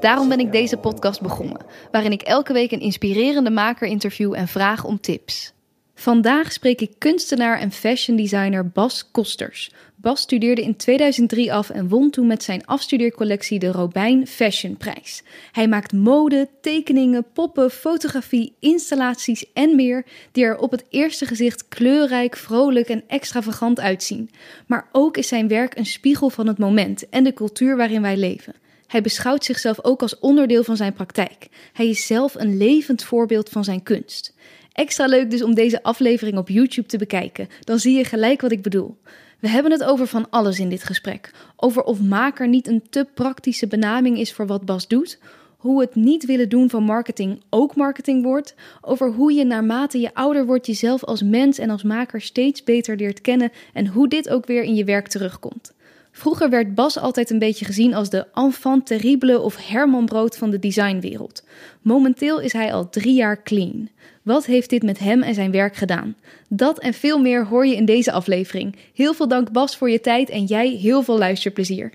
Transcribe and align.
Daarom 0.00 0.28
ben 0.28 0.40
ik 0.40 0.52
deze 0.52 0.76
podcast 0.76 1.20
begonnen, 1.20 1.64
waarin 1.90 2.12
ik 2.12 2.22
elke 2.22 2.52
week 2.52 2.72
een 2.72 2.80
inspirerende 2.80 3.50
maker 3.50 3.88
interview 3.88 4.34
en 4.34 4.48
vraag 4.48 4.84
om 4.84 5.00
tips. 5.00 5.52
Vandaag 5.94 6.52
spreek 6.52 6.80
ik 6.80 6.92
kunstenaar 6.98 7.58
en 7.58 7.72
fashion 7.72 8.16
designer 8.16 8.68
Bas 8.68 9.10
Kosters. 9.10 9.70
Bas 9.96 10.20
studeerde 10.20 10.62
in 10.62 10.76
2003 10.76 11.52
af 11.52 11.70
en 11.70 11.88
won 11.88 12.10
toen 12.10 12.26
met 12.26 12.42
zijn 12.42 12.66
afstudeercollectie 12.66 13.58
de 13.58 13.72
Robijn 13.72 14.26
Fashion 14.26 14.76
Prijs. 14.76 15.22
Hij 15.52 15.68
maakt 15.68 15.92
mode, 15.92 16.48
tekeningen, 16.60 17.26
poppen, 17.32 17.70
fotografie, 17.70 18.54
installaties 18.60 19.52
en 19.52 19.76
meer 19.76 20.04
die 20.32 20.44
er 20.44 20.58
op 20.58 20.70
het 20.70 20.84
eerste 20.90 21.26
gezicht 21.26 21.68
kleurrijk, 21.68 22.36
vrolijk 22.36 22.88
en 22.88 23.02
extravagant 23.06 23.80
uitzien. 23.80 24.30
Maar 24.66 24.88
ook 24.92 25.16
is 25.16 25.28
zijn 25.28 25.48
werk 25.48 25.78
een 25.78 25.86
spiegel 25.86 26.30
van 26.30 26.46
het 26.46 26.58
moment 26.58 27.08
en 27.08 27.24
de 27.24 27.32
cultuur 27.32 27.76
waarin 27.76 28.02
wij 28.02 28.16
leven. 28.16 28.54
Hij 28.88 29.00
beschouwt 29.02 29.44
zichzelf 29.44 29.84
ook 29.84 30.02
als 30.02 30.18
onderdeel 30.18 30.64
van 30.64 30.76
zijn 30.76 30.92
praktijk. 30.92 31.48
Hij 31.72 31.88
is 31.88 32.06
zelf 32.06 32.34
een 32.34 32.56
levend 32.56 33.04
voorbeeld 33.04 33.48
van 33.48 33.64
zijn 33.64 33.82
kunst. 33.82 34.34
Extra 34.72 35.06
leuk 35.06 35.30
dus 35.30 35.42
om 35.42 35.54
deze 35.54 35.82
aflevering 35.82 36.38
op 36.38 36.48
YouTube 36.48 36.88
te 36.88 36.98
bekijken. 36.98 37.48
Dan 37.60 37.78
zie 37.78 37.96
je 37.96 38.04
gelijk 38.04 38.40
wat 38.40 38.52
ik 38.52 38.62
bedoel. 38.62 38.96
We 39.38 39.48
hebben 39.48 39.72
het 39.72 39.84
over 39.84 40.06
van 40.06 40.30
alles 40.30 40.58
in 40.58 40.68
dit 40.68 40.84
gesprek. 40.84 41.30
Over 41.56 41.82
of 41.82 42.00
maker 42.00 42.48
niet 42.48 42.66
een 42.66 42.82
te 42.90 43.06
praktische 43.14 43.66
benaming 43.66 44.18
is 44.18 44.32
voor 44.32 44.46
wat 44.46 44.64
Bas 44.64 44.88
doet. 44.88 45.18
Hoe 45.56 45.80
het 45.80 45.94
niet 45.94 46.26
willen 46.26 46.48
doen 46.48 46.70
van 46.70 46.82
marketing 46.82 47.42
ook 47.50 47.76
marketing 47.76 48.22
wordt. 48.22 48.54
Over 48.80 49.12
hoe 49.12 49.32
je 49.32 49.44
naarmate 49.44 50.00
je 50.00 50.14
ouder 50.14 50.46
wordt 50.46 50.66
jezelf 50.66 51.04
als 51.04 51.22
mens 51.22 51.58
en 51.58 51.70
als 51.70 51.82
maker 51.82 52.20
steeds 52.20 52.64
beter 52.64 52.96
leert 52.96 53.20
kennen. 53.20 53.52
En 53.72 53.86
hoe 53.86 54.08
dit 54.08 54.28
ook 54.28 54.46
weer 54.46 54.62
in 54.62 54.74
je 54.74 54.84
werk 54.84 55.08
terugkomt. 55.08 55.72
Vroeger 56.18 56.50
werd 56.50 56.74
Bas 56.74 56.98
altijd 56.98 57.30
een 57.30 57.38
beetje 57.38 57.64
gezien 57.64 57.94
als 57.94 58.10
de 58.10 58.26
enfant 58.34 58.86
terrible 58.86 59.40
of 59.40 59.68
Herman 59.68 60.04
Brood 60.04 60.36
van 60.36 60.50
de 60.50 60.58
designwereld. 60.58 61.44
Momenteel 61.82 62.40
is 62.40 62.52
hij 62.52 62.72
al 62.72 62.88
drie 62.88 63.14
jaar 63.14 63.42
clean. 63.42 63.88
Wat 64.22 64.46
heeft 64.46 64.70
dit 64.70 64.82
met 64.82 64.98
hem 64.98 65.22
en 65.22 65.34
zijn 65.34 65.50
werk 65.50 65.76
gedaan? 65.76 66.16
Dat 66.48 66.78
en 66.78 66.94
veel 66.94 67.18
meer 67.18 67.46
hoor 67.46 67.66
je 67.66 67.76
in 67.76 67.84
deze 67.84 68.12
aflevering. 68.12 68.76
Heel 68.94 69.14
veel 69.14 69.28
dank 69.28 69.52
Bas 69.52 69.76
voor 69.76 69.90
je 69.90 70.00
tijd 70.00 70.30
en 70.30 70.44
jij 70.44 70.68
heel 70.68 71.02
veel 71.02 71.18
luisterplezier. 71.18 71.92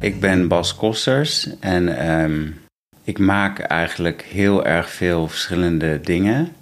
Ik 0.00 0.20
ben 0.20 0.48
Bas 0.48 0.76
Kosters 0.76 1.48
en 1.60 1.98
ehm, 1.98 2.50
ik 3.04 3.18
maak 3.18 3.58
eigenlijk 3.58 4.22
heel 4.22 4.64
erg 4.64 4.90
veel 4.90 5.28
verschillende 5.28 6.00
dingen. 6.00 6.52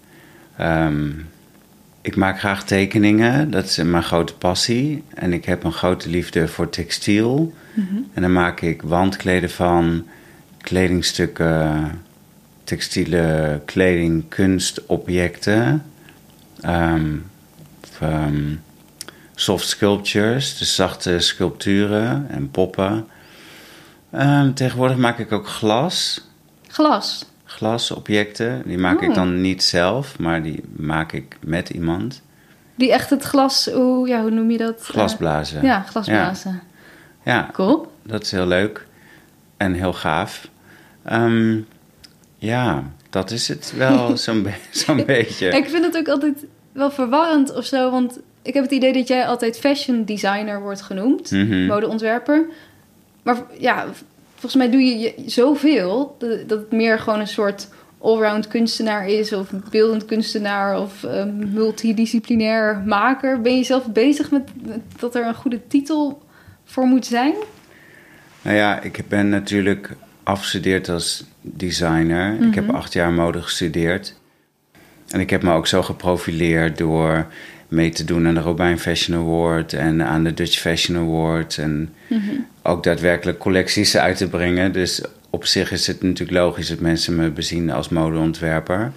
Um, 0.60 1.30
ik 2.03 2.17
maak 2.17 2.39
graag 2.39 2.64
tekeningen, 2.64 3.50
dat 3.50 3.64
is 3.64 3.77
mijn 3.77 4.03
grote 4.03 4.34
passie. 4.34 5.05
En 5.14 5.33
ik 5.33 5.45
heb 5.45 5.64
een 5.64 5.72
grote 5.72 6.09
liefde 6.09 6.48
voor 6.48 6.69
textiel. 6.69 7.55
Mhm. 7.75 7.97
En 8.14 8.22
dan 8.22 8.33
maak 8.33 8.61
ik 8.61 8.83
wandkleden 8.83 9.50
van, 9.50 10.06
kledingstukken, 10.59 12.03
textiele 12.64 13.61
kleding, 13.64 14.28
kunstobjecten. 14.28 15.83
Um, 16.67 17.31
soft 19.34 19.69
sculptures, 19.69 20.59
dus 20.59 20.75
zachte 20.75 21.19
sculpturen 21.19 22.26
en 22.31 22.50
poppen. 22.50 23.06
Um, 24.15 24.55
tegenwoordig 24.55 24.97
maak 24.97 25.19
ik 25.19 25.32
ook 25.32 25.49
glas. 25.49 26.26
Glas? 26.66 27.25
Glasobjecten. 27.52 28.62
Die 28.66 28.78
maak 28.78 29.00
ik 29.00 29.08
oh. 29.08 29.14
dan 29.14 29.40
niet 29.40 29.62
zelf, 29.62 30.18
maar 30.18 30.42
die 30.42 30.62
maak 30.76 31.12
ik 31.12 31.36
met 31.40 31.70
iemand. 31.70 32.22
Die 32.74 32.92
echt 32.92 33.10
het 33.10 33.22
glas, 33.22 33.70
hoe, 33.72 34.08
ja, 34.08 34.20
hoe 34.20 34.30
noem 34.30 34.50
je 34.50 34.58
dat? 34.58 34.80
Glasblazen. 34.82 35.62
ja, 35.62 35.80
glasblazen. 35.80 36.62
Ja. 37.24 37.32
ja. 37.32 37.50
Cool. 37.52 37.92
Dat 38.02 38.22
is 38.22 38.30
heel 38.30 38.46
leuk 38.46 38.86
en 39.56 39.72
heel 39.72 39.92
gaaf. 39.92 40.48
Ehm, 41.04 41.60
ja, 42.38 42.82
dat 43.10 43.30
is 43.30 43.48
het 43.48 43.72
wel 43.76 44.16
zo'n 44.16 45.04
beetje. 45.06 45.48
Ik 45.48 45.69
vind 45.69 45.84
het 45.84 45.96
ook 45.96 46.08
altijd 46.08 46.44
wel 46.72 46.90
verwarrend 46.90 47.54
of 47.54 47.64
zo, 47.64 47.90
want 47.90 48.19
ik 48.42 48.54
heb 48.54 48.62
het 48.62 48.72
idee 48.72 48.92
dat 48.92 49.08
jij 49.08 49.26
altijd 49.26 49.58
fashion 49.58 50.04
designer 50.04 50.60
wordt 50.60 50.82
genoemd, 50.82 51.30
mm 51.30 51.66
modeontwerper. 51.66 52.46
Maar 53.22 53.36
ja, 53.58 53.86
volgens 54.42 54.62
mij 54.62 54.70
doe 54.70 54.80
je 54.80 55.14
zoveel 55.26 56.16
dat 56.47 56.58
het 56.58 56.72
meer 56.72 56.98
gewoon 56.98 57.20
een 57.20 57.26
soort 57.26 57.69
allround 57.98 58.48
kunstenaar 58.48 59.08
is, 59.08 59.32
of 59.32 59.50
beeldend 59.70 60.04
kunstenaar 60.04 60.80
of 60.80 61.03
um, 61.03 61.53
multidisciplinair 61.53 62.82
maker. 62.86 63.41
Ben 63.41 63.56
je 63.56 63.62
zelf 63.62 63.86
bezig 63.86 64.31
met, 64.31 64.48
dat 64.98 65.14
er 65.14 65.26
een 65.26 65.34
goede 65.34 65.66
titel 65.66 66.22
voor 66.64 66.86
moet 66.86 67.06
zijn? 67.06 67.34
Nou 68.42 68.56
ja, 68.56 68.81
ik 68.81 69.04
ben 69.08 69.28
natuurlijk 69.28 69.91
afgestudeerd 70.22 70.88
als 70.88 71.25
designer. 71.41 72.41
Ik 72.41 72.54
heb 72.54 72.66
mhm. 72.66 72.76
acht 72.76 72.92
jaar 72.92 73.12
mode 73.12 73.42
gestudeerd. 73.42 74.14
En 75.08 75.20
ik 75.20 75.31
heb 75.31 75.42
me 75.42 75.52
ook 75.52 75.66
zo 75.66 75.82
geprofileerd 75.82 76.78
door 76.78 77.26
mee 77.72 77.91
te 77.91 78.05
doen 78.05 78.27
aan 78.27 78.34
de 78.34 78.41
Robijn 78.41 78.78
Fashion 78.78 79.19
Award 79.19 79.72
en 79.72 80.03
aan 80.03 80.25
de 80.25 80.34
Dutch 80.34 80.59
Fashion 80.59 80.99
Award. 80.99 81.59
En 81.59 81.94
mhm. 82.06 82.21
ook 82.62 82.83
daadwerkelijk 82.83 83.38
collecties 83.38 83.97
uit 83.97 84.16
te 84.16 84.28
brengen. 84.28 84.72
Dus 84.72 85.03
op 85.31 85.44
zich 85.44 85.72
is 85.72 85.87
het 85.87 86.03
natuurlijk 86.03 86.38
logisch 86.38 86.69
dat 86.69 86.81
mensen 86.81 87.16
me 87.16 87.31
bezien 87.31 87.71
als 87.71 87.88
modeontwerper. 87.88 88.93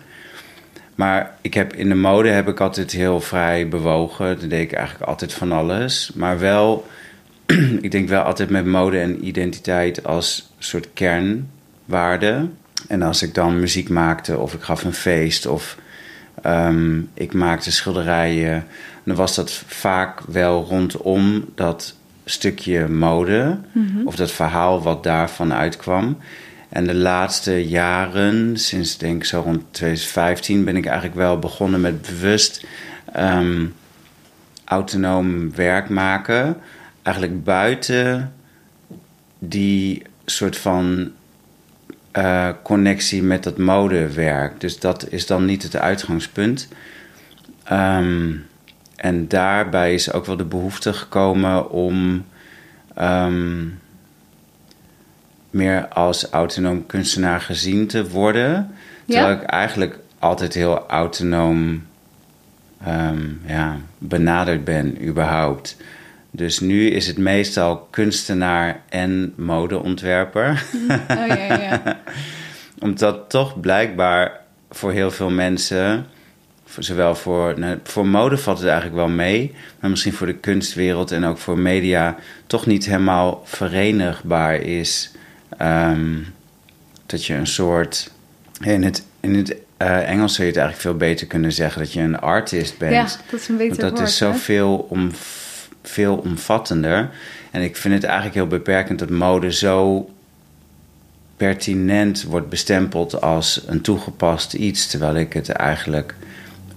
Maar 0.95 1.35
ik 1.41 1.53
heb, 1.53 1.73
in 1.75 1.89
de 1.89 1.95
mode 1.95 2.29
heb 2.29 2.47
ik 2.47 2.59
altijd 2.59 2.91
heel 2.91 3.21
vrij 3.21 3.67
bewogen. 3.67 4.39
Dan 4.39 4.49
deed 4.49 4.61
ik 4.61 4.73
eigenlijk 4.73 5.09
altijd 5.09 5.33
van 5.33 5.51
alles. 5.51 6.11
Maar 6.15 6.39
wel, 6.39 6.87
ik 7.81 7.91
denk 7.91 8.09
wel 8.09 8.21
altijd 8.21 8.49
met 8.49 8.65
mode 8.65 8.99
en 8.99 9.25
identiteit 9.25 10.03
als 10.03 10.53
soort 10.57 10.87
kernwaarde. 10.93 12.47
En 12.87 13.01
als 13.01 13.21
ik 13.21 13.33
dan 13.33 13.59
muziek 13.59 13.89
maakte 13.89 14.37
of 14.37 14.53
ik 14.53 14.61
gaf 14.61 14.83
een 14.83 14.93
feest 14.93 15.45
of 15.45 15.77
Ehm, 16.41 16.99
ik 17.13 17.33
maakte 17.33 17.71
schilderijen. 17.71 18.65
Dan 19.03 19.15
was 19.15 19.35
dat 19.35 19.51
vaak 19.51 20.21
wel 20.21 20.63
rondom 20.63 21.45
dat 21.55 21.95
stukje 22.25 22.87
mode. 22.87 23.57
Mhm. 23.71 24.07
Of 24.07 24.15
dat 24.15 24.31
verhaal 24.31 24.81
wat 24.81 25.03
daarvan 25.03 25.53
uitkwam. 25.53 26.17
En 26.69 26.87
de 26.87 26.95
laatste 26.95 27.67
jaren, 27.67 28.57
sinds 28.57 28.97
denk 28.97 29.15
ik 29.15 29.25
zo 29.25 29.41
rond 29.41 29.61
2015, 29.71 30.63
ben 30.63 30.75
ik 30.75 30.85
eigenlijk 30.85 31.15
wel 31.15 31.39
begonnen 31.39 31.81
met 31.81 32.01
bewust 32.01 32.65
um, 33.17 33.73
autonoom 34.65 35.55
werk 35.55 35.89
maken. 35.89 36.57
Eigenlijk 37.01 37.43
buiten 37.43 38.33
die 39.39 40.01
soort 40.25 40.57
van 40.57 41.11
uh, 42.17 42.49
connectie 42.63 43.23
met 43.23 43.43
dat 43.43 43.57
modewerk. 43.57 44.59
Dus 44.59 44.79
dat 44.79 45.09
is 45.09 45.25
dan 45.25 45.45
niet 45.45 45.63
het 45.63 45.75
uitgangspunt. 45.75 46.67
Um, 47.71 48.45
en 48.95 49.27
daarbij 49.27 49.93
is 49.93 50.11
ook 50.11 50.25
wel 50.25 50.37
de 50.37 50.45
behoefte 50.45 50.93
gekomen 50.93 51.69
om 51.69 52.25
um, 53.01 53.79
meer 55.49 55.87
als 55.87 56.29
autonoom 56.29 56.85
kunstenaar 56.85 57.41
gezien 57.41 57.87
te 57.87 58.09
worden. 58.09 58.71
Terwijl 59.07 59.31
ik 59.31 59.43
eigenlijk 59.43 59.99
altijd 60.19 60.53
heel 60.53 60.87
autonoom 60.87 61.83
um, 62.87 63.41
ja, 63.45 63.77
benaderd 63.97 64.63
ben, 64.63 65.07
überhaupt. 65.07 65.77
Dus 66.35 66.59
nu 66.59 66.89
is 66.89 67.07
het 67.07 67.17
meestal 67.17 67.87
kunstenaar 67.91 68.81
en 68.89 69.33
modeontwerper. 69.35 70.63
Oh, 71.09 71.27
ja, 71.27 71.59
ja. 71.59 71.99
Omdat 72.79 73.29
toch 73.29 73.59
blijkbaar 73.59 74.39
voor 74.71 74.91
heel 74.91 75.11
veel 75.11 75.29
mensen, 75.29 76.05
zowel 76.77 77.15
voor, 77.15 77.59
nou, 77.59 77.79
voor 77.83 78.07
mode 78.07 78.37
valt 78.37 78.57
het 78.57 78.67
eigenlijk 78.67 78.97
wel 78.97 79.09
mee, 79.09 79.53
maar 79.79 79.89
misschien 79.89 80.13
voor 80.13 80.27
de 80.27 80.35
kunstwereld 80.35 81.11
en 81.11 81.23
ook 81.23 81.37
voor 81.37 81.57
media, 81.57 82.15
toch 82.47 82.65
niet 82.65 82.85
helemaal 82.85 83.41
verenigbaar 83.45 84.55
is. 84.55 85.11
Ehm, 85.57 86.17
dat 87.05 87.25
je 87.25 87.33
een 87.33 87.47
soort. 87.47 88.11
In 88.61 88.83
het, 88.83 89.05
in 89.19 89.35
het 89.35 89.55
uh, 89.81 90.09
Engels 90.09 90.33
zou 90.33 90.47
je 90.47 90.53
het 90.53 90.61
eigenlijk 90.61 90.77
veel 90.77 91.07
beter 91.07 91.27
kunnen 91.27 91.51
zeggen 91.51 91.81
dat 91.81 91.93
je 91.93 92.01
een 92.01 92.19
artist 92.19 92.77
bent. 92.77 92.93
Ja, 92.93 93.07
dat 93.29 93.39
is 93.39 93.47
een 93.47 93.57
beter 93.57 93.81
Want 93.81 93.97
dat 93.97 94.07
is 94.07 94.17
zoveel 94.17 94.87
om 94.89 95.11
veel 95.89 96.15
omvattender. 96.15 97.09
En 97.51 97.61
ik 97.61 97.75
vind 97.75 97.93
het 97.93 98.03
eigenlijk 98.03 98.35
heel 98.35 98.47
beperkend 98.47 98.99
dat 98.99 99.09
mode 99.09 99.51
zo 99.51 100.09
pertinent 101.37 102.23
wordt 102.23 102.49
bestempeld 102.49 103.21
als 103.21 103.63
een 103.67 103.81
toegepast 103.81 104.53
iets, 104.53 104.87
terwijl 104.87 105.15
ik 105.15 105.33
het 105.33 105.49
eigenlijk 105.49 106.15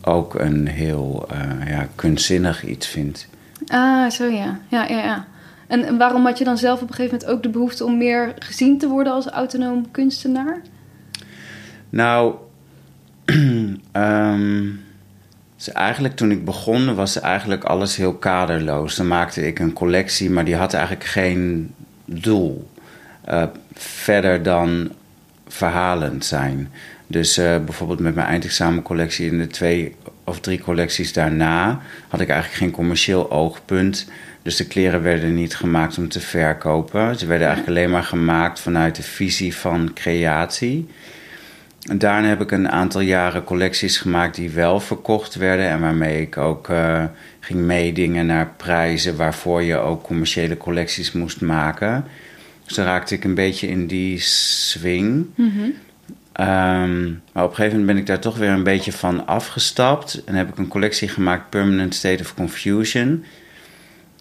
ook 0.03 0.35
een 0.35 0.67
heel 0.67 1.29
uh, 1.33 1.69
ja, 1.69 1.89
kunstzinnig 1.95 2.65
iets 2.65 2.87
vind. 2.87 3.29
Ah, 3.67 4.11
zo 4.11 4.25
ja. 4.25 4.61
Ja, 4.69 4.89
ja, 4.89 4.99
ja. 4.99 5.27
En 5.67 5.99
waarom 5.99 6.25
had 6.25 6.39
je 6.39 6.45
dan 6.45 6.59
zelf 6.59 6.83
op 6.83 6.89
een 6.89 6.95
gegeven 6.95 7.19
moment 7.19 7.37
ook 7.37 7.43
de 7.43 7.49
behoefte 7.49 7.85
om 7.85 7.99
meer 7.99 8.35
gezien 8.39 8.79
te 8.79 8.89
worden 8.89 9.13
als 9.13 9.27
autonoom 9.27 9.91
kunstenaar? 9.91 10.61
Nou, 11.91 12.35
um, 13.27 13.81
dus 15.59 15.73
eigenlijk 15.73 16.17
toen 16.17 16.31
ik 16.31 16.45
begon 16.45 16.95
was 16.95 17.21
eigenlijk 17.21 17.65
alles 17.65 17.97
heel 17.97 18.15
kaderloos. 18.15 18.97
Dan 18.97 19.09
maakte 19.09 19.47
ik 19.47 19.59
een 19.59 19.73
collectie, 19.73 20.31
maar 20.31 20.45
die 20.45 20.57
had 20.57 20.73
eigenlijk 20.73 21.05
geen 21.05 21.75
doel. 22.05 22.71
Uh, 23.29 23.43
verder 23.75 24.43
dan 24.43 24.93
verhalend 25.49 26.25
zijn. 26.25 26.71
Dus 27.07 27.39
uh, 27.39 27.45
bijvoorbeeld 27.65 28.01
met 28.01 28.15
mijn 28.15 28.27
eindexamencollectie 28.27 29.31
in 29.31 29.39
de 29.39 29.47
twee 29.47 29.95
of 30.25 30.41
drie 30.41 30.61
collecties 30.61 31.13
daarna 31.13 31.81
had 32.09 32.21
ik 32.21 32.29
eigenlijk 32.29 32.63
geen 32.63 32.71
commercieel 32.71 33.31
oogpunt. 33.31 34.11
Dus 34.43 34.57
de 34.57 34.67
kleren 34.67 35.03
werden 35.03 35.35
niet 35.35 35.57
gemaakt 35.57 35.99
om 35.99 36.09
te 36.09 36.21
verkopen. 36.21 37.19
Ze 37.19 37.27
werden 37.27 37.47
eigenlijk 37.47 37.79
alleen 37.79 37.91
maar 37.91 38.05
gemaakt 38.05 38.61
vanuit 38.61 38.97
de 38.97 39.03
visie 39.03 39.57
van 39.57 39.91
creatie. 39.95 40.89
En 41.89 41.99
daarna 41.99 42.29
heb 42.29 42.41
ik 42.41 42.51
een 42.51 42.71
aantal 42.71 43.01
jaren 43.01 43.45
collecties 43.45 43.99
gemaakt 43.99 44.35
die 44.35 44.51
wel 44.51 44.81
verkocht 44.81 45.35
werden. 45.35 45.69
En 45.69 45.81
waarmee 45.81 46.21
ik 46.21 46.37
ook 46.37 46.69
uh, 46.69 47.05
ging 47.41 47.61
meedingen 47.61 48.27
naar 48.27 48.53
prijzen 48.57 49.17
waarvoor 49.17 49.63
je 49.63 49.77
ook 49.77 50.03
commerciële 50.03 50.57
collecties 50.57 51.13
moest 51.13 51.41
maken. 51.41 52.05
Dus 52.65 52.77
dan 52.77 52.85
raakte 52.85 53.15
ik 53.15 53.25
een 53.25 53.35
beetje 53.35 53.69
in 53.69 53.87
die 53.87 54.19
swing. 54.21 55.27
Mm 55.35 55.75
maar 56.39 57.45
op 57.45 57.51
een 57.51 57.57
gegeven 57.57 57.79
moment 57.79 57.87
ben 57.87 57.97
ik 57.97 58.07
daar 58.07 58.19
toch 58.19 58.37
weer 58.37 58.51
een 58.51 58.63
beetje 58.63 58.93
van 58.93 59.27
afgestapt. 59.27 60.25
En 60.25 60.35
heb 60.35 60.49
ik 60.49 60.59
een 60.59 60.69
collectie 60.69 61.09
gemaakt, 61.09 61.51
Permanent 61.51 61.95
State 61.95 62.23
of 62.23 62.35
Confusion. 62.35 63.25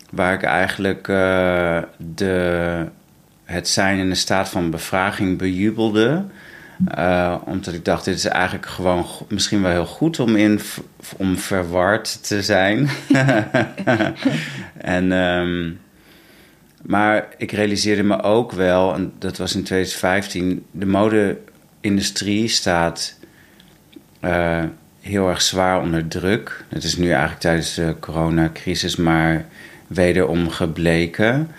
Waar 0.09 0.33
ik 0.33 0.43
eigenlijk 0.43 1.07
uh, 1.07 1.81
de, 1.97 2.85
het 3.43 3.67
zijn 3.67 3.97
in 3.97 4.09
een 4.09 4.15
staat 4.15 4.49
van 4.49 4.69
bevraging 4.69 5.37
bejubelde. 5.37 6.25
Uh, 6.97 7.35
omdat 7.45 7.73
ik 7.73 7.85
dacht, 7.85 8.05
dit 8.05 8.15
is 8.15 8.25
eigenlijk 8.25 8.65
gewoon 8.65 9.05
misschien 9.29 9.61
wel 9.61 9.71
heel 9.71 9.85
goed 9.85 10.19
om, 10.19 10.35
in, 10.35 10.59
om 11.17 11.37
verward 11.37 12.27
te 12.27 12.41
zijn. 12.41 12.89
en, 14.77 15.11
um, 15.11 15.79
maar 16.81 17.27
ik 17.37 17.51
realiseerde 17.51 18.03
me 18.03 18.21
ook 18.21 18.51
wel, 18.51 18.93
en 18.93 19.13
dat 19.19 19.37
was 19.37 19.55
in 19.55 19.63
2015, 19.63 20.65
de 20.71 20.85
mode-industrie 20.85 22.47
staat 22.47 23.19
uh, 24.21 24.63
heel 25.01 25.29
erg 25.29 25.41
zwaar 25.41 25.81
onder 25.81 26.07
druk. 26.07 26.65
Het 26.69 26.83
is 26.83 26.97
nu 26.97 27.09
eigenlijk 27.09 27.39
tijdens 27.39 27.73
de 27.73 27.95
coronacrisis 27.99 28.95
maar 28.95 29.45
wederom 29.87 30.49
gebleken. 30.49 31.51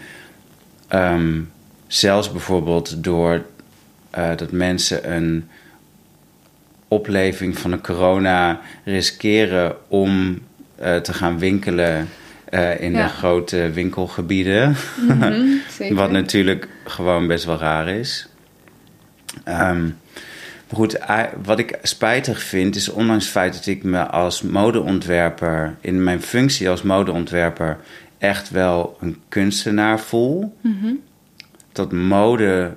Um, 0.92 1.50
zelfs 1.86 2.32
bijvoorbeeld 2.32 3.04
door 3.04 3.44
uh, 4.18 4.36
dat 4.36 4.52
mensen 4.52 5.12
een 5.12 5.48
opleving 6.88 7.58
van 7.58 7.70
de 7.70 7.80
corona 7.80 8.60
riskeren 8.84 9.76
om 9.88 10.38
uh, 10.82 10.96
te 10.96 11.12
gaan 11.12 11.38
winkelen 11.38 12.08
uh, 12.50 12.80
in 12.80 12.92
ja. 12.92 13.02
de 13.02 13.08
grote 13.08 13.70
winkelgebieden. 13.70 14.76
Mm 14.98 15.22
-hmm, 15.22 15.60
Wat 15.94 16.10
natuurlijk 16.10 16.68
gewoon 16.84 17.26
best 17.26 17.44
wel 17.44 17.58
raar 17.58 17.88
is. 17.88 18.28
Um, 19.48 19.96
maar 20.68 20.76
goed, 20.76 20.98
wat 21.42 21.58
ik 21.58 21.78
spijtig 21.82 22.42
vind 22.42 22.76
is, 22.76 22.88
ondanks 22.88 23.24
het 23.24 23.32
feit 23.32 23.52
dat 23.52 23.66
ik 23.66 23.82
me 23.82 24.06
als 24.06 24.42
modeontwerper, 24.42 25.76
in 25.80 26.04
mijn 26.04 26.22
functie 26.22 26.68
als 26.68 26.82
modeontwerper, 26.82 27.78
echt 28.18 28.50
wel 28.50 28.96
een 29.00 29.16
kunstenaar 29.28 30.00
voel. 30.00 30.56
Mm 30.60 30.78
-hmm. 30.80 31.00
Dat 31.72 31.92
mode 31.92 32.72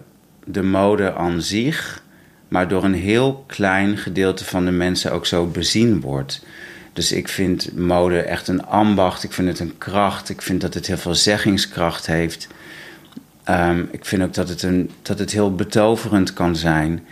de 0.52 0.64
mode 0.64 1.14
aan 1.14 1.42
zich, 1.42 2.04
maar 2.48 2.68
door 2.68 2.84
een 2.84 2.94
heel 2.94 3.44
klein 3.48 3.98
gedeelte 3.98 4.46
van 4.46 4.66
de 4.66 4.72
mensen 4.72 5.12
ook 5.12 5.26
zo 5.26 5.46
bezien 5.46 6.02
wordt. 6.02 6.46
Dus 6.94 7.12
ik 7.12 7.28
vind 7.28 7.78
mode 7.78 8.22
echt 8.22 8.48
een 8.48 8.66
ambacht. 8.66 9.24
Ik 9.24 9.34
vind 9.34 9.48
het 9.48 9.60
een 9.60 9.78
kracht. 9.78 10.30
Ik 10.30 10.42
vind 10.42 10.62
dat 10.62 10.74
het 10.74 10.88
heel 10.88 10.98
veel 10.98 11.16
zeggingskracht 11.16 12.06
heeft. 12.06 12.48
Um, 13.50 13.90
ik 13.92 14.06
vind 14.06 14.24
ook 14.24 14.34
dat 14.34 14.50
het, 14.50 14.64
een, 14.64 14.90
dat 15.02 15.20
het 15.20 15.32
heel 15.32 15.56
betoverend 15.56 16.34
kan 16.34 16.56
zijn. 16.56 17.06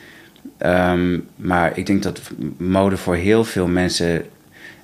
Um, 0.59 1.27
maar 1.36 1.77
ik 1.77 1.86
denk 1.86 2.03
dat 2.03 2.21
mode 2.57 2.97
voor 2.97 3.15
heel 3.15 3.44
veel 3.44 3.68
mensen 3.68 4.25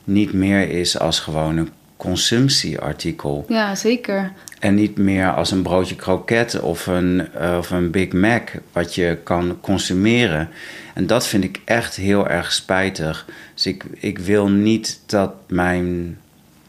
niet 0.04 0.34
meer 0.34 0.70
is 0.70 1.00
als 1.00 1.20
gewoon 1.20 1.58
een 1.58 1.70
consumptieartikel. 1.98 3.46
Ja, 3.48 3.76
zeker. 3.76 4.32
En 4.60 4.76
niet 4.76 4.98
meer 4.98 5.34
als 5.34 5.52
een 5.52 5.62
broodje 5.62 5.96
kroket 5.96 6.60
of 6.60 6.88
een, 6.88 7.28
uh, 7.42 7.56
of 7.58 7.72
een 7.72 7.92
Big 7.92 8.12
Mac 8.14 8.50
wat 8.72 8.96
je 8.96 9.18
kan 9.24 9.58
consumeren. 9.62 10.50
En 10.94 11.08
dat 11.08 11.28
vind 11.28 11.44
ik 11.44 11.62
echt 11.66 11.96
heel 11.96 12.28
erg 12.28 12.52
spijtig. 12.52 13.26
Dus 13.54 13.66
ik, 13.66 13.84
ik 13.94 14.20
wil 14.20 14.50
niet 14.50 15.00
dat 15.06 15.34
mijn, 15.48 16.18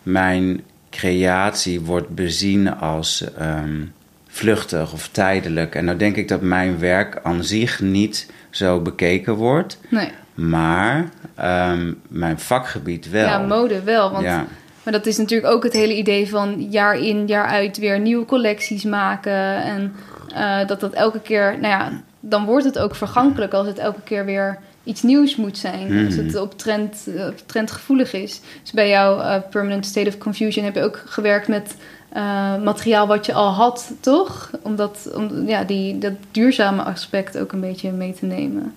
mijn 0.02 0.60
creatie 0.90 1.80
wordt 1.80 2.14
bezien 2.14 2.78
als 2.78 3.24
um, 3.40 3.92
vluchtig 4.28 4.92
of 4.92 5.08
tijdelijk. 5.08 5.74
En 5.74 5.84
nou 5.84 5.98
denk 5.98 6.16
ik 6.16 6.28
dat 6.28 6.40
mijn 6.40 6.78
werk 6.78 7.20
aan 7.22 7.44
zich 7.44 7.80
niet 7.80 8.26
zo 8.50 8.80
bekeken 8.80 9.34
wordt. 9.34 9.78
Nee. 9.88 10.10
Maar 10.34 11.08
um, 11.40 12.00
mijn 12.08 12.38
vakgebied 12.40 13.10
wel. 13.10 13.26
Ja, 13.26 13.38
mode 13.38 13.82
wel. 13.82 14.10
Want 14.10 14.24
ja. 14.24 14.46
Maar 14.86 14.94
dat 14.94 15.06
is 15.06 15.16
natuurlijk 15.16 15.52
ook 15.52 15.62
het 15.62 15.72
hele 15.72 15.96
idee 15.96 16.28
van 16.28 16.66
jaar 16.70 16.98
in, 16.98 17.26
jaar 17.26 17.46
uit 17.46 17.78
weer 17.78 18.00
nieuwe 18.00 18.24
collecties 18.24 18.84
maken. 18.84 19.62
En 19.62 19.94
uh, 20.32 20.66
dat 20.66 20.80
dat 20.80 20.92
elke 20.92 21.20
keer, 21.20 21.56
nou 21.60 21.66
ja, 21.66 22.02
dan 22.20 22.44
wordt 22.44 22.64
het 22.64 22.78
ook 22.78 22.94
vergankelijk 22.94 23.52
als 23.52 23.66
het 23.66 23.78
elke 23.78 24.00
keer 24.04 24.24
weer 24.24 24.58
iets 24.84 25.02
nieuws 25.02 25.36
moet 25.36 25.58
zijn. 25.58 25.92
Mm. 25.92 26.06
Als 26.06 26.14
het 26.14 26.36
op 26.36 26.58
trend, 26.58 27.08
op 27.28 27.38
trend 27.46 27.70
gevoelig 27.70 28.12
is. 28.12 28.40
Dus 28.62 28.72
bij 28.72 28.88
jouw 28.88 29.18
uh, 29.18 29.36
Permanent 29.50 29.86
State 29.86 30.08
of 30.08 30.18
Confusion 30.18 30.64
heb 30.64 30.74
je 30.74 30.82
ook 30.82 31.02
gewerkt 31.06 31.48
met 31.48 31.76
uh, 32.16 32.62
materiaal 32.62 33.06
wat 33.06 33.26
je 33.26 33.32
al 33.32 33.50
had, 33.50 33.92
toch? 34.00 34.50
Om, 34.62 34.76
dat, 34.76 35.10
om 35.14 35.48
ja, 35.48 35.64
die, 35.64 35.98
dat 35.98 36.14
duurzame 36.30 36.82
aspect 36.82 37.38
ook 37.38 37.52
een 37.52 37.60
beetje 37.60 37.92
mee 37.92 38.14
te 38.14 38.26
nemen. 38.26 38.74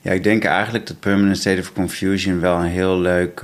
Ja, 0.00 0.12
ik 0.12 0.24
denk 0.24 0.44
eigenlijk 0.44 0.86
dat 0.86 1.00
Permanent 1.00 1.38
State 1.38 1.60
of 1.60 1.72
Confusion 1.72 2.40
wel 2.40 2.56
een 2.56 2.70
heel 2.70 2.98
leuk 2.98 3.42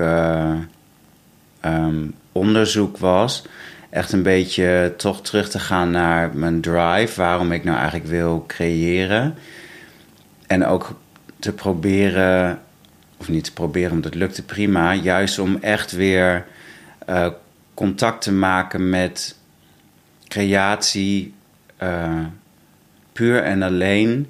um, 1.65 2.15
onderzoek 2.33 2.97
was. 2.97 3.45
Echt 3.91 4.12
een 4.12 4.23
beetje 4.23 4.95
toch 4.97 5.23
terug 5.23 5.49
te 5.49 5.59
gaan 5.59 5.91
naar 5.91 6.37
mijn 6.37 6.61
drive, 6.61 7.12
waarom 7.17 7.53
ik 7.53 7.65
nou 7.65 7.77
eigenlijk 7.77 8.07
wil 8.07 8.45
creëren. 8.47 9.35
En 10.47 10.67
ook 10.67 10.99
te 11.38 11.53
proberen, 11.53 12.61
of 13.17 13.29
niet 13.29 13.45
te 13.45 13.53
proberen, 13.53 13.91
want 13.91 14.05
het 14.05 14.15
lukte 14.15 14.45
prima, 14.45 14.95
juist 14.95 15.38
om 15.38 15.57
echt 15.61 15.93
weer 15.93 16.47
uh, 17.09 17.27
contact 17.75 18.23
te 18.23 18.33
maken 18.33 18.88
met 18.88 19.37
creatie 20.29 21.35
uh, 21.83 22.25
puur 23.12 23.43
en 23.43 23.62
alleen 23.62 24.27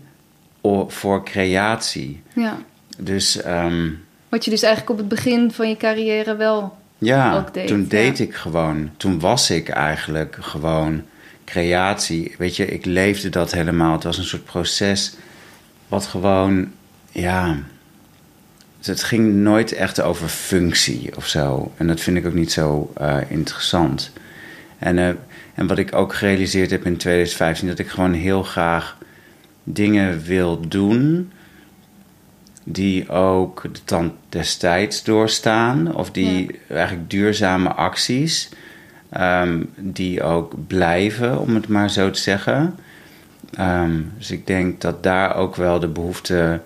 voor 0.87 1.25
creatie. 1.25 2.23
Ja. 2.35 2.57
Dus. 2.99 3.47
Um, 3.47 4.05
Wat 4.29 4.45
je 4.45 4.51
dus 4.51 4.63
eigenlijk 4.63 4.93
op 4.93 4.99
het 4.99 5.09
begin 5.09 5.53
van 5.53 5.69
je 5.69 5.77
carrière 5.77 6.37
wel 6.37 6.78
ja, 6.99 7.45
toen 7.67 7.87
deed 7.87 8.19
ik 8.19 8.35
gewoon. 8.35 8.91
Toen 8.97 9.21
was 9.21 9.51
ik 9.51 9.69
eigenlijk 9.69 10.37
gewoon 10.41 11.03
creatie. 11.45 12.35
Weet 12.39 12.57
je, 12.57 12.67
ik 12.67 12.85
leefde 12.85 13.29
dat 13.29 13.53
helemaal. 13.53 13.93
Het 13.93 14.05
was 14.05 14.19
een 14.19 14.25
soort 14.25 14.45
proces 14.45 15.17
wat 15.89 16.07
gewoon, 16.07 16.73
ja. 17.11 17.57
Het 18.83 19.03
ging 19.03 19.35
nooit 19.35 19.73
echt 19.73 20.01
over 20.01 20.29
functie 20.29 21.17
of 21.17 21.27
zo. 21.27 21.73
En 21.77 21.87
dat 21.87 22.01
vind 22.01 22.17
ik 22.17 22.27
ook 22.27 22.35
niet 22.35 22.53
zo 22.53 22.93
uh, 23.01 23.17
interessant. 23.29 24.13
En, 24.79 24.97
uh, 24.97 25.09
en 25.55 25.67
wat 25.67 25.79
ik 25.79 25.95
ook 25.95 26.15
gerealiseerd 26.15 26.71
heb 26.71 26.85
in 26.85 26.97
2015, 26.97 27.69
dat 27.69 27.79
ik 27.79 27.89
gewoon 27.89 28.13
heel 28.13 28.43
graag 28.43 28.97
dingen 29.65 30.23
wil 30.23 30.69
doen 30.69 31.33
die 32.73 33.11
ook 33.11 33.63
de 33.63 33.85
tand 33.85 34.13
destijds 34.29 35.05
doorstaan, 35.05 35.95
of 35.95 36.11
die 36.11 36.61
eigenlijk 36.69 37.11
duurzame 37.11 37.69
acties, 37.69 38.49
um, 39.17 39.71
die 39.77 40.23
ook 40.23 40.55
blijven, 40.67 41.39
om 41.41 41.55
het 41.55 41.69
maar 41.69 41.91
zo 41.91 42.11
te 42.11 42.21
zeggen. 42.21 42.79
Um, 43.61 44.13
dus 44.19 44.31
ik 44.31 44.47
denk 44.47 44.81
dat 44.81 45.03
daar 45.03 45.37
ook 45.37 45.57
wel 45.57 45.79
de 45.79 45.89
behoefte 45.89 46.61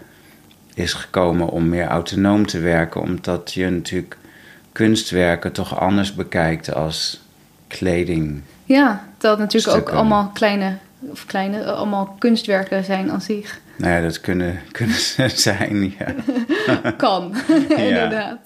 is 0.74 0.92
gekomen 0.92 1.48
om 1.48 1.68
meer 1.68 1.86
autonoom 1.86 2.46
te 2.46 2.58
werken, 2.58 3.00
omdat 3.00 3.52
je 3.52 3.70
natuurlijk 3.70 4.16
kunstwerken 4.72 5.52
toch 5.52 5.80
anders 5.80 6.14
bekijkt 6.14 6.74
als 6.74 7.20
kleding. 7.68 8.42
Ja, 8.64 9.04
dat 9.18 9.38
natuurlijk 9.38 9.76
ook 9.76 9.94
allemaal 9.94 10.30
kleine 10.34 10.76
of 11.00 11.26
kleine, 11.26 11.64
allemaal 11.64 12.16
kunstwerken 12.18 12.84
zijn 12.84 13.10
aan 13.10 13.20
zich. 13.20 13.60
Nou 13.76 13.92
ja, 13.92 14.00
dat 14.00 14.20
kunnen, 14.20 14.60
kunnen 14.72 14.96
ze 14.96 15.28
zijn, 15.28 15.94
ja. 15.98 16.14
kan, 16.96 17.34
inderdaad. 17.76 18.38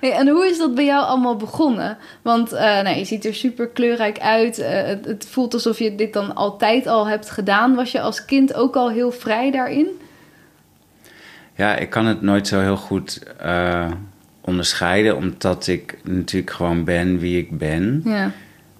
Hey, 0.00 0.12
en 0.12 0.28
hoe 0.28 0.46
is 0.46 0.58
dat 0.58 0.74
bij 0.74 0.84
jou 0.84 1.04
allemaal 1.06 1.36
begonnen? 1.36 1.98
Want 2.22 2.52
uh, 2.52 2.60
nou, 2.60 2.96
je 2.96 3.04
ziet 3.04 3.24
er 3.24 3.34
super 3.34 3.68
kleurrijk 3.68 4.18
uit. 4.18 4.58
Uh, 4.58 4.66
het, 4.68 5.04
het, 5.04 5.26
voelt 5.30 5.54
alsof 5.54 5.78
je 5.78 5.94
dit 5.94 6.12
dan 6.12 6.34
altijd 6.34 6.86
al 6.86 7.08
hebt 7.08 7.30
gedaan. 7.30 7.74
Was 7.74 7.92
je 7.92 8.00
als 8.00 8.24
kind 8.24 8.54
ook 8.54 8.76
al 8.76 8.90
heel 8.90 9.10
vrij 9.10 9.50
daarin? 9.50 9.88
Ja, 11.56 11.76
ik 11.76 11.90
kan 11.90 12.06
het 12.06 12.22
nooit 12.22 12.48
zo 12.48 12.60
heel 12.60 12.76
goed 12.76 13.22
uh, 13.44 13.90
onderscheiden, 14.40 15.16
omdat 15.16 15.66
ik 15.66 15.98
natuurlijk 16.02 16.52
gewoon 16.52 16.84
ben 16.84 17.18
wie 17.18 17.38
ik 17.38 17.58
ben. 17.58 18.02
Ja. 18.04 18.32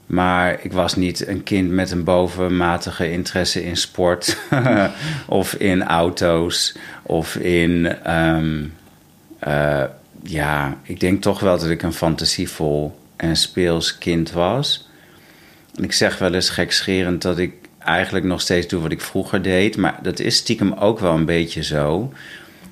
Maar 0.06 0.58
ik 0.62 0.72
was 0.72 0.96
niet 0.96 1.26
een 1.26 1.42
kind 1.42 1.70
met 1.70 1.90
een 1.90 2.04
bovenmatige 2.04 3.10
interesse 3.10 3.64
in 3.64 3.76
sport 3.76 4.38
of 5.26 5.54
in 5.54 5.82
auto's 5.82 6.76
of 7.02 7.36
in. 7.36 7.96
Um, 8.12 8.72
uh, 9.46 9.84
ja, 10.22 10.78
ik 10.82 11.00
denk 11.00 11.22
toch 11.22 11.40
wel 11.40 11.58
dat 11.58 11.68
ik 11.68 11.82
een 11.82 11.92
fantasievol 11.92 12.98
en 13.16 13.36
speels 13.36 13.98
kind 13.98 14.32
was. 14.32 14.88
Ik 15.74 15.92
zeg 15.92 16.18
wel 16.18 16.34
eens 16.34 16.50
gekscherend 16.50 17.22
dat 17.22 17.38
ik 17.38 17.52
eigenlijk 17.78 18.24
nog 18.24 18.40
steeds 18.40 18.66
doe 18.66 18.82
wat 18.82 18.92
ik 18.92 19.00
vroeger 19.00 19.42
deed. 19.42 19.76
Maar 19.76 19.98
dat 20.02 20.18
is 20.18 20.36
stiekem 20.36 20.72
ook 20.72 20.98
wel 20.98 21.14
een 21.14 21.24
beetje 21.24 21.62
zo. 21.62 22.12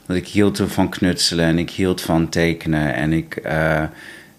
Dat 0.07 0.17
ik 0.17 0.29
hield 0.29 0.62
van 0.67 0.89
knutselen 0.89 1.45
en 1.45 1.59
ik 1.59 1.71
hield 1.71 2.01
van 2.01 2.29
tekenen. 2.29 2.95
En 2.95 3.12
ik 3.12 3.41
uh, 3.47 3.83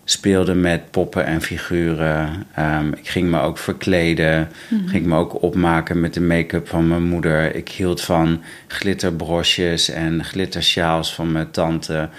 speelde 0.06 0.54
met 0.54 0.92
poppen 0.92 1.26
en 1.26 1.42
figuren. 1.42 2.46
Um, 2.60 2.94
ik 2.94 3.08
ging 3.08 3.30
me 3.30 3.40
ook 3.40 3.58
verkleden. 3.58 4.50
Mm 4.70 4.88
Ging 4.88 5.06
me 5.06 5.18
ook 5.18 5.42
opmaken 5.42 6.00
met 6.00 6.14
de 6.14 6.22
make-up 6.22 6.68
van 6.68 6.88
mijn 6.88 7.04
moeder. 7.04 7.56
Ik 7.56 7.70
hield 7.70 8.02
van 8.02 8.42
glitterbrosjes 8.68 9.90
en 9.90 10.24
glittersjaals 10.24 11.14
van 11.16 11.32
mijn 11.32 11.52
tante. 11.52 12.10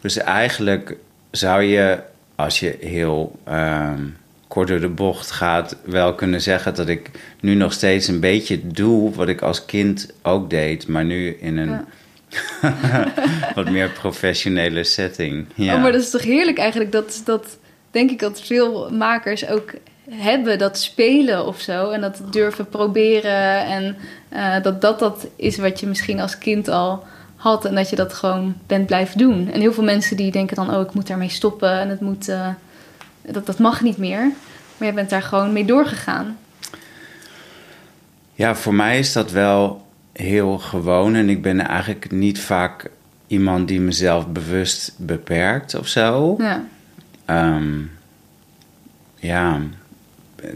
Dus 0.00 0.16
eigenlijk 0.16 0.96
zou 1.30 1.62
je, 1.62 1.98
als 2.34 2.60
je 2.60 2.76
heel 2.80 3.38
um, 3.48 4.16
kort 4.48 4.68
door 4.68 4.80
de 4.80 4.88
bocht 4.88 5.30
gaat, 5.30 5.76
wel 5.84 6.14
kunnen 6.14 6.40
zeggen 6.40 6.74
dat 6.74 6.88
ik 6.88 7.10
nu 7.40 7.54
nog 7.54 7.72
steeds 7.72 8.08
een 8.08 8.20
beetje 8.20 8.66
doe 8.66 9.14
wat 9.14 9.28
ik 9.28 9.42
als 9.42 9.64
kind 9.64 10.12
ook 10.22 10.50
deed, 10.50 10.88
maar 10.88 11.04
nu 11.04 11.36
in 11.40 11.56
een. 11.56 11.84
wat 13.54 13.70
meer 13.70 13.90
professionele 13.90 14.84
setting. 14.84 15.46
Ja. 15.54 15.74
Oh, 15.74 15.82
maar 15.82 15.92
dat 15.92 16.00
is 16.00 16.10
toch 16.10 16.22
heerlijk 16.22 16.58
eigenlijk 16.58 16.92
dat, 16.92 17.22
dat 17.24 17.58
denk 17.90 18.10
ik 18.10 18.18
dat 18.18 18.40
veel 18.40 18.90
makers 18.90 19.46
ook 19.46 19.72
hebben, 20.10 20.58
dat 20.58 20.78
spelen 20.78 21.46
of 21.46 21.60
zo. 21.60 21.90
En 21.90 22.00
dat 22.00 22.20
durven 22.30 22.68
proberen. 22.68 23.66
En 23.66 23.96
uh, 24.32 24.62
dat, 24.62 24.80
dat 24.80 24.98
dat 24.98 25.26
is 25.36 25.56
wat 25.56 25.80
je 25.80 25.86
misschien 25.86 26.20
als 26.20 26.38
kind 26.38 26.68
al 26.68 27.04
had. 27.36 27.64
En 27.64 27.74
dat 27.74 27.90
je 27.90 27.96
dat 27.96 28.12
gewoon 28.12 28.54
bent 28.66 28.86
blijven 28.86 29.18
doen. 29.18 29.50
En 29.52 29.60
heel 29.60 29.72
veel 29.72 29.84
mensen 29.84 30.16
die 30.16 30.30
denken 30.30 30.56
dan, 30.56 30.74
oh, 30.74 30.80
ik 30.80 30.94
moet 30.94 31.06
daarmee 31.06 31.28
stoppen. 31.28 31.78
En 31.78 31.88
het 31.88 32.00
moet, 32.00 32.28
uh, 32.28 32.48
dat, 33.22 33.46
dat 33.46 33.58
mag 33.58 33.80
niet 33.80 33.98
meer. 33.98 34.32
Maar 34.76 34.88
je 34.88 34.94
bent 34.94 35.10
daar 35.10 35.22
gewoon 35.22 35.52
mee 35.52 35.64
doorgegaan. 35.64 36.38
Ja, 38.34 38.54
voor 38.54 38.74
mij 38.74 38.98
is 38.98 39.12
dat 39.12 39.30
wel 39.30 39.83
heel 40.14 40.58
gewoon. 40.58 41.14
En 41.14 41.28
ik 41.28 41.42
ben 41.42 41.60
eigenlijk 41.60 42.10
niet 42.10 42.40
vaak 42.40 42.90
iemand 43.26 43.68
die 43.68 43.80
mezelf 43.80 44.26
bewust 44.28 44.92
beperkt 44.96 45.74
of 45.74 45.88
zo. 45.88 46.36
Ja. 46.38 46.64
Um, 47.56 47.90
ja, 49.16 49.60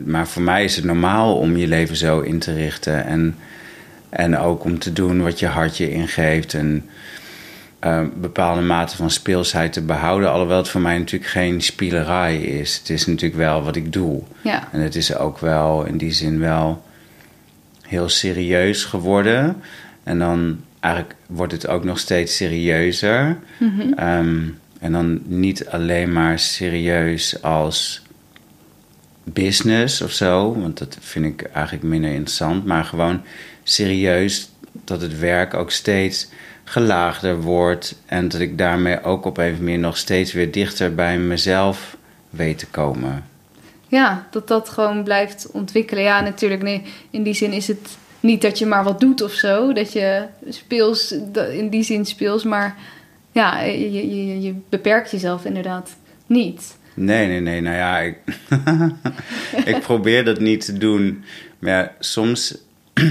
maar 0.05 0.29
voor 0.29 0.43
mij 0.43 0.65
is 0.65 0.77
het 0.77 0.85
normaal 0.85 1.37
om 1.37 1.57
je 1.57 1.67
leven 1.67 1.97
zo 1.97 2.21
in 2.21 2.39
te 2.39 2.55
richten. 2.55 3.05
En, 3.07 3.37
en 4.09 4.39
ook 4.39 4.65
om 4.65 4.79
te 4.79 4.93
doen 4.93 5.23
wat 5.23 5.39
je 5.39 5.47
hart 5.47 5.77
je 5.77 5.91
ingeeft. 5.91 6.55
En 6.55 6.89
uh, 7.85 8.01
bepaalde 8.15 8.61
mate 8.61 8.97
van 8.97 9.11
speelsheid 9.11 9.73
te 9.73 9.83
behouden. 9.83 10.31
Alhoewel 10.31 10.57
het 10.57 10.69
voor 10.69 10.81
mij 10.81 10.99
natuurlijk 10.99 11.31
geen 11.31 11.61
spielerij 11.61 12.37
is. 12.43 12.77
Het 12.79 12.91
is 12.91 13.07
natuurlijk 13.07 13.41
wel 13.41 13.63
wat 13.63 13.77
ik 13.77 13.93
doe. 13.93 14.23
Ja. 14.43 14.69
En 14.73 14.81
het 14.81 14.95
is 14.95 15.17
ook 15.17 15.39
wel 15.39 15.85
in 15.85 15.97
die 15.97 16.13
zin 16.13 16.39
wel 16.39 16.83
heel 17.89 18.09
serieus 18.09 18.85
geworden. 18.85 19.63
En 20.03 20.19
dan 20.19 20.61
eigenlijk 20.81 21.15
wordt 21.27 21.53
het 21.53 21.67
ook 21.67 21.85
nog 21.85 21.99
steeds 21.99 22.37
serieuzer. 22.37 23.39
Mm 23.59 23.95
um, 24.01 24.59
en 24.79 24.93
dan 24.93 25.21
niet 25.25 25.67
alleen 25.67 26.13
maar 26.13 26.39
serieus 26.39 27.43
als 27.43 28.03
business 29.25 30.01
of 30.01 30.13
zo, 30.13 30.55
want 30.61 30.79
dat 30.79 30.97
vind 31.01 31.25
ik 31.25 31.43
eigenlijk 31.43 31.85
minder 31.85 32.11
interessant, 32.11 32.65
maar 32.65 32.85
gewoon 32.85 33.23
serieus 33.63 34.51
dat 34.85 35.01
het 35.01 35.19
werk 35.19 35.55
ook 35.55 35.71
steeds 35.71 36.29
gelaagder 36.65 37.41
wordt 37.41 38.01
en 38.07 38.29
dat 38.29 38.41
ik 38.41 38.59
daarmee 38.59 39.03
ook 39.03 39.25
op 39.25 39.39
een 39.39 39.57
meer 39.61 39.79
nog 39.79 39.97
steeds 39.97 40.33
weer 40.33 40.51
dichter 40.51 40.95
bij 40.95 41.19
mezelf 41.19 41.97
weet 42.31 42.59
te 42.59 42.67
komen. 42.67 43.25
Ja, 43.89 44.27
dat 44.31 44.49
dat 44.49 44.69
gewoon 44.69 45.05
blijft 45.05 45.51
ontwikkelen. 45.53 46.03
Ja, 46.03 46.21
natuurlijk, 46.21 46.63
nee, 46.63 46.83
in 47.11 47.23
die 47.23 47.35
zin 47.35 47.53
is 47.53 47.69
het 47.69 47.99
niet 48.21 48.43
dat 48.43 48.59
je 48.59 48.67
maar 48.67 48.85
wat 48.85 49.01
doet 49.01 49.23
of 49.23 49.33
zo, 49.33 49.73
dat 49.73 49.93
je 49.93 50.25
speels, 50.49 51.15
in 51.53 51.69
die 51.69 51.83
zin 51.83 52.05
speels, 52.05 52.45
maar 52.45 52.77
ja, 53.33 53.61
je, 53.61 53.93
je, 53.93 54.41
je 54.41 54.55
beperkt 54.69 55.11
jezelf 55.11 55.45
inderdaad 55.45 55.97
niet. 56.27 56.77
Nee, 56.95 57.27
nee, 57.27 57.41
nee. 57.41 57.61
Nou 57.61 57.77
ja, 57.77 57.99
ik, 57.99 58.17
ik 59.75 59.81
probeer 59.81 60.25
dat 60.25 60.41
niet 60.41 60.65
te 60.65 60.79
doen. 60.79 61.25
Maar 61.59 61.95
soms. 61.99 62.59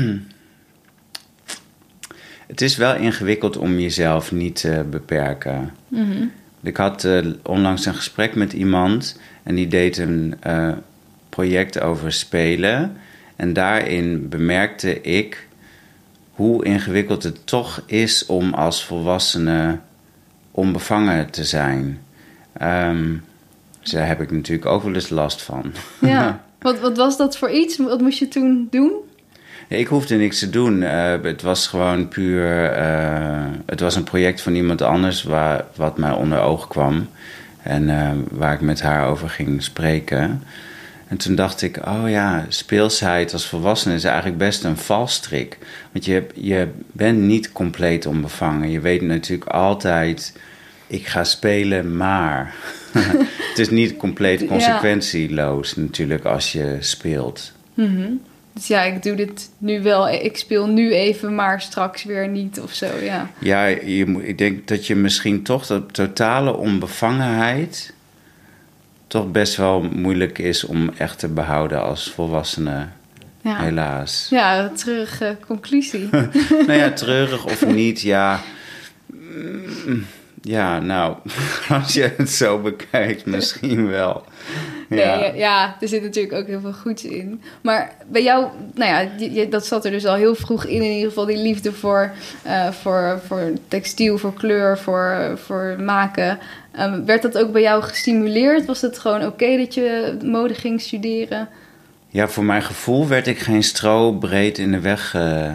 het 2.48 2.62
is 2.62 2.76
wel 2.76 2.96
ingewikkeld 2.96 3.58
om 3.58 3.80
jezelf 3.80 4.32
niet 4.32 4.56
te 4.56 4.86
beperken. 4.90 5.74
Mhm. 5.88 6.26
Ik 6.62 6.78
had 6.78 7.04
uh, 7.04 7.26
onlangs 7.44 7.86
een 7.86 7.96
gesprek 7.96 8.36
met 8.36 8.54
iemand 8.54 9.20
en 9.44 9.56
die 9.56 9.68
deed 9.68 9.98
een 9.98 10.36
uh, 10.48 10.72
project 11.30 11.80
over 11.80 12.12
spelen. 12.12 12.98
En 13.36 13.54
daarin 13.54 14.30
bemerkte 14.30 15.02
ik 15.02 15.48
hoe 16.32 16.66
ingewikkeld 16.66 17.24
het 17.24 17.48
toch 17.48 17.84
is 17.86 18.26
om 18.26 18.54
als 18.54 18.86
volwassene 18.86 19.80
onbevangen 20.52 21.30
te 21.30 21.44
zijn. 21.44 22.02
Um, 22.62 23.24
dus 23.82 23.92
daar 23.92 24.08
heb 24.08 24.22
ik 24.22 24.32
natuurlijk 24.32 24.66
ook 24.68 24.84
wel 24.84 24.94
eens 24.94 25.10
last 25.10 25.42
van. 25.42 25.72
Ja, 26.02 26.44
wat, 26.60 26.80
wat 26.80 26.98
was 26.98 27.18
dat 27.18 27.38
voor 27.38 27.52
iets? 27.52 27.78
Wat 27.78 28.02
moest 28.02 28.20
je 28.20 28.28
toen 28.28 28.68
doen? 28.72 28.92
Ik 29.68 29.88
hoefde 29.88 30.16
niks 30.16 30.40
te 30.40 30.50
doen. 30.50 30.82
Uh, 30.82 31.14
het 31.22 31.42
was 31.42 31.68
gewoon 31.68 32.08
puur. 32.08 32.78
Uh, 32.80 33.46
het 33.66 33.80
was 33.80 33.96
een 33.96 34.04
project 34.04 34.42
van 34.42 34.56
iemand 34.56 34.82
anders 34.82 35.24
waar, 35.24 35.66
wat 35.76 35.98
mij 35.98 36.12
onder 36.12 36.40
oog 36.40 36.68
kwam. 36.68 37.10
En 37.64 37.84
uh, 37.84 38.12
waar 38.32 38.54
ik 38.54 38.62
met 38.62 38.82
haar 38.82 39.08
over 39.08 39.30
ging 39.30 39.64
spreken. 39.64 40.44
En 41.08 41.18
toen 41.18 41.36
dacht 41.36 41.62
ik, 41.62 41.80
oh 41.88 42.10
ja, 42.10 42.46
speelsheid 42.48 43.34
als 43.34 43.48
volwassene 43.48 43.96
is 43.96 44.04
eigenlijk 44.04 44.38
best 44.38 44.64
een 44.64 44.78
valstrik. 44.78 45.58
Want 45.92 46.06
je, 46.06 46.28
je 46.34 46.68
bent 46.92 47.20
niet 47.20 47.52
compleet 47.52 48.06
onbevangen. 48.06 48.72
Je 48.72 48.80
weet 48.80 49.02
natuurlijk 49.02 49.50
altijd, 49.50 50.40
ik 50.88 51.08
ga 51.08 51.24
spelen, 51.24 51.98
maar. 51.98 52.54
het 53.50 53.58
is 53.58 53.70
niet 53.70 53.98
compleet 53.98 54.46
consequentieloos 54.46 55.76
natuurlijk 55.76 56.26
als 56.26 56.52
je 56.52 56.78
speelt. 56.80 57.52
Mm 57.74 58.22
Dus 58.58 58.68
ja, 58.68 58.82
ik 58.82 59.04
doe 59.04 59.16
dit 59.16 59.50
nu 59.58 59.82
wel. 59.82 60.10
Ik 60.10 60.38
speel 60.38 60.68
nu 60.68 60.94
even, 60.94 61.36
maar 61.36 61.62
straks 61.62 62.04
weer 62.04 62.28
niet 62.28 62.60
of 62.60 62.74
zo, 62.74 62.88
ja. 63.02 63.30
Ja, 63.40 63.66
je, 63.66 64.22
ik 64.22 64.38
denk 64.38 64.68
dat 64.68 64.88
je 64.88 64.96
misschien 64.96 65.44
toch 65.44 65.66
dat 65.66 65.94
totale 65.94 66.56
onbevangenheid 66.56 67.94
toch 69.08 69.32
best 69.32 69.56
wel 69.56 69.82
moeilijk 69.82 70.38
is 70.38 70.64
om 70.64 70.90
echt 70.98 71.20
te 71.20 71.28
behouden 71.28 71.84
als 71.84 72.12
volwassene. 72.12 72.88
Ja. 73.42 73.64
Helaas. 73.64 74.28
Ja, 74.30 74.70
treurige 74.70 75.38
conclusie. 75.46 76.10
nou 76.68 76.74
ja, 76.74 76.92
treurig 76.92 77.46
of 77.46 77.66
niet, 77.82 78.02
ja. 78.02 78.42
Mm, 79.06 80.06
ja, 80.42 80.80
nou, 80.80 81.18
als 81.82 81.94
je 81.94 82.14
het 82.18 82.30
zo 82.30 82.60
bekijkt, 82.62 83.26
misschien 83.26 83.88
wel. 83.88 84.26
Ja. 84.90 85.20
Nee, 85.20 85.36
ja, 85.36 85.76
er 85.80 85.88
zit 85.88 86.02
natuurlijk 86.02 86.34
ook 86.34 86.48
heel 86.48 86.60
veel 86.60 86.74
goeds 86.74 87.04
in. 87.04 87.42
Maar 87.62 87.96
bij 88.08 88.24
jou, 88.24 88.48
nou 88.74 88.92
ja, 88.92 89.26
je, 89.26 89.50
dat 89.50 89.66
zat 89.66 89.86
er 89.86 89.92
dus 89.92 90.06
al 90.06 90.16
heel 90.16 90.36
vroeg 90.36 90.66
in, 90.66 90.82
in 90.82 90.92
ieder 90.92 91.08
geval 91.08 91.26
die 91.26 91.38
liefde 91.38 91.74
voor, 91.74 92.12
uh, 92.46 92.72
voor, 92.72 93.22
voor 93.26 93.52
textiel, 93.68 94.18
voor 94.18 94.34
kleur, 94.34 94.78
voor, 94.78 95.40
voor 95.44 95.76
maken. 95.80 96.40
Um, 96.80 97.06
werd 97.06 97.22
dat 97.22 97.38
ook 97.38 97.52
bij 97.52 97.62
jou 97.62 97.84
gestimuleerd? 97.84 98.66
Was 98.66 98.82
het 98.82 99.00
gewoon 99.00 99.26
oké 99.26 99.58
dat 99.58 99.74
je 99.74 100.18
mode 100.24 100.54
ging 100.54 100.82
studeren? 100.82 101.50
Ja, 102.10 102.28
voor 102.28 102.44
mijn 102.44 102.64
gevoel 102.64 103.08
werd 103.08 103.28
ik 103.28 103.40
geen 103.40 103.64
stro 103.64 104.12
breed 104.12 104.58
in 104.58 104.72
de 104.72 104.80
weg 104.80 105.14
uh, 105.14 105.52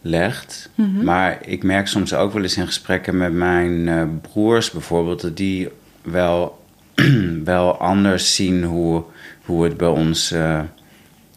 legt. 0.00 0.70
Mhm. 0.74 1.04
Maar 1.04 1.38
ik 1.40 1.62
merk 1.62 1.86
soms 1.86 2.14
ook 2.14 2.32
wel 2.32 2.42
eens 2.42 2.56
in 2.56 2.66
gesprekken 2.66 3.16
met 3.16 3.32
mijn 3.32 3.86
uh, 3.86 4.02
broers 4.32 4.70
bijvoorbeeld... 4.70 5.20
dat 5.20 5.36
die 5.36 5.68
wel, 6.02 6.58
wel 7.44 7.76
anders 7.76 8.34
zien 8.34 8.64
hoe, 8.64 9.04
hoe 9.44 9.64
het 9.64 9.76
bij 9.76 9.88
ons 9.88 10.32
uh, 10.32 10.60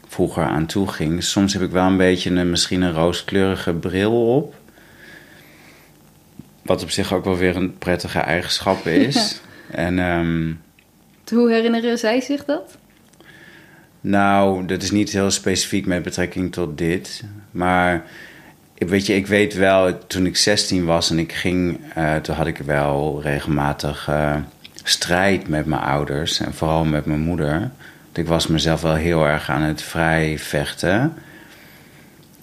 vroeger 0.07 0.43
aan 0.43 0.65
toe 0.65 0.87
ging. 0.87 1.23
Soms 1.23 1.53
heb 1.53 1.61
ik 1.61 1.71
wel 1.71 1.85
een 1.85 1.97
beetje 1.97 2.29
een, 2.29 2.49
misschien 2.49 2.81
een 2.81 2.93
rooskleurige 2.93 3.73
bril 3.73 4.35
op. 4.35 4.55
Wat 6.61 6.83
op 6.83 6.89
zich 6.89 7.13
ook 7.13 7.23
wel 7.23 7.37
weer 7.37 7.55
een 7.55 7.77
prettige 7.77 8.19
eigenschap 8.19 8.85
is. 9.07 9.41
En, 9.71 9.99
um, 9.99 10.61
Hoe 11.29 11.51
herinneren 11.51 11.97
zij 11.97 12.21
zich 12.21 12.45
dat? 12.45 12.77
Nou, 14.01 14.65
dat 14.65 14.81
is 14.81 14.91
niet 14.91 15.11
heel 15.11 15.31
specifiek 15.31 15.85
met 15.85 16.03
betrekking 16.03 16.51
tot 16.51 16.77
dit. 16.77 17.23
Maar 17.51 18.05
weet 18.77 19.05
je, 19.05 19.15
ik 19.15 19.27
weet 19.27 19.53
wel, 19.53 20.07
toen 20.07 20.25
ik 20.25 20.37
16 20.37 20.85
was 20.85 21.09
en 21.09 21.19
ik 21.19 21.33
ging, 21.33 21.79
uh, 21.97 22.15
toen 22.15 22.35
had 22.35 22.47
ik 22.47 22.57
wel 22.57 23.21
regelmatig 23.21 24.07
uh, 24.09 24.35
strijd 24.83 25.47
met 25.47 25.65
mijn 25.65 25.81
ouders 25.81 26.39
en 26.39 26.53
vooral 26.53 26.85
met 26.85 27.05
mijn 27.05 27.19
moeder. 27.19 27.71
Ik 28.13 28.27
was 28.27 28.47
mezelf 28.47 28.81
wel 28.81 28.95
heel 28.95 29.25
erg 29.25 29.49
aan 29.49 29.61
het 29.61 29.81
vrij 29.81 30.39
vechten. 30.39 31.13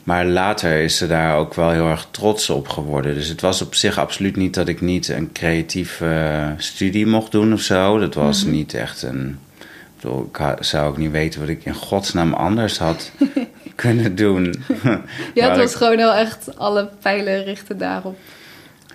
Maar 0.03 0.27
later 0.27 0.81
is 0.81 0.97
ze 0.97 1.07
daar 1.07 1.37
ook 1.37 1.55
wel 1.55 1.71
heel 1.71 1.89
erg 1.89 2.09
trots 2.11 2.51
op 2.51 2.69
geworden. 2.69 3.15
Dus 3.15 3.29
het 3.29 3.41
was 3.41 3.63
op 3.63 3.75
zich 3.75 3.99
absoluut 3.99 4.37
niet 4.37 4.55
dat 4.55 4.69
ik 4.69 4.81
niet 4.81 5.09
een 5.09 5.33
creatieve 5.33 6.55
studie 6.57 7.07
mocht 7.07 7.33
doen 7.33 7.53
of 7.53 7.61
zo. 7.61 7.99
Dat 7.99 8.15
was 8.15 8.39
mm 8.39 8.49
-hmm. 8.49 8.59
niet 8.59 8.75
echt 8.75 9.03
een. 9.03 9.39
Ik 10.27 10.39
zou 10.61 10.89
ook 10.89 10.97
niet 10.97 11.11
weten 11.11 11.41
wat 11.41 11.49
ik 11.49 11.65
in 11.65 11.75
godsnaam 11.75 12.35
anders 12.35 12.79
had 12.79 13.11
kunnen 13.75 14.15
doen. 14.15 14.55
ja, 15.35 15.49
het 15.49 15.57
was 15.63 15.71
ik, 15.71 15.77
gewoon 15.77 15.99
heel 15.99 16.15
echt 16.15 16.59
alle 16.59 16.89
pijlen 17.03 17.45
richten 17.45 17.79
daarop. 17.79 18.19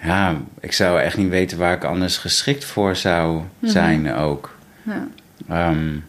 Ja, 0.03 0.36
ik 0.60 0.72
zou 0.72 1.00
echt 1.00 1.17
niet 1.17 1.29
weten 1.29 1.57
waar 1.57 1.74
ik 1.74 1.83
anders 1.83 2.17
geschikt 2.17 2.65
voor 2.65 2.95
zou 2.95 3.41
zijn 3.62 4.00
mm 4.00 4.05
-hmm. 4.05 4.17
ook. 4.17 4.55
Ja. 4.81 5.07
Um, 5.69 6.05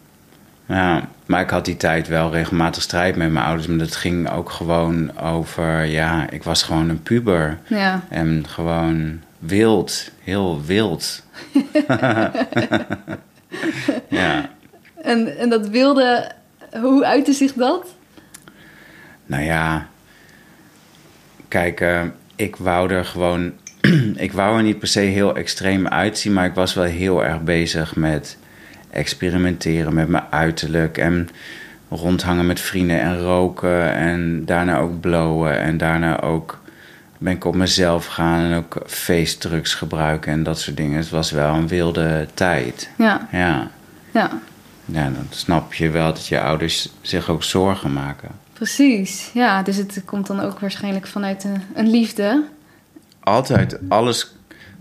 ja, 0.66 1.08
maar 1.26 1.40
ik 1.40 1.50
had 1.50 1.64
die 1.64 1.76
tijd 1.76 2.08
wel 2.08 2.32
regelmatig 2.32 2.82
strijd 2.82 3.16
met 3.16 3.32
mijn 3.32 3.44
ouders. 3.44 3.66
Maar 3.66 3.78
dat 3.78 3.96
ging 3.96 4.30
ook 4.30 4.50
gewoon 4.50 5.18
over, 5.18 5.84
ja, 5.84 6.30
ik 6.30 6.42
was 6.42 6.62
gewoon 6.62 6.88
een 6.88 7.02
puber. 7.02 7.58
Ja. 7.66 8.02
En 8.08 8.44
gewoon 8.48 9.20
wild, 9.38 10.10
heel 10.22 10.62
wild. 10.64 11.22
ja. 14.08 14.50
En, 15.02 15.38
en 15.38 15.48
dat 15.48 15.68
wilde, 15.68 16.32
hoe 16.80 17.04
uitte 17.04 17.32
zich 17.32 17.52
dat? 17.52 17.94
Nou 19.26 19.42
ja, 19.42 19.86
kijk, 21.48 21.80
uh, 21.80 22.02
ik 22.36 22.56
wou 22.56 22.90
er 22.90 23.04
gewoon, 23.04 23.52
ik 24.26 24.32
wou 24.32 24.56
er 24.56 24.62
niet 24.62 24.78
per 24.78 24.88
se 24.88 25.00
heel 25.00 25.36
extreem 25.36 25.88
uitzien, 25.88 26.32
maar 26.32 26.46
ik 26.46 26.54
was 26.54 26.74
wel 26.74 26.84
heel 26.84 27.24
erg 27.24 27.40
bezig 27.40 27.96
met 27.96 28.36
experimenteren 28.90 29.94
met 29.94 30.08
mijn 30.08 30.24
uiterlijk 30.30 30.98
en 30.98 31.28
rondhangen 31.88 32.46
met 32.46 32.60
vrienden 32.60 33.00
en 33.00 33.20
roken 33.20 33.94
en 33.94 34.44
daarna 34.44 34.78
ook 34.78 35.00
blowen 35.00 35.60
en 35.60 35.76
daarna 35.76 36.20
ook 36.20 36.62
ben 37.18 37.32
ik 37.32 37.44
op 37.44 37.54
mezelf 37.54 38.06
gaan 38.06 38.40
en 38.40 38.56
ook 38.56 38.82
feestdrugs 38.86 39.74
gebruiken 39.74 40.32
en 40.32 40.42
dat 40.42 40.60
soort 40.60 40.76
dingen. 40.76 40.98
Het 40.98 41.10
was 41.10 41.30
wel 41.30 41.54
een 41.54 41.68
wilde 41.68 42.26
tijd. 42.34 42.88
Ja. 42.98 43.28
Ja. 43.32 43.70
Ja. 44.10 44.30
Ja, 44.84 45.04
dan 45.04 45.26
snap 45.30 45.74
je 45.74 45.90
wel 45.90 46.12
dat 46.12 46.26
je 46.26 46.40
ouders 46.40 46.88
zich 47.00 47.30
ook 47.30 47.42
zorgen 47.42 47.92
maken. 47.92 48.28
Precies, 48.52 49.30
ja. 49.32 49.62
Dus 49.62 49.76
het 49.76 50.02
komt 50.04 50.26
dan 50.26 50.40
ook 50.40 50.58
waarschijnlijk 50.58 51.06
vanuit 51.06 51.44
een, 51.44 51.62
een 51.74 51.90
liefde. 51.90 52.44
Altijd, 53.24 53.78
alles 53.88 54.32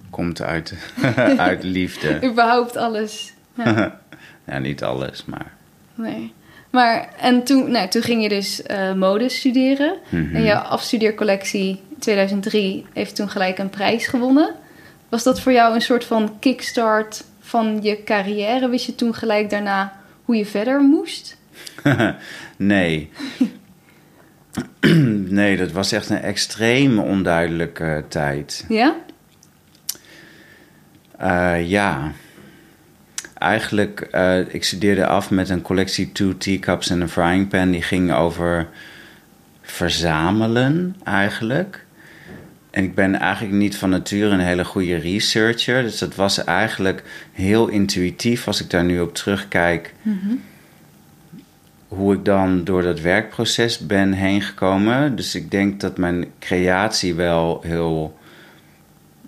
komt 0.09 0.41
uit, 0.41 0.73
uit 1.37 1.63
liefde. 1.63 2.19
Überhaupt 2.29 2.77
alles. 2.77 3.33
Ja. 3.53 3.99
ja, 4.47 4.59
niet 4.59 4.83
alles, 4.83 5.25
maar. 5.25 5.51
Nee. 5.95 6.33
Maar, 6.69 7.09
en 7.19 7.43
toen, 7.43 7.71
nou, 7.71 7.89
toen 7.89 8.01
ging 8.01 8.23
je 8.23 8.29
dus 8.29 8.61
uh, 8.71 8.93
mode 8.93 9.29
studeren. 9.29 9.97
Mm 10.09 10.25
-hmm. 10.25 10.35
En 10.35 10.43
je 10.43 10.57
afstudeercollectie 10.57 11.81
2003 11.99 12.85
heeft 12.93 13.15
toen 13.15 13.29
gelijk 13.29 13.57
een 13.57 13.69
prijs 13.69 14.07
gewonnen. 14.07 14.55
Was 15.09 15.23
dat 15.23 15.39
voor 15.39 15.51
jou 15.51 15.75
een 15.75 15.81
soort 15.81 16.05
van 16.05 16.39
kickstart 16.39 17.23
van 17.39 17.79
je 17.81 18.03
carrière? 18.03 18.69
Wist 18.69 18.85
je 18.85 18.95
toen 18.95 19.15
gelijk 19.15 19.49
daarna 19.49 19.93
hoe 20.25 20.35
je 20.35 20.45
verder 20.45 20.81
moest? 20.81 21.37
nee. 22.57 23.09
nee, 25.39 25.57
dat 25.57 25.71
was 25.71 25.91
echt 25.91 26.09
een 26.09 26.21
extreem 26.21 26.99
onduidelijke 26.99 28.03
tijd. 28.07 28.65
Ja? 28.69 28.95
Uh, 31.21 31.69
ja. 31.69 32.11
Eigenlijk, 33.37 34.07
uh, 34.11 34.53
ik 34.53 34.63
studeerde 34.63 35.05
af 35.05 35.29
met 35.29 35.49
een 35.49 35.61
collectie 35.61 36.11
Two 36.11 36.37
Teacups 36.37 36.89
en 36.89 37.01
een 37.01 37.09
Frying 37.09 37.47
Pan. 37.47 37.71
Die 37.71 37.81
ging 37.81 38.13
over 38.13 38.67
verzamelen 39.61 40.95
eigenlijk. 41.03 41.85
En 42.71 42.83
ik 42.83 42.95
ben 42.95 43.15
eigenlijk 43.19 43.55
niet 43.55 43.77
van 43.77 43.89
nature 43.89 44.29
een 44.29 44.39
hele 44.39 44.65
goede 44.65 44.95
researcher. 44.95 45.83
Dus 45.83 45.97
dat 45.97 46.15
was 46.15 46.43
eigenlijk 46.43 47.03
heel 47.31 47.67
intuïtief 47.67 48.47
als 48.47 48.61
ik 48.61 48.69
daar 48.69 48.83
nu 48.83 48.99
op 48.99 49.13
terugkijk. 49.13 49.93
Mm 50.01 50.19
-hmm. 50.23 50.41
Hoe 51.95 52.13
ik 52.13 52.25
dan 52.25 52.63
door 52.63 52.81
dat 52.81 52.99
werkproces 52.99 53.77
ben 53.77 54.13
heen 54.13 54.41
gekomen. 54.41 55.15
Dus 55.15 55.35
ik 55.35 55.51
denk 55.51 55.79
dat 55.79 55.97
mijn 55.97 56.25
creatie 56.39 57.13
wel 57.13 57.59
heel 57.63 58.17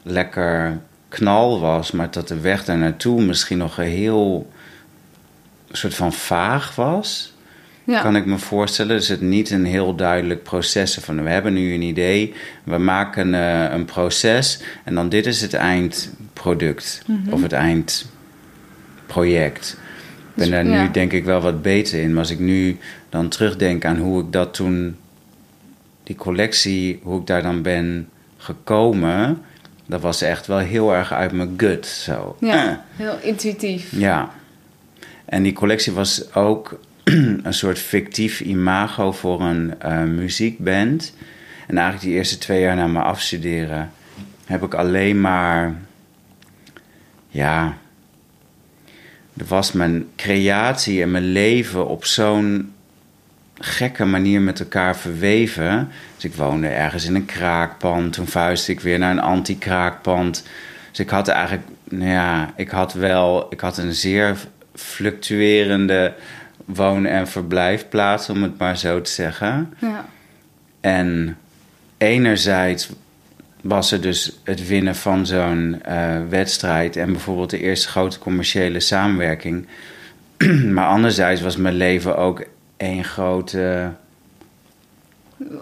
lekker 0.04 0.80
knal 1.10 1.60
was, 1.60 1.92
maar 1.92 2.12
dat 2.12 2.28
de 2.28 2.40
weg 2.40 2.66
daar 2.66 2.78
naartoe 2.78 3.22
misschien 3.22 3.58
nog 3.58 3.78
een 3.78 3.86
heel 3.86 4.52
soort 5.72 5.96
van 5.96 6.14
vaag 6.14 6.76
was. 6.76 7.34
Ja. 7.84 8.02
Kan 8.02 8.16
ik 8.16 8.26
me 8.26 8.38
voorstellen. 8.38 8.96
Dus 8.96 9.08
het 9.08 9.22
niet 9.22 9.50
een 9.50 9.66
heel 9.66 9.96
duidelijk 9.96 10.44
proces 10.44 10.98
van 11.02 11.24
we 11.24 11.30
hebben 11.30 11.54
nu 11.54 11.74
een 11.74 11.82
idee, 11.82 12.34
we 12.64 12.78
maken 12.78 13.34
uh, 13.34 13.72
een 13.72 13.86
proces 13.86 14.62
en 14.84 14.96
dan 14.96 15.10
dit 15.10 15.26
is 15.26 15.42
het 15.42 15.54
eindproduct 15.54 17.02
mm 17.06 17.22
-hmm. 17.24 17.34
of 17.34 17.42
het 17.42 17.54
eindproject. 17.54 19.78
Ik 20.36 20.42
ben 20.42 20.52
daar 20.52 20.66
ja. 20.66 20.82
nu 20.82 20.92
denk 20.92 21.12
ik 21.12 21.26
wel 21.26 21.42
wat 21.42 21.62
beter 21.62 22.02
in. 22.02 22.10
Maar 22.10 22.20
als 22.20 22.32
ik 22.32 22.40
nu 22.40 22.78
dan 23.10 23.30
terugdenk 23.30 23.86
aan 23.86 23.98
hoe 23.98 24.22
ik 24.22 24.32
dat 24.32 24.54
toen, 24.54 24.96
die 26.04 26.16
collectie, 26.16 27.00
hoe 27.04 27.20
ik 27.20 27.28
daar 27.28 27.42
dan 27.42 27.62
ben 27.62 28.10
gekomen, 28.38 29.42
dat 29.86 30.02
was 30.02 30.22
echt 30.22 30.48
wel 30.48 30.58
heel 30.58 30.94
erg 30.94 31.14
uit 31.14 31.32
mijn 31.32 31.54
gut. 31.58 31.86
Zo. 31.86 32.36
Ja, 32.40 32.86
heel 32.96 33.18
intuïtief. 33.22 33.92
Ja. 33.92 34.32
En 35.26 35.44
die 35.44 35.54
collectie 35.54 35.94
was 35.94 36.34
ook 36.34 36.80
een 37.44 37.54
soort 37.54 37.80
fictief 37.80 38.40
imago 38.40 39.12
voor 39.12 39.42
een 39.42 39.74
uh, 39.86 40.04
muziekband. 40.04 41.14
En 41.68 41.78
eigenlijk 41.78 42.08
die 42.08 42.18
eerste 42.18 42.38
twee 42.38 42.62
jaar 42.62 42.76
na 42.76 42.88
mijn 42.88 43.06
afstuderen 43.06 43.92
heb 44.46 44.64
ik 44.64 44.74
alleen 44.74 45.22
maar. 45.22 45.76
Ja. 47.28 47.78
Er 49.38 49.46
was 49.46 49.72
mijn 49.72 50.08
creatie 50.16 51.02
en 51.02 51.12
mijn 51.12 51.32
leven 51.32 51.88
op 51.88 52.06
zo'n 52.06 52.74
gekke 53.60 54.06
manier 54.06 54.42
met 54.42 54.60
elkaar 54.60 54.98
verweven. 54.98 55.92
Dus 56.16 56.26
ik 56.26 56.34
woonde 56.34 56.68
ergens 56.68 57.06
in 57.06 57.16
een 57.16 57.26
kraakpand. 57.26 58.14
Toen 58.14 58.28
vuiste 58.28 58.72
ik 58.72 58.80
weer 58.80 59.00
naar 59.00 59.12
een 59.12 59.20
anti-kraakpand. 59.20 60.44
Dus 60.90 61.00
ik 61.00 61.10
had 61.10 61.28
eigenlijk, 61.28 61.68
nou 61.84 62.12
ja, 62.12 62.54
ik 62.56 62.70
had 62.70 62.94
wel, 62.94 63.48
ik 63.50 63.60
had 63.60 63.78
een 63.78 63.94
zeer 63.94 64.38
fluctuerende 64.74 66.14
woon- 66.66 67.06
en 67.06 67.28
verblijfplaats, 67.28 68.30
om 68.30 68.44
het 68.44 68.58
maar 68.58 68.78
zo 68.78 69.02
te 69.02 69.12
zeggen. 69.12 69.74
Ja. 69.80 70.06
En 70.82 71.38
enerzijds 71.98 72.90
was 73.68 73.92
er 73.92 74.02
dus 74.02 74.40
het 74.44 74.68
winnen 74.68 74.96
van 74.96 75.26
zo'n 75.26 75.82
uh, 75.90 76.18
wedstrijd 76.30 76.96
en 76.96 77.12
bijvoorbeeld 77.12 77.50
de 77.50 77.60
eerste 77.60 77.88
grote 77.88 78.20
commerciële 78.20 78.80
samenwerking. 78.80 79.68
maar 80.76 80.88
anderzijds 80.88 81.42
was 81.42 81.56
mijn 81.58 81.76
leven 81.76 82.18
ook 82.18 82.46
één 82.78 83.04
grote 83.04 83.92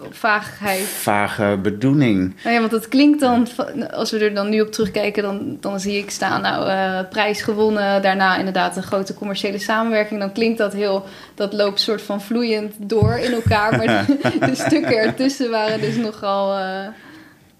vaagheid. 0.09 0.79
Vage 0.79 1.59
bedoeling. 1.61 2.35
Nou 2.43 2.53
ja, 2.53 2.59
want 2.59 2.71
dat 2.71 2.87
klinkt 2.87 3.19
dan, 3.19 3.47
als 3.91 4.11
we 4.11 4.19
er 4.19 4.33
dan 4.33 4.49
nu 4.49 4.61
op 4.61 4.71
terugkijken, 4.71 5.23
dan, 5.23 5.57
dan 5.59 5.79
zie 5.79 5.97
ik 5.97 6.09
staan, 6.09 6.41
nou, 6.41 6.69
uh, 6.69 7.09
prijs 7.09 7.41
gewonnen, 7.41 8.01
daarna 8.01 8.37
inderdaad 8.37 8.77
een 8.77 8.83
grote 8.83 9.13
commerciële 9.13 9.59
samenwerking. 9.59 10.19
Dan 10.19 10.31
klinkt 10.31 10.57
dat 10.57 10.73
heel, 10.73 11.05
dat 11.35 11.53
loopt 11.53 11.79
soort 11.79 12.01
van 12.01 12.21
vloeiend 12.21 12.73
door 12.77 13.17
in 13.17 13.33
elkaar, 13.33 13.77
maar 13.77 14.05
de, 14.05 14.37
de 14.39 14.55
stukken 14.55 14.97
ertussen 14.97 15.49
waren 15.49 15.81
dus 15.81 15.95
nogal. 15.95 16.59
Uh... 16.59 16.87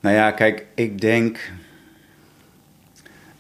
Nou 0.04 0.16
ja, 0.16 0.32
kijk, 0.32 0.66
ik 0.76 1.02
denk. 1.02 1.52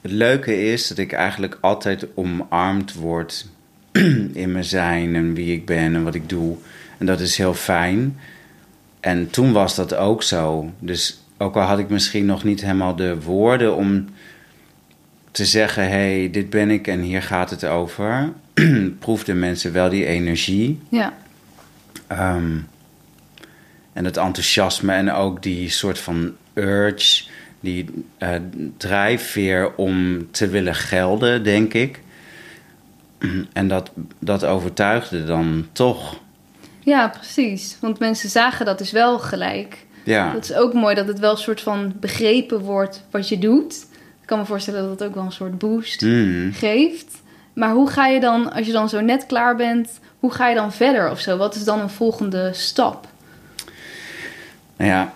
Het 0.01 0.11
leuke 0.11 0.71
is 0.71 0.87
dat 0.87 0.97
ik 0.97 1.11
eigenlijk 1.11 1.57
altijd 1.61 2.07
omarmd 2.13 2.93
word 2.93 3.47
in 4.43 4.51
mijn 4.51 4.63
zijn 4.63 5.15
en 5.15 5.33
wie 5.33 5.53
ik 5.53 5.65
ben 5.65 5.95
en 5.95 6.03
wat 6.03 6.15
ik 6.15 6.29
doe. 6.29 6.57
En 6.97 7.05
dat 7.05 7.19
is 7.19 7.37
heel 7.37 7.53
fijn. 7.53 8.17
En 8.99 9.29
toen 9.29 9.51
was 9.51 9.75
dat 9.75 9.95
ook 9.95 10.23
zo. 10.23 10.71
Dus 10.79 11.21
ook 11.37 11.55
al 11.55 11.61
had 11.61 11.79
ik 11.79 11.89
misschien 11.89 12.25
nog 12.25 12.43
niet 12.43 12.61
helemaal 12.61 12.95
de 12.95 13.21
woorden 13.21 13.75
om 13.75 14.05
te 15.31 15.45
zeggen: 15.45 15.83
hé, 15.83 15.89
hey, 15.89 16.29
dit 16.31 16.49
ben 16.49 16.69
ik 16.69 16.87
en 16.87 16.99
hier 16.99 17.21
gaat 17.21 17.49
het 17.49 17.65
over. 17.65 18.33
proefden 18.99 19.39
mensen 19.39 19.73
wel 19.73 19.89
die 19.89 20.05
energie. 20.05 20.79
Ja. 20.89 21.13
Ehm, 22.07 22.57
en 23.93 24.05
het 24.05 24.17
enthousiasme 24.17 24.93
en 24.93 25.11
ook 25.11 25.43
die 25.43 25.69
soort 25.69 25.99
van 25.99 26.35
urge, 26.53 27.23
die 27.59 28.05
uh, 28.19 28.29
drijfveer 28.77 29.75
om 29.75 30.27
te 30.31 30.47
willen 30.47 30.75
gelden, 30.75 31.43
denk 31.43 31.73
ik. 31.73 32.01
En 33.53 33.67
dat, 33.67 33.91
dat 34.19 34.45
overtuigde 34.45 35.23
dan 35.23 35.67
toch. 35.71 36.19
Ja, 36.79 37.07
precies. 37.07 37.77
Want 37.79 37.99
mensen 37.99 38.29
zagen 38.29 38.65
dat 38.65 38.77
dus 38.77 38.91
wel 38.91 39.19
gelijk. 39.19 39.85
Ja. 40.03 40.33
Dat 40.33 40.43
is 40.43 40.53
ook 40.53 40.73
mooi 40.73 40.95
dat 40.95 41.07
het 41.07 41.19
wel 41.19 41.31
een 41.31 41.37
soort 41.37 41.61
van 41.61 41.93
begrepen 41.99 42.59
wordt 42.59 43.03
wat 43.11 43.29
je 43.29 43.39
doet. 43.39 43.73
Ik 44.21 44.27
kan 44.29 44.39
me 44.39 44.45
voorstellen 44.45 44.87
dat 44.89 44.99
dat 44.99 45.07
ook 45.07 45.15
wel 45.15 45.23
een 45.23 45.31
soort 45.31 45.57
boost 45.57 46.01
Mm. 46.01 46.53
geeft. 46.53 47.21
Maar 47.53 47.71
hoe 47.71 47.89
ga 47.89 48.07
je 48.07 48.19
dan, 48.19 48.53
als 48.53 48.65
je 48.65 48.71
dan 48.71 48.89
zo 48.89 49.01
net 49.01 49.25
klaar 49.25 49.55
bent, 49.55 49.99
hoe 50.19 50.31
ga 50.31 50.49
je 50.49 50.55
dan 50.55 50.73
verder 50.73 51.11
of 51.11 51.19
zo? 51.19 51.37
Wat 51.37 51.55
is 51.55 51.63
dan 51.63 51.79
een 51.79 51.89
volgende 51.89 52.49
stap? 52.53 53.07
Nou 54.77 54.89
ja, 54.89 55.13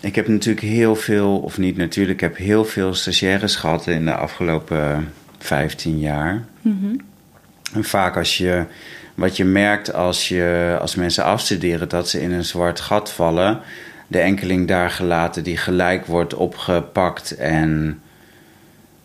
ik 0.00 0.14
heb 0.14 0.28
natuurlijk 0.28 0.66
heel 0.66 0.96
veel, 0.96 1.38
of 1.38 1.58
niet 1.58 1.76
natuurlijk, 1.76 2.22
ik 2.22 2.28
heb 2.28 2.36
heel 2.36 2.64
veel 2.64 2.94
stagiaires 2.94 3.56
gehad 3.56 3.86
in 3.86 4.04
de 4.04 4.14
afgelopen 4.14 5.12
15 5.38 5.98
jaar. 5.98 6.44
En 7.74 7.84
vaak 7.84 8.16
als 8.16 8.38
je, 8.38 8.64
wat 9.14 9.36
je 9.36 9.44
merkt 9.44 9.92
als, 9.94 10.28
je, 10.28 10.76
als 10.80 10.94
mensen 10.94 11.24
afstuderen, 11.24 11.88
dat 11.88 12.08
ze 12.08 12.20
in 12.20 12.32
een 12.32 12.44
zwart 12.44 12.80
gat 12.80 13.12
vallen. 13.12 13.60
De 14.06 14.18
enkeling 14.18 14.68
daar 14.68 14.90
gelaten 14.90 15.44
die 15.44 15.56
gelijk 15.56 16.06
wordt 16.06 16.34
opgepakt 16.34 17.36
en 17.36 18.00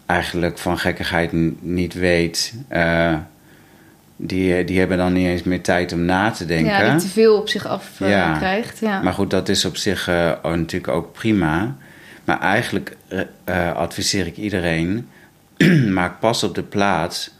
eigenlijk 0.05 0.57
van 0.57 0.77
gekkigheid 0.77 1.31
niet 1.61 1.93
weet. 1.93 2.53
eh, 2.67 3.15
die, 4.21 4.63
die 4.63 4.79
hebben 4.79 4.97
dan 4.97 5.13
niet 5.13 5.27
eens 5.27 5.43
meer 5.43 5.61
tijd 5.61 5.93
om 5.93 6.05
na 6.05 6.31
te 6.31 6.45
denken. 6.45 6.71
Ja, 6.71 6.91
die 6.91 7.01
te 7.01 7.07
veel 7.07 7.37
op 7.37 7.49
zich 7.49 7.67
af 7.67 8.01
eh, 8.01 8.09
Ja. 8.09 8.37
krijgt. 8.37 8.79
Ja. 8.79 9.01
Maar 9.01 9.13
goed, 9.13 9.29
dat 9.29 9.49
is 9.49 9.65
op 9.65 9.77
zich 9.77 10.07
eh, 10.07 10.31
ook 10.41 10.55
natuurlijk 10.55 10.93
ook 10.93 11.13
prima. 11.13 11.75
Maar 12.23 12.39
eigenlijk 12.39 12.97
eh, 13.07 13.19
eh, 13.43 13.75
adviseer 13.75 14.27
ik 14.27 14.37
iedereen: 14.37 15.09
maak 15.89 16.19
pas 16.19 16.43
op 16.43 16.55
de 16.55 16.63
plaats. 16.63 17.31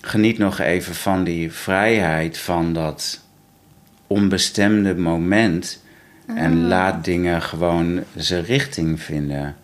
Geniet 0.00 0.38
nog 0.38 0.58
even 0.58 0.94
van 0.94 1.24
die 1.24 1.52
vrijheid 1.52 2.38
van 2.38 2.72
dat 2.72 3.20
onbestemde 4.06 4.94
moment. 4.96 5.80
En 6.26 6.66
laat 6.66 7.04
dingen 7.04 7.42
gewoon 7.42 8.04
zijn 8.16 8.44
richting 8.44 9.02
vinden. 9.02 9.56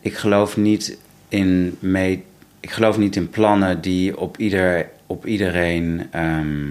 Ik 0.00 0.16
geloof 0.16 0.56
niet 0.56 0.98
in, 1.28 1.76
mee, 1.78 2.24
ik 2.60 2.70
geloof 2.70 2.98
niet 2.98 3.16
in 3.16 3.30
plannen 3.30 3.80
die 3.80 4.18
op, 4.18 4.36
ieder, 4.36 4.88
op 5.08 5.26
iedereen 5.26 6.06
ehm, 6.10 6.66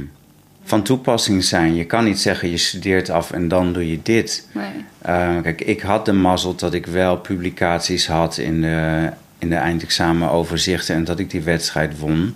van 0.63 0.83
toepassing 0.83 1.43
zijn. 1.43 1.75
Je 1.75 1.85
kan 1.85 2.03
niet 2.03 2.19
zeggen 2.19 2.49
je 2.49 2.57
studeert 2.57 3.09
af 3.09 3.31
en 3.31 3.47
dan 3.47 3.73
doe 3.73 3.89
je 3.89 3.99
dit. 4.03 4.47
Nee. 4.51 4.65
Uh, 5.05 5.41
kijk, 5.41 5.61
ik 5.61 5.81
had 5.81 6.05
de 6.05 6.13
mazzel 6.13 6.55
dat 6.55 6.73
ik 6.73 6.85
wel 6.85 7.17
publicaties 7.17 8.07
had 8.07 8.37
in 8.37 8.61
de, 8.61 9.09
in 9.39 9.49
de 9.49 9.55
eindexamenoverzichten 9.55 10.95
en 10.95 11.03
dat 11.03 11.19
ik 11.19 11.29
die 11.29 11.41
wedstrijd 11.41 11.99
won. 11.99 12.35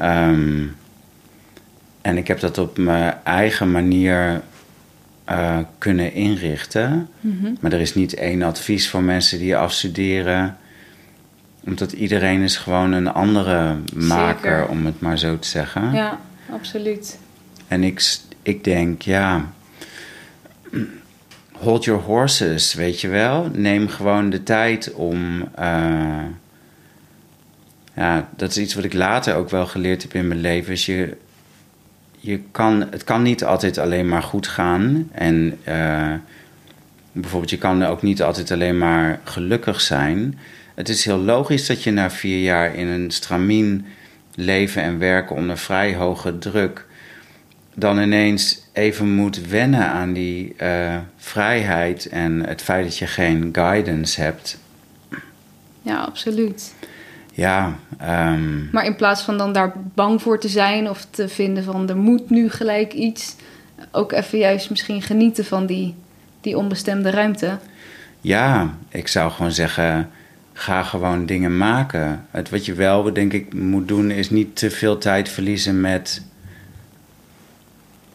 Um, 0.00 0.76
en 2.00 2.16
ik 2.16 2.28
heb 2.28 2.40
dat 2.40 2.58
op 2.58 2.78
mijn 2.78 3.14
eigen 3.24 3.70
manier 3.70 4.42
uh, 5.30 5.58
kunnen 5.78 6.12
inrichten. 6.12 7.08
Mhm. 7.20 7.52
Maar 7.60 7.72
er 7.72 7.80
is 7.80 7.94
niet 7.94 8.14
één 8.14 8.42
advies 8.42 8.88
voor 8.88 9.02
mensen 9.02 9.38
die 9.38 9.56
afstuderen. 9.56 10.56
Omdat 11.64 11.92
iedereen 11.92 12.42
is 12.42 12.56
gewoon 12.56 12.92
een 12.92 13.12
andere 13.12 13.76
maker, 13.94 14.50
Zeker. 14.50 14.68
om 14.68 14.86
het 14.86 15.00
maar 15.00 15.18
zo 15.18 15.38
te 15.38 15.48
zeggen. 15.48 15.92
Ja, 15.92 16.20
absoluut. 16.50 17.18
En 17.68 17.84
ik, 17.84 18.16
ik 18.42 18.64
denk, 18.64 19.02
ja, 19.02 19.52
hold 21.52 21.84
your 21.84 22.02
horses, 22.02 22.74
weet 22.74 23.00
je 23.00 23.08
wel. 23.08 23.50
Neem 23.52 23.88
gewoon 23.88 24.30
de 24.30 24.42
tijd 24.42 24.92
om. 24.92 25.48
Uh, 25.58 26.24
ja, 27.94 28.28
dat 28.36 28.50
is 28.50 28.58
iets 28.58 28.74
wat 28.74 28.84
ik 28.84 28.92
later 28.92 29.34
ook 29.34 29.50
wel 29.50 29.66
geleerd 29.66 30.02
heb 30.02 30.14
in 30.14 30.28
mijn 30.28 30.40
leven. 30.40 30.72
Is 30.72 30.86
je, 30.86 31.16
je 32.18 32.40
kan, 32.50 32.86
het 32.90 33.04
kan 33.04 33.22
niet 33.22 33.44
altijd 33.44 33.78
alleen 33.78 34.08
maar 34.08 34.22
goed 34.22 34.46
gaan. 34.46 35.08
En 35.12 35.58
uh, 35.68 36.12
bijvoorbeeld, 37.12 37.50
je 37.50 37.58
kan 37.58 37.84
ook 37.84 38.02
niet 38.02 38.22
altijd 38.22 38.50
alleen 38.50 38.78
maar 38.78 39.20
gelukkig 39.24 39.80
zijn. 39.80 40.38
Het 40.80 40.88
is 40.88 41.04
heel 41.04 41.18
logisch 41.18 41.66
dat 41.66 41.82
je 41.82 41.90
na 41.90 42.10
vier 42.10 42.42
jaar 42.42 42.74
in 42.74 42.86
een 42.86 43.10
stramien 43.10 43.86
leven 44.34 44.82
en 44.82 44.98
werken 44.98 45.36
onder 45.36 45.58
vrij 45.58 45.94
hoge 45.94 46.38
druk 46.38 46.86
dan 47.74 47.98
ineens 47.98 48.62
even 48.72 49.14
moet 49.14 49.46
wennen 49.46 49.86
aan 49.86 50.12
die 50.12 50.54
uh, 50.62 50.96
vrijheid 51.16 52.08
en 52.08 52.46
het 52.46 52.62
feit 52.62 52.84
dat 52.84 52.98
je 52.98 53.06
geen 53.06 53.48
guidance 53.52 54.20
hebt. 54.20 54.58
Ja, 55.82 56.00
absoluut. 56.00 56.74
Ja. 57.32 57.76
Um, 58.02 58.68
maar 58.72 58.84
in 58.84 58.96
plaats 58.96 59.22
van 59.22 59.38
dan 59.38 59.52
daar 59.52 59.72
bang 59.94 60.22
voor 60.22 60.40
te 60.40 60.48
zijn 60.48 60.90
of 60.90 61.06
te 61.10 61.28
vinden 61.28 61.64
van 61.64 61.88
er 61.88 61.96
moet 61.96 62.30
nu 62.30 62.50
gelijk 62.50 62.92
iets, 62.92 63.36
ook 63.90 64.12
even 64.12 64.38
juist 64.38 64.70
misschien 64.70 65.02
genieten 65.02 65.44
van 65.44 65.66
die, 65.66 65.94
die 66.40 66.56
onbestemde 66.56 67.10
ruimte. 67.10 67.58
Ja, 68.20 68.74
ik 68.88 69.08
zou 69.08 69.30
gewoon 69.30 69.52
zeggen, 69.52 70.10
ga 70.60 70.82
gewoon 70.82 71.26
dingen 71.26 71.56
maken. 71.56 72.26
Het 72.30 72.50
wat 72.50 72.64
je 72.66 72.74
wel, 72.74 73.12
denk 73.12 73.32
ik, 73.32 73.54
moet 73.54 73.88
doen 73.88 74.10
is 74.10 74.30
niet 74.30 74.56
te 74.56 74.70
veel 74.70 74.98
tijd 74.98 75.28
verliezen 75.28 75.80
met 75.80 76.22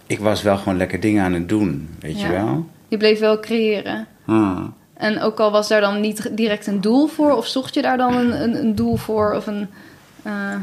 ik 0.08 0.20
was 0.20 0.42
wel 0.42 0.58
gewoon 0.58 0.78
lekker 0.78 1.00
dingen 1.00 1.24
aan 1.24 1.34
het 1.34 1.50
doen, 1.50 1.90
weet 2.00 2.20
Ja. 2.20 2.26
je 2.28 2.32
wel? 2.34 2.70
Je 2.88 2.98
bleef 2.98 3.20
wel 3.20 3.40
creëren. 3.40 4.08
Hmm. 4.24 4.74
En 4.94 5.22
ook 5.22 5.40
al 5.40 5.52
was 5.52 5.68
daar 5.68 5.82
dan 5.82 6.02
niet 6.02 6.30
direct 6.38 6.68
een 6.68 6.82
doel 6.82 7.08
voor, 7.08 7.32
of 7.32 7.48
zocht 7.48 7.74
je 7.74 7.82
daar 7.82 7.98
dan 7.98 8.16
een, 8.16 8.42
een, 8.44 8.56
een 8.56 8.76
doel 8.76 8.96
voor? 8.96 9.34
Of 9.34 9.48
een, 9.48 9.68
uh... 10.28 10.56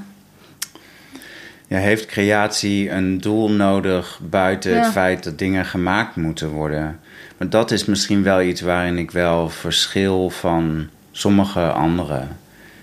Ja, 1.66 1.78
heeft 1.78 2.06
creatie 2.06 2.90
een 2.90 3.18
doel 3.20 3.50
nodig 3.50 4.20
buiten 4.30 4.70
Ja. 4.72 4.78
het 4.82 4.92
feit 4.92 5.24
dat 5.24 5.38
dingen 5.38 5.64
gemaakt 5.64 6.16
moeten 6.16 6.48
worden? 6.48 7.00
Maar 7.36 7.48
dat 7.48 7.70
is 7.70 7.84
misschien 7.84 8.22
wel 8.22 8.42
iets 8.42 8.60
waarin 8.60 8.98
ik 8.98 9.10
wel 9.10 9.48
verschil 9.48 10.30
van 10.30 10.88
sommige 11.12 11.60
anderen. 11.60 12.36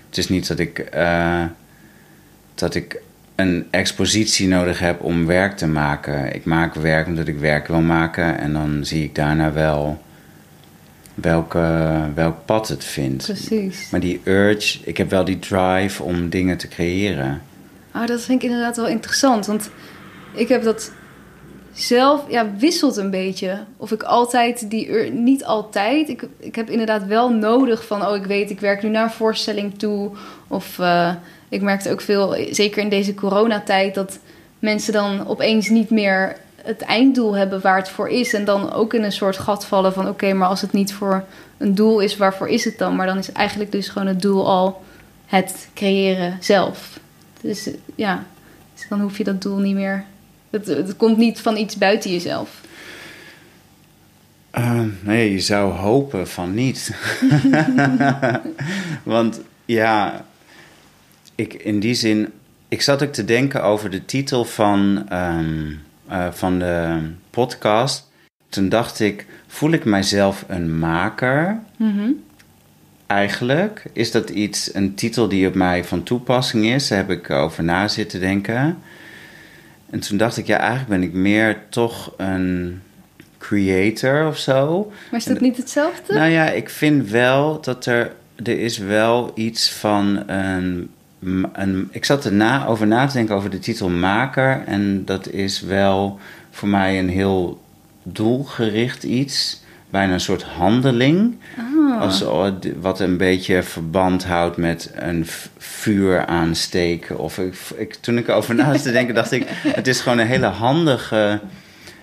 Het 0.08 0.18
is 0.18 0.28
niet 0.28 0.48
dat 0.48 0.58
ik, 0.58 0.78
eh, 0.78 1.44
dat 2.54 2.74
ik 2.74 3.00
een 3.34 3.66
expositie 3.70 4.48
nodig 4.48 4.78
heb 4.78 5.02
om 5.02 5.26
werk 5.26 5.56
te 5.56 5.66
maken. 5.66 6.34
Ik 6.34 6.44
maak 6.44 6.74
werk 6.74 7.06
omdat 7.06 7.28
ik 7.28 7.38
werk 7.38 7.66
wil 7.66 7.80
maken 7.80 8.38
en 8.38 8.52
dan 8.52 8.84
zie 8.84 9.04
ik 9.04 9.14
daarna 9.14 9.52
wel 9.52 10.02
welke, 11.14 11.90
welk 12.14 12.44
pad 12.44 12.68
het 12.68 12.84
vindt. 12.84 13.24
Precies. 13.24 13.90
Maar 13.90 14.00
die 14.00 14.20
urge, 14.24 14.78
ik 14.84 14.96
heb 14.96 15.10
wel 15.10 15.24
die 15.24 15.38
drive 15.38 16.02
om 16.02 16.28
dingen 16.28 16.56
te 16.56 16.68
creëren. 16.68 17.42
Ah, 17.90 18.06
dat 18.06 18.20
vind 18.20 18.42
ik 18.42 18.48
inderdaad 18.48 18.76
wel 18.76 18.88
interessant. 18.88 19.46
Want 19.46 19.70
ik 20.34 20.48
heb 20.48 20.62
dat 20.62 20.92
zelf, 21.72 22.24
ja, 22.28 22.46
wisselt 22.58 22.96
een 22.96 23.10
beetje. 23.10 23.58
Of 23.76 23.92
ik 23.92 24.02
altijd 24.02 24.70
die, 24.70 24.88
ur- 24.88 25.10
niet 25.10 25.44
altijd. 25.44 26.08
Ik, 26.08 26.26
ik 26.38 26.54
heb 26.54 26.70
inderdaad 26.70 27.06
wel 27.06 27.30
nodig 27.30 27.86
van, 27.86 28.06
oh, 28.06 28.16
ik 28.16 28.24
weet, 28.24 28.50
ik 28.50 28.60
werk 28.60 28.82
nu 28.82 28.88
naar 28.88 29.04
een 29.04 29.10
voorstelling 29.10 29.78
toe. 29.78 30.10
Of 30.48 30.78
uh, 30.78 31.14
ik 31.48 31.62
merkte 31.62 31.90
ook 31.90 32.00
veel, 32.00 32.36
zeker 32.50 32.82
in 32.82 32.88
deze 32.88 33.14
coronatijd, 33.14 33.94
dat 33.94 34.18
mensen 34.58 34.92
dan 34.92 35.26
opeens 35.28 35.68
niet 35.68 35.90
meer 35.90 36.36
het 36.62 36.80
einddoel 36.80 37.36
hebben 37.36 37.60
waar 37.60 37.76
het 37.76 37.88
voor 37.88 38.08
is. 38.08 38.34
En 38.34 38.44
dan 38.44 38.72
ook 38.72 38.94
in 38.94 39.02
een 39.02 39.12
soort 39.12 39.38
gat 39.38 39.66
vallen 39.66 39.92
van, 39.92 40.08
oké, 40.08 40.32
maar 40.32 40.48
als 40.48 40.60
het 40.60 40.72
niet 40.72 40.92
voor 40.92 41.24
een 41.58 41.74
doel 41.74 42.00
is, 42.00 42.16
waarvoor 42.16 42.48
is 42.48 42.64
het 42.64 42.78
dan? 42.78 42.96
Maar 42.96 43.06
dan 43.06 43.18
is 43.18 43.32
eigenlijk 43.32 43.72
dus 43.72 43.88
gewoon 43.88 44.08
het 44.08 44.22
doel 44.22 44.46
al 44.48 44.82
het 45.26 45.68
creëren 45.74 46.36
zelf. 46.40 46.98
Dus 47.40 47.70
ja, 47.94 48.24
dus 48.74 48.86
dan 48.88 49.00
hoef 49.00 49.18
je 49.18 49.24
dat 49.24 49.42
doel 49.42 49.58
niet 49.58 49.74
meer. 49.74 50.04
Het, 50.50 50.66
het 50.66 50.96
komt 50.96 51.16
niet 51.16 51.40
van 51.40 51.56
iets 51.56 51.76
buiten 51.76 52.10
jezelf. 52.10 52.60
Uh, 54.58 54.82
nee, 55.00 55.32
je 55.32 55.40
zou 55.40 55.72
hopen 55.72 56.28
van 56.28 56.54
niet. 56.54 56.94
Want 59.02 59.40
ja, 59.64 60.24
ik 61.34 61.52
in 61.52 61.80
die 61.80 61.94
zin. 61.94 62.32
Ik 62.68 62.82
zat 62.82 63.02
ook 63.02 63.12
te 63.12 63.24
denken 63.24 63.62
over 63.62 63.90
de 63.90 64.04
titel 64.04 64.44
van, 64.44 65.06
um, 65.12 65.80
uh, 66.10 66.26
van 66.30 66.58
de 66.58 66.98
podcast. 67.30 68.10
Toen 68.48 68.68
dacht 68.68 69.00
ik: 69.00 69.26
voel 69.46 69.70
ik 69.70 69.84
mijzelf 69.84 70.44
een 70.48 70.78
maker? 70.78 71.60
Mm-hmm. 71.76 72.22
Eigenlijk 73.06 73.84
is 73.92 74.10
dat 74.10 74.30
iets, 74.30 74.74
een 74.74 74.94
titel 74.94 75.28
die 75.28 75.46
op 75.46 75.54
mij 75.54 75.84
van 75.84 76.02
toepassing 76.02 76.64
is. 76.64 76.88
Daar 76.88 76.98
heb 76.98 77.10
ik 77.10 77.30
over 77.30 77.64
na 77.64 77.88
zitten 77.88 78.20
denken. 78.20 78.78
En 79.90 80.00
toen 80.00 80.16
dacht 80.18 80.36
ik, 80.36 80.46
ja, 80.46 80.58
eigenlijk 80.58 80.88
ben 80.88 81.02
ik 81.02 81.12
meer 81.12 81.62
toch 81.68 82.14
een 82.16 82.80
creator 83.38 84.26
of 84.26 84.38
zo. 84.38 84.92
Maar 85.10 85.20
is 85.20 85.26
dat 85.26 85.40
niet 85.40 85.56
hetzelfde? 85.56 86.14
Nou 86.14 86.30
ja, 86.30 86.50
ik 86.50 86.70
vind 86.70 87.08
wel 87.08 87.60
dat 87.60 87.86
er, 87.86 88.12
er 88.36 88.58
is 88.60 88.78
wel 88.78 89.30
iets 89.34 89.72
van 89.72 90.22
een, 90.30 90.90
een 91.52 91.88
ik 91.90 92.04
zat 92.04 92.24
er 92.24 92.32
na, 92.32 92.66
over 92.66 92.86
na 92.86 93.06
te 93.06 93.12
denken 93.12 93.34
over 93.34 93.50
de 93.50 93.58
titel 93.58 93.88
maker. 93.88 94.62
En 94.66 95.04
dat 95.04 95.28
is 95.28 95.60
wel 95.60 96.18
voor 96.50 96.68
mij 96.68 96.98
een 96.98 97.08
heel 97.08 97.60
doelgericht 98.02 99.02
iets. 99.02 99.62
Bijna 99.90 100.12
een 100.12 100.20
soort 100.20 100.42
handeling. 100.42 101.38
Ah. 101.58 102.00
Als, 102.00 102.24
wat 102.80 103.00
een 103.00 103.16
beetje 103.16 103.62
verband 103.62 104.24
houdt 104.24 104.56
met 104.56 104.92
een 104.94 105.26
vuur 105.58 106.26
aansteken. 106.26 107.18
Of 107.18 107.38
ik, 107.38 107.54
ik, 107.76 107.94
toen 107.94 108.18
ik 108.18 108.28
erover 108.28 108.54
na 108.54 108.72
te 108.72 108.92
denken, 108.92 109.14
dacht 109.14 109.32
ik... 109.32 109.46
Het 109.78 109.86
is 109.86 110.00
gewoon 110.00 110.18
een 110.18 110.26
hele 110.26 110.46
handige 110.46 111.40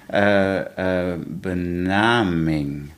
eh, 0.07 0.57
eh, 0.77 1.19
benaming. 1.27 2.89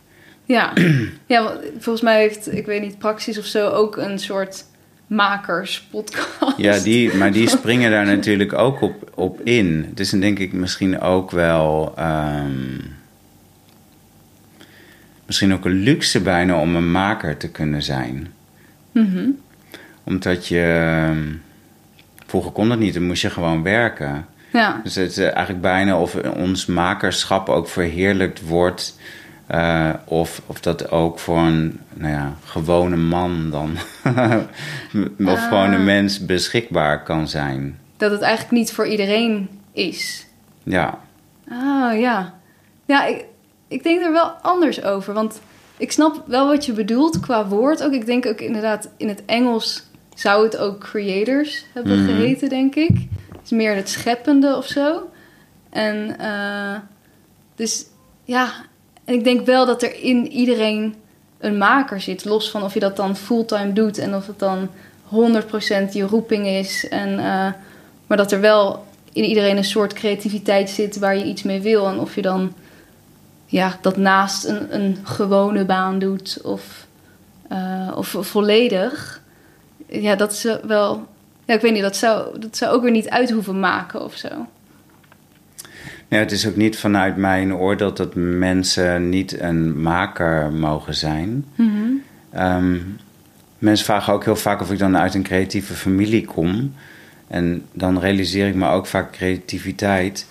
Ja. 0.45 0.73
ja, 1.25 1.43
want 1.43 1.59
volgens 1.71 2.01
mij 2.03 2.19
heeft, 2.19 2.53
ik 2.55 2.65
weet 2.65 2.81
niet, 2.81 2.97
Praxis 2.97 3.37
of 3.37 3.45
zo 3.45 3.69
ook 3.69 3.97
een 3.97 4.19
soort 4.19 4.65
makerspodcast. 5.07 6.57
Ja, 6.57 6.79
die, 6.79 7.15
maar 7.15 7.31
die 7.31 7.49
springen 7.57 7.91
daar 7.91 8.05
natuurlijk 8.05 8.53
ook 8.53 8.81
op, 8.81 9.11
op 9.15 9.41
in. 9.41 9.85
Het 9.89 9.99
is 9.99 10.09
dan 10.09 10.19
denk 10.19 10.39
ik 10.39 10.53
misschien 10.53 11.01
ook 11.01 11.31
wel... 11.31 11.93
ehm, 11.95 12.97
misschien 15.29 15.53
ook 15.53 15.65
een 15.65 15.71
luxe 15.83 16.21
bijna 16.21 16.59
om 16.59 16.75
een 16.75 16.91
maker 16.91 17.37
te 17.37 17.49
kunnen 17.49 17.83
zijn. 17.83 18.27
Mhm. 18.91 19.29
Omdat 20.03 20.47
je... 20.47 20.61
ehm, 21.07 21.23
Vroeger 22.25 22.51
kon 22.51 22.69
dat 22.69 22.79
niet, 22.79 22.93
dan 22.93 23.05
moest 23.07 23.21
je 23.21 23.29
gewoon 23.29 23.63
werken. 23.63 24.25
Ja. 24.53 24.81
Dus 24.83 24.95
het 24.95 25.09
is 25.11 25.17
eigenlijk 25.17 25.61
bijna 25.61 25.99
of 25.99 26.15
ons 26.15 26.65
makerschap 26.65 27.49
ook 27.49 27.67
verheerlijkt 27.67 28.41
wordt. 28.41 28.99
eh, 29.47 29.89
of, 30.05 30.41
of 30.45 30.59
dat 30.61 30.91
ook 30.91 31.19
voor 31.19 31.37
een 31.37 31.79
nou 31.93 32.13
ja, 32.13 32.33
gewone 32.43 32.95
man 32.95 33.49
dan. 33.49 33.71
of 35.33 35.47
gewoon 35.47 35.73
een 35.73 35.83
mens 35.83 36.25
beschikbaar 36.25 37.03
kan 37.03 37.27
zijn. 37.27 37.77
Dat 37.97 38.11
het 38.11 38.21
eigenlijk 38.21 38.51
niet 38.51 38.71
voor 38.71 38.87
iedereen 38.87 39.49
is. 39.71 40.25
Ja, 40.63 40.97
Ah, 41.51 41.99
ja. 41.99 42.33
Ja, 42.85 43.05
ik, 43.05 43.25
ik 43.69 43.83
denk 43.83 44.01
er 44.01 44.11
wel 44.11 44.29
anders 44.41 44.83
over. 44.83 45.13
Want 45.13 45.39
ik 45.77 45.91
snap 45.91 46.23
wel 46.25 46.47
wat 46.47 46.65
je 46.65 46.71
bedoelt 46.73 47.19
qua 47.19 47.47
woord. 47.47 47.83
Ook, 47.83 47.91
ik 47.93 48.05
denk 48.05 48.25
ook 48.25 48.39
inderdaad, 48.41 48.89
in 48.97 49.07
het 49.07 49.25
Engels 49.25 49.83
zou 50.15 50.43
het 50.43 50.57
ook 50.57 50.79
creators 50.79 51.65
hebben 51.73 52.03
Mhm. 52.03 52.15
geheten, 52.15 52.49
denk 52.49 52.75
ik. 52.75 52.89
Het 53.31 53.41
is 53.43 53.49
meer 53.51 53.75
het 53.75 53.89
scheppende 53.89 54.55
of 54.55 54.65
zo. 54.65 55.09
En 55.69 56.19
eh, 56.19 56.75
dus 57.55 57.85
ja, 58.23 58.51
en 59.05 59.13
ik 59.13 59.23
denk 59.23 59.45
wel 59.45 59.65
dat 59.65 59.83
er 59.83 59.95
in 60.03 60.31
iedereen 60.31 60.95
een 61.37 61.57
maker 61.57 62.01
zit. 62.01 62.25
Los 62.25 62.51
van 62.51 62.63
of 62.63 62.73
je 62.73 62.79
dat 62.79 62.95
dan 62.95 63.15
fulltime 63.15 63.73
doet 63.73 63.97
en 63.97 64.15
of 64.15 64.27
het 64.27 64.39
dan 64.39 64.69
100% 65.03 65.93
je 65.93 66.03
roeping 66.03 66.47
is. 66.47 66.87
En, 66.87 67.19
eh, 67.19 67.51
maar 68.07 68.17
dat 68.17 68.31
er 68.31 68.39
wel 68.39 68.85
in 69.13 69.23
iedereen 69.23 69.57
een 69.57 69.63
soort 69.63 69.93
creativiteit 69.93 70.69
zit 70.69 70.99
waar 70.99 71.17
je 71.17 71.23
iets 71.23 71.43
mee 71.43 71.61
wil. 71.61 71.87
En 71.87 71.99
of 71.99 72.15
je 72.15 72.21
dan 72.21 72.53
ja, 73.49 73.77
dat 73.81 73.97
naast 73.97 74.45
een, 74.45 74.75
een 74.75 74.97
gewone 75.03 75.65
baan 75.65 75.99
doet 75.99 76.39
of, 76.43 76.87
eh, 77.47 77.91
of 77.95 78.15
volledig. 78.19 79.21
Ja, 79.87 80.15
dat 80.15 80.31
is 80.31 80.43
wel. 80.63 81.07
Ja, 81.45 81.53
ik 81.53 81.61
weet 81.61 81.73
niet, 81.73 81.81
dat 81.81 81.95
zou, 81.95 82.39
dat 82.39 82.57
zou 82.57 82.75
ook 82.75 82.81
weer 82.81 82.91
niet 82.91 83.09
uit 83.09 83.31
hoeven 83.31 83.59
maken 83.59 84.03
of 84.03 84.15
zo. 84.15 84.29
Ja, 86.07 86.17
het 86.17 86.31
is 86.31 86.47
ook 86.47 86.55
niet 86.55 86.77
vanuit 86.77 87.17
mijn 87.17 87.55
oordeel 87.55 87.93
dat 87.93 88.15
mensen 88.15 89.09
niet 89.09 89.39
een 89.39 89.81
maker 89.81 90.51
mogen 90.51 90.95
zijn. 90.95 91.45
Ehm, 92.31 92.77
mensen 93.57 93.85
vragen 93.85 94.13
ook 94.13 94.25
heel 94.25 94.35
vaak 94.35 94.61
of 94.61 94.71
ik 94.71 94.79
dan 94.79 94.97
uit 94.97 95.13
een 95.13 95.23
creatieve 95.23 95.73
familie 95.73 96.25
kom. 96.25 96.73
En 97.27 97.65
dan 97.73 97.99
realiseer 97.99 98.47
ik 98.47 98.55
me 98.55 98.67
ook 98.69 98.85
vaak 98.85 99.11
creativiteit 99.11 100.27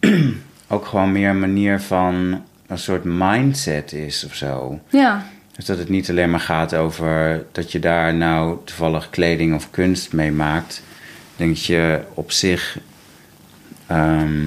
ook 0.72 0.86
gewoon 0.86 1.12
meer 1.12 1.28
een 1.28 1.40
manier 1.40 1.80
van 1.80 2.42
een 2.66 2.78
soort 2.78 3.04
mindset 3.04 3.92
is 3.92 4.24
of 4.24 4.34
zo. 4.34 4.80
Ja, 4.88 5.26
Dus 5.56 5.64
dat 5.64 5.78
het 5.78 5.88
niet 5.88 6.10
alleen 6.10 6.30
maar 6.30 6.40
gaat 6.40 6.74
over 6.74 7.44
dat 7.52 7.72
je 7.72 7.78
daar 7.78 8.14
nou 8.14 8.58
toevallig 8.64 9.10
kleding 9.10 9.54
of 9.54 9.70
kunst 9.70 10.12
mee 10.12 10.32
maakt. 10.32 10.82
Ik 11.32 11.36
denk 11.38 11.54
dat 11.54 11.64
je 11.64 12.00
op 12.14 12.30
zich 12.32 12.78
ehm, 13.86 14.46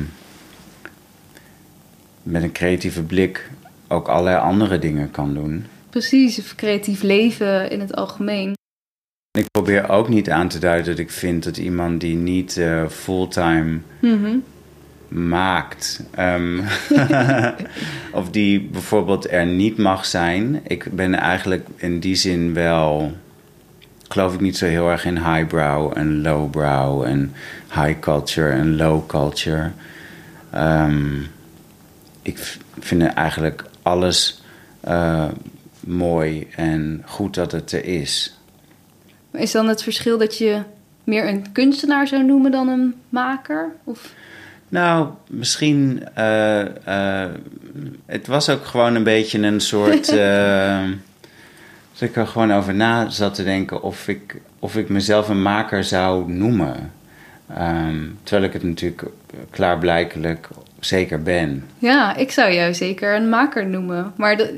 met 2.23 2.43
een 2.43 2.51
creatieve 2.51 3.03
blik 3.03 3.49
ook 3.87 4.07
allerlei 4.07 4.37
andere 4.37 4.79
dingen 4.79 5.11
kan 5.11 5.33
doen. 5.33 5.65
precies. 5.89 6.39
Of 6.39 6.55
creatief 6.55 7.01
leven 7.01 7.69
in 7.69 7.79
het 7.79 7.95
algemeen. 7.95 8.53
Ik 9.37 9.45
probeer 9.51 9.89
ook 9.89 10.09
niet 10.09 10.29
aan 10.29 10.47
te 10.47 10.59
duiden 10.59 10.85
dat 10.85 10.99
ik 10.99 11.11
vind 11.11 11.43
dat 11.43 11.57
iemand 11.57 12.01
die 12.01 12.15
niet 12.15 12.57
eh, 12.57 12.87
fulltime 12.89 13.79
Mhm. 14.01 14.35
Maakt. 15.07 16.03
ehm, 16.11 16.59
of 18.19 18.29
die 18.29 18.61
bijvoorbeeld 18.61 19.31
er 19.31 19.45
niet 19.45 19.77
mag 19.77 20.05
zijn. 20.05 20.61
Ik 20.67 20.91
ben 20.91 21.13
eigenlijk 21.13 21.67
in 21.75 21.99
die 21.99 22.15
zin 22.15 22.53
wel. 22.53 23.17
Geloof 24.07 24.33
ik 24.33 24.39
niet 24.39 24.57
zo 24.57 24.65
heel 24.65 24.89
erg 24.89 25.05
in 25.05 25.17
highbrow 25.17 25.97
en 25.97 26.21
lowbrow 26.21 27.03
en 27.03 27.33
high 27.73 27.99
culture 27.99 28.49
en 28.49 28.75
low 28.75 29.05
culture. 29.07 29.71
Ehm, 30.51 31.21
ik 32.21 32.57
vind 32.79 33.03
eigenlijk 33.03 33.63
alles 33.81 34.41
eh, 34.81 35.27
mooi 35.79 36.47
en 36.55 37.03
goed 37.05 37.35
dat 37.35 37.51
het 37.51 37.71
er 37.71 37.85
is. 37.85 38.37
Is 39.31 39.51
dan 39.51 39.67
het 39.67 39.83
verschil 39.83 40.17
dat 40.17 40.37
je 40.37 40.61
meer 41.03 41.27
een 41.27 41.51
kunstenaar 41.51 42.07
zou 42.07 42.23
noemen 42.23 42.51
dan 42.51 42.67
een 42.67 42.95
maker? 43.09 43.71
Of... 43.83 44.13
Nou, 44.69 45.07
misschien. 45.27 46.07
eh, 46.13 47.23
eh, 47.23 47.31
het 48.05 48.27
was 48.27 48.49
ook 48.49 48.65
gewoon 48.65 48.95
een 48.95 49.03
beetje 49.03 49.39
een 49.39 49.59
soort. 49.59 50.09
eh, 50.17 50.83
dat 51.91 52.09
ik 52.09 52.15
er 52.15 52.27
gewoon 52.27 52.53
over 52.53 52.75
na 52.75 53.09
zat 53.09 53.35
te 53.35 53.43
denken 53.43 53.81
of 53.81 54.07
ik, 54.07 54.41
of 54.59 54.75
ik 54.75 54.89
mezelf 54.89 55.29
een 55.29 55.41
maker 55.41 55.83
zou 55.83 56.31
noemen. 56.31 56.91
Ehm, 57.53 58.03
terwijl 58.23 58.47
ik 58.47 58.53
het 58.53 58.63
natuurlijk 58.63 59.03
klaarblijkelijk 59.49 60.47
zeker 60.79 61.21
ben. 61.23 61.65
Ja, 61.77 62.15
ik 62.15 62.31
zou 62.31 62.51
jou 62.51 62.73
zeker 62.73 63.15
een 63.15 63.29
maker 63.29 63.67
noemen. 63.67 64.13
Maar 64.15 64.37
dat, 64.37 64.49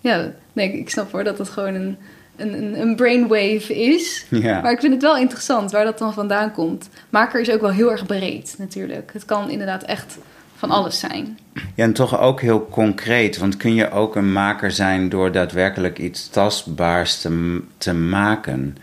ja, 0.00 0.30
nee, 0.52 0.78
ik 0.78 0.90
snap 0.90 1.12
hoor 1.12 1.24
dat 1.24 1.38
het 1.38 1.48
gewoon 1.48 1.74
een, 1.74 1.96
een, 2.38 2.80
een, 2.80 2.96
brainwave 2.96 3.76
is. 3.76 4.26
Ja. 4.28 4.60
Maar 4.60 4.72
ik 4.72 4.80
vind 4.80 4.92
het 4.92 5.02
wel 5.02 5.16
interessant 5.16 5.70
waar 5.70 5.84
dat 5.84 5.98
dan 5.98 6.12
vandaan 6.12 6.52
komt. 6.52 6.88
Maker 7.08 7.40
is 7.40 7.50
ook 7.50 7.60
wel 7.60 7.70
heel 7.70 7.90
erg 7.90 8.06
breed 8.06 8.54
natuurlijk. 8.58 9.10
Het 9.12 9.24
kan 9.24 9.50
inderdaad 9.50 9.82
echt 9.82 10.18
van 10.56 10.70
alles 10.70 10.98
zijn. 10.98 11.38
Ja, 11.74 11.84
en 11.84 11.92
toch 11.92 12.20
ook 12.20 12.40
heel 12.40 12.68
concreet. 12.70 13.38
Want 13.38 13.56
kun 13.56 13.74
je 13.74 13.90
ook 13.90 14.16
een 14.16 14.32
maker 14.32 14.70
zijn 14.70 15.08
door 15.08 15.32
daadwerkelijk 15.32 15.98
iets 15.98 16.28
tastbaars 16.28 17.20
te, 17.20 17.60
te 17.78 17.94
maken? 17.94 18.76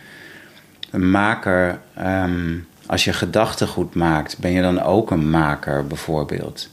Een 0.91 1.11
maker, 1.11 1.79
ehm, 1.93 2.57
als 2.85 3.03
je 3.03 3.13
gedachtegoed 3.13 3.95
maakt, 3.95 4.37
ben 4.39 4.51
je 4.51 4.61
dan 4.61 4.81
ook 4.81 5.11
een 5.11 5.29
maker 5.29 5.87
bijvoorbeeld? 5.87 6.69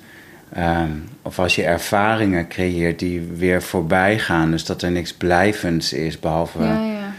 Ehm, 0.52 0.90
of 1.22 1.38
als 1.38 1.54
je 1.54 1.64
ervaringen 1.64 2.48
creëert 2.48 2.98
die 2.98 3.20
weer 3.20 3.62
voorbij 3.62 4.18
gaan, 4.18 4.50
dus 4.50 4.64
dat 4.64 4.82
er 4.82 4.90
niks 4.90 5.12
blijvends 5.12 5.92
is 5.92 6.18
behalve 6.18 6.62
Ja, 6.62 6.84
ja. 6.84 7.12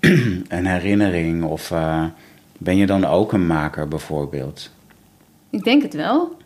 een 0.58 0.66
herinnering. 0.66 1.44
Of 1.44 1.70
eh, 1.70 2.04
ben 2.58 2.76
je 2.76 2.86
dan 2.86 3.04
ook 3.04 3.32
een 3.32 3.46
maker 3.46 3.88
bijvoorbeeld? 3.88 4.70
Ik 5.50 5.64
denk 5.64 5.82
het 5.82 5.94
wel. 5.94 6.36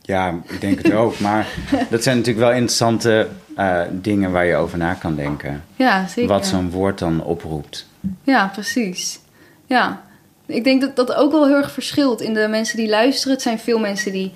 Ja, 0.00 0.40
ik 0.46 0.60
denk 0.60 0.82
het 0.82 0.92
ook. 0.92 1.18
Maar 1.18 1.46
dat 1.90 2.02
zijn 2.02 2.16
natuurlijk 2.16 2.46
wel 2.46 2.54
interessante 2.54 3.28
eh, 3.56 3.80
dingen 3.90 4.32
waar 4.32 4.44
je 4.44 4.56
over 4.56 4.78
na 4.78 4.94
kan 4.94 5.14
denken. 5.16 5.64
Ja, 5.76 6.06
zeker. 6.06 6.30
Wat 6.30 6.46
zo'n 6.46 6.70
woord 6.70 6.98
dan 6.98 7.22
oproept. 7.22 7.88
Ja, 8.22 8.46
precies. 8.52 9.20
Ja, 9.66 10.02
ik 10.46 10.64
denk 10.64 10.80
dat 10.80 10.96
dat 10.96 11.14
ook 11.14 11.32
wel 11.32 11.46
heel 11.46 11.56
erg 11.56 11.72
verschilt 11.72 12.20
in 12.20 12.34
de 12.34 12.48
mensen 12.48 12.76
die 12.76 12.88
luisteren. 12.88 13.32
Het 13.32 13.42
zijn 13.42 13.58
veel 13.58 13.78
mensen 13.78 14.12
die 14.12 14.32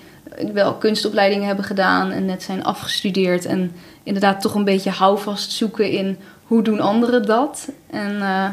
wel 0.53 0.73
kunstopleidingen 0.73 1.47
hebben 1.47 1.65
gedaan 1.65 2.11
en 2.11 2.25
net 2.25 2.43
zijn 2.43 2.63
afgestudeerd. 2.63 3.45
En 3.45 3.71
inderdaad 4.03 4.41
toch 4.41 4.53
een 4.53 4.63
beetje 4.63 4.89
houvast 4.89 5.51
zoeken 5.51 5.91
in 5.91 6.17
hoe 6.43 6.61
doen 6.61 6.79
anderen 6.79 7.25
dat. 7.25 7.69
En 7.89 8.21
eh, 8.21 8.49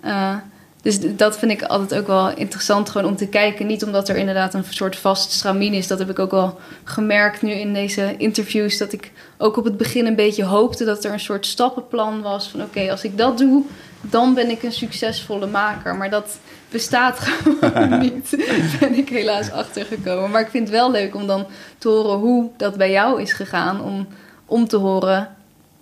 eh, 0.00 0.36
dus 0.82 0.98
dat 1.16 1.38
vind 1.38 1.52
ik 1.52 1.62
altijd 1.62 2.00
ook 2.00 2.06
wel 2.06 2.36
interessant 2.36 2.90
gewoon 2.90 3.06
om 3.06 3.16
te 3.16 3.28
kijken. 3.28 3.66
Niet 3.66 3.84
omdat 3.84 4.08
er 4.08 4.16
inderdaad 4.16 4.54
een 4.54 4.64
soort 4.68 4.96
vast 4.96 5.30
stramien 5.30 5.72
is. 5.72 5.86
Dat 5.86 5.98
heb 5.98 6.10
ik 6.10 6.18
ook 6.18 6.30
wel 6.30 6.58
gemerkt 6.84 7.42
nu 7.42 7.50
in 7.50 7.74
deze 7.74 8.14
interviews. 8.16 8.78
Dat 8.78 8.92
ik 8.92 9.12
ook 9.38 9.56
op 9.56 9.64
het 9.64 9.76
begin 9.76 10.06
een 10.06 10.16
beetje 10.16 10.44
hoopte 10.44 10.84
dat 10.84 11.04
er 11.04 11.12
een 11.12 11.20
soort 11.20 11.46
stappenplan 11.46 12.22
was. 12.22 12.48
Van 12.48 12.62
oké, 12.62 12.90
als 12.90 13.04
ik 13.04 13.18
dat 13.18 13.38
doe, 13.38 13.64
dan 14.00 14.34
ben 14.34 14.50
ik 14.50 14.62
een 14.62 14.72
succesvolle 14.72 15.46
maker. 15.46 15.94
Maar 15.96 16.10
dat 16.10 16.38
bestaat 16.70 17.18
gewoon 17.24 17.98
niet. 18.00 18.36
ben 18.80 18.94
ik 18.94 19.08
helaas 19.08 19.50
achtergekomen. 19.50 20.30
Maar 20.30 20.40
ik 20.40 20.48
vind 20.48 20.68
het 20.68 20.76
wel 20.76 20.90
leuk 20.90 21.14
om 21.14 21.26
dan 21.26 21.46
te 21.78 21.88
horen 21.88 22.18
hoe 22.18 22.50
dat 22.56 22.76
bij 22.76 22.90
jou 22.90 23.22
is 23.22 23.32
gegaan. 23.32 23.82
Om, 23.82 24.06
om 24.46 24.68
te 24.68 24.76
horen, 24.76 25.36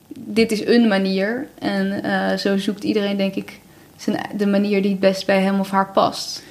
dit 0.09 0.53
is 0.53 0.66
een 0.66 0.88
manier. 0.88 1.49
En 1.59 2.03
eh, 2.03 2.37
zo 2.37 2.57
zoekt 2.57 2.85
iedereen 2.85 3.16
denk 3.16 3.35
ik 3.35 3.61
zijn, 3.96 4.31
de 4.37 4.46
manier 4.46 4.83
die 4.83 4.90
het 4.90 5.01
best 5.01 5.27
bij 5.27 5.40
hem 5.40 5.61
of 5.61 5.70
haar 5.70 5.92
past. 5.92 6.42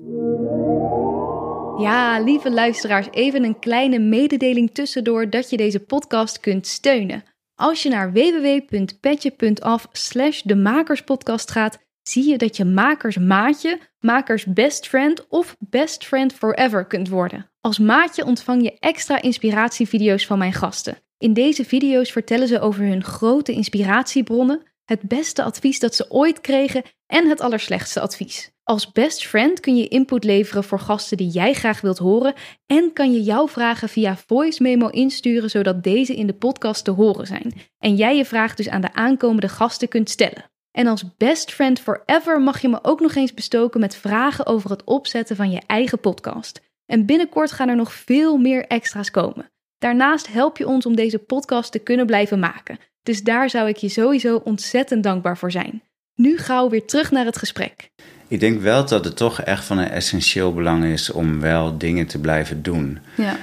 Ja, 1.77 2.19
lieve 2.19 2.51
luisteraars, 2.51 3.07
even 3.11 3.43
een 3.43 3.59
kleine 3.59 3.99
mededeling 3.99 4.73
tussendoor 4.73 5.29
dat 5.29 5.49
je 5.49 5.57
deze 5.57 5.79
podcast 5.79 6.39
kunt 6.39 6.67
steunen. 6.67 7.23
Als 7.55 7.83
je 7.83 7.89
naar 7.89 8.11
www.petje.af 8.11 9.87
slash 9.91 10.41
de 10.41 10.55
Makerspodcast 10.55 11.51
gaat, 11.51 11.77
zie 12.07 12.29
je 12.29 12.37
dat 12.37 12.57
je 12.57 12.65
makers 12.65 13.17
maatje, 13.17 13.79
makers 13.99 14.45
best 14.45 14.87
friend 14.87 15.27
of 15.27 15.55
best 15.59 16.05
friend 16.05 16.33
forever 16.33 16.85
kunt 16.85 17.09
worden. 17.09 17.49
Als 17.61 17.79
maatje 17.79 18.25
ontvang 18.25 18.63
je 18.63 18.77
extra 18.79 19.21
inspiratievideo's 19.21 20.25
van 20.25 20.37
mijn 20.37 20.53
gasten. 20.53 20.97
In 21.17 21.33
deze 21.33 21.65
video's 21.65 22.11
vertellen 22.11 22.47
ze 22.47 22.59
over 22.59 22.83
hun 22.83 23.03
grote 23.03 23.51
inspiratiebronnen, 23.51 24.61
het 24.85 25.01
beste 25.01 25.43
advies 25.43 25.79
dat 25.79 25.95
ze 25.95 26.11
ooit 26.11 26.41
kregen 26.41 26.83
en 27.07 27.29
het 27.29 27.41
allerslechtste 27.41 27.99
advies. 27.99 28.51
Als 28.63 28.91
best 28.91 29.27
friend 29.27 29.59
kun 29.59 29.75
je 29.75 29.87
input 29.87 30.23
leveren 30.23 30.63
voor 30.63 30.79
gasten 30.79 31.17
die 31.17 31.29
jij 31.29 31.53
graag 31.53 31.81
wilt 31.81 31.97
horen 31.97 32.33
en 32.65 32.93
kan 32.93 33.11
je 33.11 33.23
jouw 33.23 33.47
vragen 33.47 33.89
via 33.89 34.17
voice 34.17 34.63
memo 34.63 34.87
insturen 34.87 35.49
zodat 35.49 35.83
deze 35.83 36.15
in 36.15 36.27
de 36.27 36.33
podcast 36.33 36.83
te 36.83 36.91
horen 36.91 37.27
zijn 37.27 37.53
en 37.79 37.95
jij 37.95 38.17
je 38.17 38.25
vraag 38.25 38.55
dus 38.55 38.69
aan 38.69 38.81
de 38.81 38.93
aankomende 38.93 39.49
gasten 39.49 39.87
kunt 39.87 40.09
stellen. 40.09 40.54
En 40.75 40.87
als 40.87 41.03
best 41.17 41.51
friend 41.51 41.79
forever 41.79 42.41
mag 42.41 42.61
je 42.61 42.69
me 42.69 42.79
ook 42.81 42.99
nog 42.99 43.15
eens 43.15 43.33
bestoken 43.33 43.79
met 43.79 43.95
vragen 43.95 44.45
over 44.45 44.69
het 44.69 44.83
opzetten 44.83 45.35
van 45.35 45.51
je 45.51 45.61
eigen 45.67 45.99
podcast. 45.99 46.61
En 46.85 47.05
binnenkort 47.05 47.51
gaan 47.51 47.69
er 47.69 47.75
nog 47.75 47.93
veel 47.93 48.37
meer 48.37 48.67
extra's 48.67 49.11
komen. 49.11 49.51
Daarnaast 49.77 50.27
help 50.27 50.57
je 50.57 50.67
ons 50.67 50.85
om 50.85 50.95
deze 50.95 51.19
podcast 51.19 51.71
te 51.71 51.79
kunnen 51.79 52.05
blijven 52.05 52.39
maken. 52.39 52.77
Dus 53.03 53.23
daar 53.23 53.49
zou 53.49 53.67
ik 53.67 53.77
je 53.77 53.89
sowieso 53.89 54.41
ontzettend 54.43 55.03
dankbaar 55.03 55.37
voor 55.37 55.51
zijn. 55.51 55.83
Nu 56.15 56.37
gauw 56.37 56.69
weer 56.69 56.85
terug 56.85 57.11
naar 57.11 57.25
het 57.25 57.37
gesprek. 57.37 57.89
Ik 58.27 58.39
denk 58.39 58.61
wel 58.61 58.85
dat 58.85 59.05
het 59.05 59.17
toch 59.17 59.41
echt 59.41 59.65
van 59.65 59.77
een 59.77 59.89
essentieel 59.89 60.53
belang 60.53 60.83
is 60.83 61.11
om 61.11 61.39
wel 61.39 61.77
dingen 61.77 62.07
te 62.07 62.19
blijven 62.19 62.63
doen. 62.63 62.99
Ja. 63.17 63.37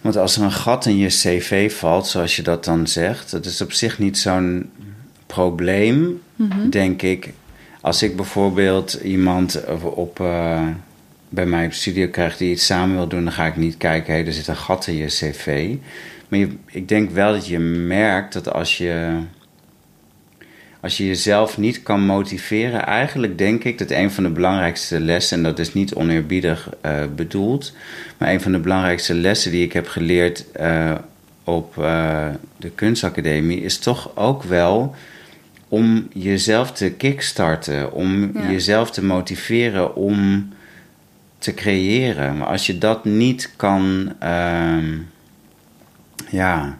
Want 0.00 0.16
als 0.16 0.36
er 0.36 0.42
een 0.42 0.52
gat 0.52 0.86
in 0.86 0.96
je 0.96 1.08
cv 1.08 1.72
valt, 1.72 2.06
zoals 2.06 2.36
je 2.36 2.42
dat 2.42 2.64
dan 2.64 2.86
zegt, 2.86 3.30
dat 3.30 3.44
is 3.44 3.60
op 3.60 3.72
zich 3.72 3.98
niet 3.98 4.18
zo'n 4.18 4.70
probleem, 5.26 6.22
denk 6.70 7.02
ik. 7.02 7.32
Als 7.80 8.02
ik 8.02 8.16
bijvoorbeeld 8.16 8.92
iemand 8.92 9.64
op, 9.82 10.20
uh, 10.20 10.68
bij 11.28 11.46
mij 11.46 11.66
op 11.66 11.72
studio 11.72 12.08
krijg 12.08 12.36
die 12.36 12.50
iets 12.50 12.66
samen 12.66 12.96
wil 12.96 13.06
doen, 13.06 13.24
dan 13.24 13.32
ga 13.32 13.46
ik 13.46 13.56
niet 13.56 13.76
kijken, 13.76 14.14
hé, 14.14 14.22
er 14.22 14.32
zit 14.32 14.46
een 14.46 14.56
gat 14.56 14.86
in 14.86 14.94
je 14.94 15.06
cv. 15.06 15.74
Maar 16.28 16.38
je, 16.38 16.48
ik 16.66 16.88
denk 16.88 17.10
wel 17.10 17.32
dat 17.32 17.46
je 17.46 17.58
merkt 17.58 18.32
dat 18.32 18.52
als 18.52 18.78
je, 18.78 19.18
als 20.80 20.96
je 20.96 21.06
jezelf 21.06 21.58
niet 21.58 21.82
kan 21.82 22.00
motiveren, 22.00 22.86
eigenlijk 22.86 23.38
denk 23.38 23.64
ik 23.64 23.78
dat 23.78 23.90
een 23.90 24.10
van 24.10 24.24
de 24.24 24.30
belangrijkste 24.30 25.00
lessen, 25.00 25.36
en 25.36 25.42
dat 25.42 25.58
is 25.58 25.74
niet 25.74 25.94
oneerbiedig 25.94 26.70
uh, 26.86 26.92
bedoeld, 27.16 27.72
maar 28.18 28.32
een 28.32 28.40
van 28.40 28.52
de 28.52 28.58
belangrijkste 28.58 29.14
lessen 29.14 29.50
die 29.50 29.64
ik 29.64 29.72
heb 29.72 29.88
geleerd 29.88 30.44
uh, 30.60 30.94
op 31.44 31.76
uh, 31.78 32.28
de 32.56 32.70
kunstacademie, 32.70 33.60
is 33.60 33.78
toch 33.78 34.16
ook 34.16 34.42
wel 34.42 34.94
om 35.68 36.08
jezelf 36.12 36.72
te 36.72 36.90
kickstarten, 36.90 37.92
om 37.92 38.30
ja. 38.34 38.50
jezelf 38.50 38.90
te 38.90 39.04
motiveren 39.04 39.94
om 39.94 40.48
te 41.38 41.54
creëren. 41.54 42.36
Maar 42.36 42.46
als 42.46 42.66
je 42.66 42.78
dat 42.78 43.04
niet 43.04 43.52
kan 43.56 44.12
ja, 46.30 46.78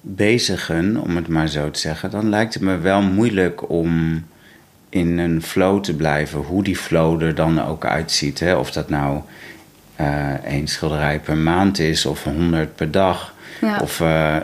bezigen, 0.00 0.96
om 0.96 1.16
het 1.16 1.28
maar 1.28 1.48
zo 1.48 1.70
te 1.70 1.80
zeggen, 1.80 2.10
dan 2.10 2.28
lijkt 2.28 2.54
het 2.54 2.62
me 2.62 2.78
wel 2.78 3.02
moeilijk 3.02 3.70
om 3.70 4.22
in 4.88 5.18
een 5.18 5.42
flow 5.42 5.82
te 5.82 5.94
blijven, 5.94 6.38
hoe 6.38 6.62
die 6.62 6.76
flow 6.76 7.22
er 7.22 7.34
dan 7.34 7.62
ook 7.62 7.84
uitziet. 7.84 8.40
Hè? 8.40 8.54
Of 8.54 8.70
dat 8.70 8.88
nou 8.88 9.20
uh, 10.00 10.44
één 10.44 10.66
schilderij 10.66 11.20
per 11.20 11.36
maand 11.36 11.78
is, 11.78 12.06
of 12.06 12.24
honderd 12.24 12.76
per 12.76 12.90
dag, 12.90 13.34
ja. 13.60 13.78
of, 13.78 14.00
uh, 14.00 14.36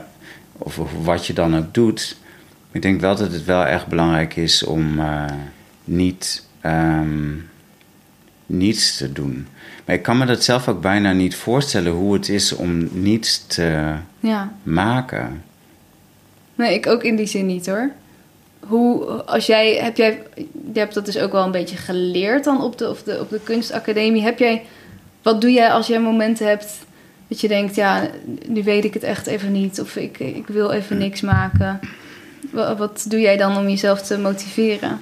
of, 0.52 0.78
of, 0.78 0.90
wat 1.02 1.26
je 1.26 1.32
dan 1.32 1.56
ook 1.56 1.74
doet. 1.74 2.16
Ik 2.72 2.83
denk 2.83 3.00
wel 3.00 3.16
dat 3.16 3.33
het 3.33 3.44
wel 3.44 3.64
echt 3.64 3.87
belangrijk 3.87 4.37
is 4.37 4.62
om 4.62 4.98
uh, 4.98 5.24
niet 5.85 6.46
um, 6.64 7.48
niets 8.46 8.96
te 8.96 9.12
doen. 9.12 9.46
Maar 9.85 9.94
ik 9.94 10.02
kan 10.02 10.18
me 10.18 10.26
dat 10.26 10.44
zelf 10.44 10.68
ook 10.68 10.80
bijna 10.80 11.12
niet 11.12 11.37
voorstellen 11.37 11.92
hoe 11.92 12.12
het 12.12 12.28
is 12.28 12.52
om 12.52 12.88
niets 12.92 13.46
te 13.46 13.94
ja. 14.20 14.52
maken. 14.62 15.42
Nee, 16.54 16.74
ik 16.74 16.87
ook 16.87 17.02
in 17.02 17.16
die 17.16 17.26
zin 17.26 17.46
niet 17.46 17.66
hoor. 17.66 17.90
Hoe, 18.61 19.04
als 19.06 19.46
jij, 19.46 19.74
heb 19.74 19.96
jij, 19.96 20.22
je 20.72 20.78
hebt 20.78 20.94
dat 20.94 21.04
dus 21.04 21.18
ook 21.18 21.33
wel 21.33 21.44
een 21.44 21.50
beetje 21.50 21.76
geleerd 21.76 22.44
dan 22.44 22.62
op 22.62 22.78
de, 22.78 22.88
op 22.88 23.04
de, 23.04 23.20
op 23.20 23.30
de 23.30 23.40
kunstacademie. 23.40 24.22
Heb 24.22 24.38
jij, 24.38 24.62
wat 25.22 25.40
doe 25.40 25.52
jij 25.52 25.70
als 25.70 25.87
jij 25.87 26.00
momenten 26.00 26.46
hebt 26.46 26.78
dat 27.28 27.40
je 27.40 27.48
denkt, 27.48 27.74
ja, 27.74 28.11
nu 28.46 28.62
weet 28.62 28.85
ik 28.85 28.94
het 28.94 29.02
echt 29.02 29.26
even 29.26 29.52
niet. 29.52 29.80
Of 29.80 29.96
ik, 29.96 30.18
ik 30.18 30.46
wil 30.46 30.70
even 30.70 30.98
niks 30.98 31.20
maken. 31.20 31.80
Wat, 32.50 33.04
doe 33.08 33.20
jij 33.20 33.36
dan 33.36 33.56
om 33.56 33.68
jezelf 33.68 34.02
te 34.02 34.18
motiveren? 34.18 35.00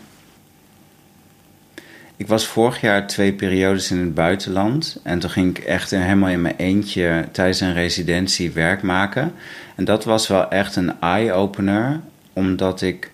Ik 2.17 2.27
was 2.27 2.47
vorig 2.47 2.81
jaar 2.81 3.07
twee 3.07 3.33
periodes 3.33 3.91
in 3.91 3.99
het 3.99 4.15
buitenland. 4.15 5.01
En 5.03 5.19
toen 5.19 5.31
ging 5.31 5.59
ik 5.59 5.65
echt 5.65 5.91
helemaal 5.91 6.29
in 6.29 6.43
mijn 6.43 6.57
eentje 6.57 7.25
tijdens 7.33 7.61
een 7.61 7.73
residentie 7.73 8.51
werk 8.51 8.83
maken. 8.83 9.33
En 9.75 9.85
dat 9.85 10.05
was 10.05 10.29
wel 10.29 10.51
echt 10.51 10.77
een 10.77 11.01
eye-opener. 11.01 12.01
Omdat 12.33 12.83
ik 12.83 13.11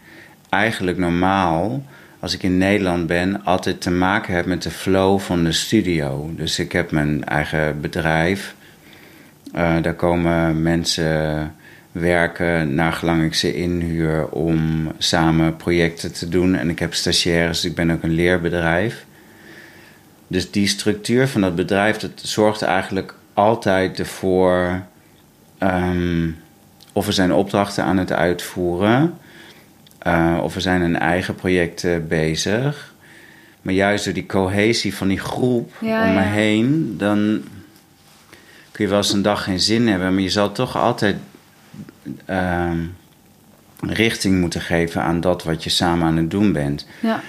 eigenlijk 0.48 0.98
normaal, 0.98 1.82
als 2.20 2.34
ik 2.34 2.42
in 2.42 2.58
Nederland 2.58 3.06
ben, 3.06 3.44
altijd 3.44 3.80
te 3.80 3.90
maken 3.90 4.34
heb 4.34 4.46
met 4.46 4.62
de 4.62 4.70
flow 4.70 5.20
van 5.20 5.44
de 5.44 5.52
studio. 5.52 6.30
Dus 6.36 6.58
ik 6.58 6.72
heb 6.72 6.90
mijn 6.90 7.24
eigen 7.24 7.80
bedrijf. 7.80 8.54
Uh, 9.54 9.82
daar 9.82 9.94
komen 9.94 10.62
mensen 10.62 11.54
werken 11.94 12.74
naar 12.74 12.92
gelang 12.92 13.24
ik 13.24 13.34
ze 13.34 13.54
inhuur 13.54 14.28
om 14.28 14.92
samen 14.98 15.56
projecten 15.56 16.12
te 16.12 16.28
doen. 16.28 16.54
En 16.54 16.70
ik 16.70 16.78
heb 16.78 16.94
stagiaires, 16.94 17.64
ik 17.64 17.74
ben 17.74 17.90
ook 17.90 18.02
een 18.02 18.14
leerbedrijf. 18.14 19.04
Dus 20.26 20.50
die 20.50 20.66
structuur 20.66 21.28
van 21.28 21.40
dat 21.40 21.54
bedrijf, 21.54 21.96
dat 21.96 22.10
zorgt 22.14 22.62
eigenlijk 22.62 23.14
altijd 23.34 23.98
ervoor... 23.98 24.82
Um, 25.58 26.36
of 26.92 27.06
we 27.06 27.12
zijn 27.12 27.32
opdrachten 27.32 27.84
aan 27.84 27.98
het 27.98 28.12
uitvoeren... 28.12 29.18
Uh, 30.06 30.38
of 30.42 30.54
we 30.54 30.60
zijn 30.60 30.82
een 30.82 30.98
eigen 30.98 31.34
project 31.34 31.86
bezig. 32.08 32.94
Maar 33.62 33.74
juist 33.74 34.04
door 34.04 34.14
die 34.14 34.26
cohesie 34.26 34.94
van 34.94 35.08
die 35.08 35.20
groep 35.20 35.72
ja, 35.80 36.06
om 36.06 36.14
me 36.14 36.20
ja. 36.20 36.26
heen... 36.26 36.94
dan 36.98 37.42
kun 38.70 38.84
je 38.84 38.90
wel 38.90 38.98
eens 38.98 39.12
een 39.12 39.22
dag 39.22 39.44
geen 39.44 39.60
zin 39.60 39.88
hebben... 39.88 40.14
maar 40.14 40.22
je 40.22 40.30
zal 40.30 40.52
toch 40.52 40.76
altijd 40.76 41.16
uh, 42.30 42.70
richting 43.80 44.40
moeten 44.40 44.60
geven 44.60 45.02
aan 45.02 45.20
dat 45.20 45.42
wat 45.42 45.64
je 45.64 45.70
samen 45.70 46.06
aan 46.06 46.16
het 46.16 46.30
doen 46.30 46.52
bent. 46.52 46.86
Ja. 47.00 47.20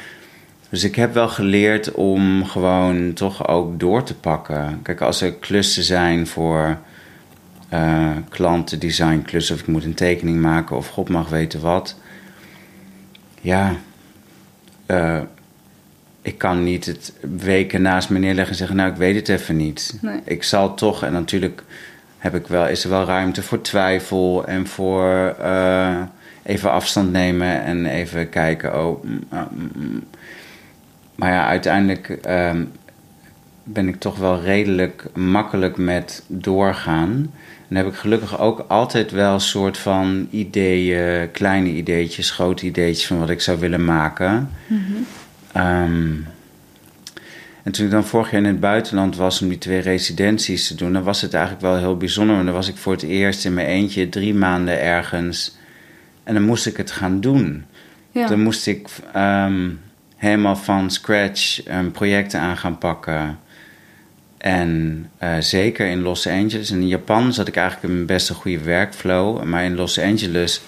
Dus 0.70 0.84
ik 0.84 0.96
heb 0.96 1.14
wel 1.14 1.28
geleerd 1.28 1.92
om 1.92 2.46
gewoon 2.46 3.14
toch 3.14 3.48
ook 3.48 3.80
door 3.80 4.04
te 4.04 4.16
pakken. 4.16 4.80
Kijk, 4.82 5.02
als 5.02 5.22
er 5.22 5.34
klussen 5.34 5.84
zijn 5.84 6.28
voor 6.28 6.78
uh, 7.74 8.12
klanten, 8.30 8.80
designklussen, 8.80 9.56
of 9.56 9.62
ik 9.62 9.68
moet 9.68 9.84
een 9.84 9.94
tekening 9.94 10.42
maken, 10.42 10.76
of 10.76 10.88
God 10.88 11.10
mag 11.10 11.30
weten 11.30 11.62
wat. 11.62 11.96
Ja, 13.42 13.76
uh, 14.88 15.22
ik 16.22 16.38
kan 16.38 16.64
niet 16.64 16.86
het 16.86 17.14
weken 17.38 17.82
naast 17.82 18.10
me 18.10 18.20
neerleggen 18.20 18.52
en 18.52 18.58
zeggen: 18.58 18.76
Nou, 18.76 18.92
ik 18.92 18.98
weet 18.98 19.16
het 19.16 19.30
even 19.30 19.56
niet. 19.56 19.98
Nee. 20.02 20.20
Ik 20.24 20.44
zal 20.44 20.74
toch, 20.74 21.04
en 21.04 21.12
natuurlijk 21.12 21.64
heb 22.26 22.36
ik 22.36 22.48
wel, 22.48 22.68
is 22.68 22.84
er 22.84 22.90
wel 22.90 23.06
ruimte 23.06 23.44
voor 23.44 23.62
twijfel 23.62 24.46
en 24.46 24.68
voor 24.68 25.36
uh, 25.42 26.02
even 26.44 26.72
afstand 26.72 27.12
nemen 27.12 27.64
en 27.64 27.86
even 27.86 28.30
kijken. 28.30 28.86
Oh, 28.86 29.04
mm, 29.04 29.20
mm, 29.76 30.04
maar 31.16 31.32
ja, 31.32 31.48
uiteindelijk 31.48 32.20
um, 32.30 32.72
ben 33.64 33.88
ik 33.88 34.00
toch 34.00 34.18
wel 34.18 34.42
redelijk 34.42 35.06
makkelijk 35.14 35.78
met 35.78 36.24
doorgaan. 36.28 37.32
En 37.68 37.76
heb 37.76 37.88
ik 37.88 37.96
gelukkig 37.96 38.40
ook 38.40 38.66
altijd 38.68 39.12
wel 39.12 39.34
een 39.34 39.40
soort 39.40 39.78
van 39.78 40.28
ideeën, 40.32 41.32
kleine 41.32 41.70
ideetjes, 41.70 42.32
grote 42.32 42.66
ideetjes 42.66 43.08
van 43.08 43.20
wat 43.20 43.30
ik 43.30 43.42
zou 43.42 43.60
willen 43.60 43.86
maken. 43.86 44.50
Mm 44.68 44.86
-hmm. 44.86 45.64
um, 45.64 46.28
en 47.66 47.72
toen 47.72 47.86
ik 47.86 47.92
dan 47.92 48.06
vorig 48.06 48.32
jaar 48.32 48.42
in 48.42 48.48
het 48.48 48.60
buitenland 48.60 49.16
was 49.16 49.42
om 49.42 49.50
die 49.50 49.58
twee 49.58 49.80
residenties 49.80 50.68
te 50.68 50.76
doen, 50.76 50.94
dan 50.94 51.04
was 51.04 51.22
het 51.22 51.34
eigenlijk 51.34 51.64
wel 51.64 51.78
heel 51.78 51.98
bijzonder. 51.98 52.36
Want 52.36 52.48
dan 52.48 52.56
was 52.56 52.68
ik 52.68 52.78
voor 52.78 52.94
het 52.94 53.04
eerst 53.04 53.46
in 53.46 53.54
mijn 53.54 53.68
eentje 53.68 54.10
drie 54.10 54.34
maanden 54.34 54.82
ergens. 54.82 55.58
En 56.24 56.34
dan 56.34 56.44
moest 56.44 56.66
ik 56.66 56.78
het 56.78 56.92
gaan 56.92 57.22
doen. 57.22 57.66
Ja. 58.12 58.28
Dan 58.28 58.42
moest 58.42 58.68
ik 58.68 58.88
um, 59.16 59.80
helemaal 60.16 60.56
van 60.56 60.92
scratch 60.92 61.68
um, 61.68 61.92
projecten 61.92 62.40
aan 62.40 62.58
gaan 62.58 62.78
pakken. 62.78 63.40
En 64.38 65.06
uh, 65.24 65.36
zeker 65.40 65.88
in 65.88 66.02
Los 66.02 66.28
Angeles. 66.28 66.72
En 66.72 66.80
in 66.80 66.88
Japan 66.88 67.34
zat 67.34 67.48
ik 67.48 67.56
eigenlijk 67.56 67.88
in 67.88 67.94
mijn 67.94 68.08
best 68.08 68.30
een 68.30 68.36
goede 68.36 68.64
werkflow. 68.64 69.44
Maar 69.44 69.64
in 69.64 69.76
Los 69.76 70.00
Angeles 70.00 70.62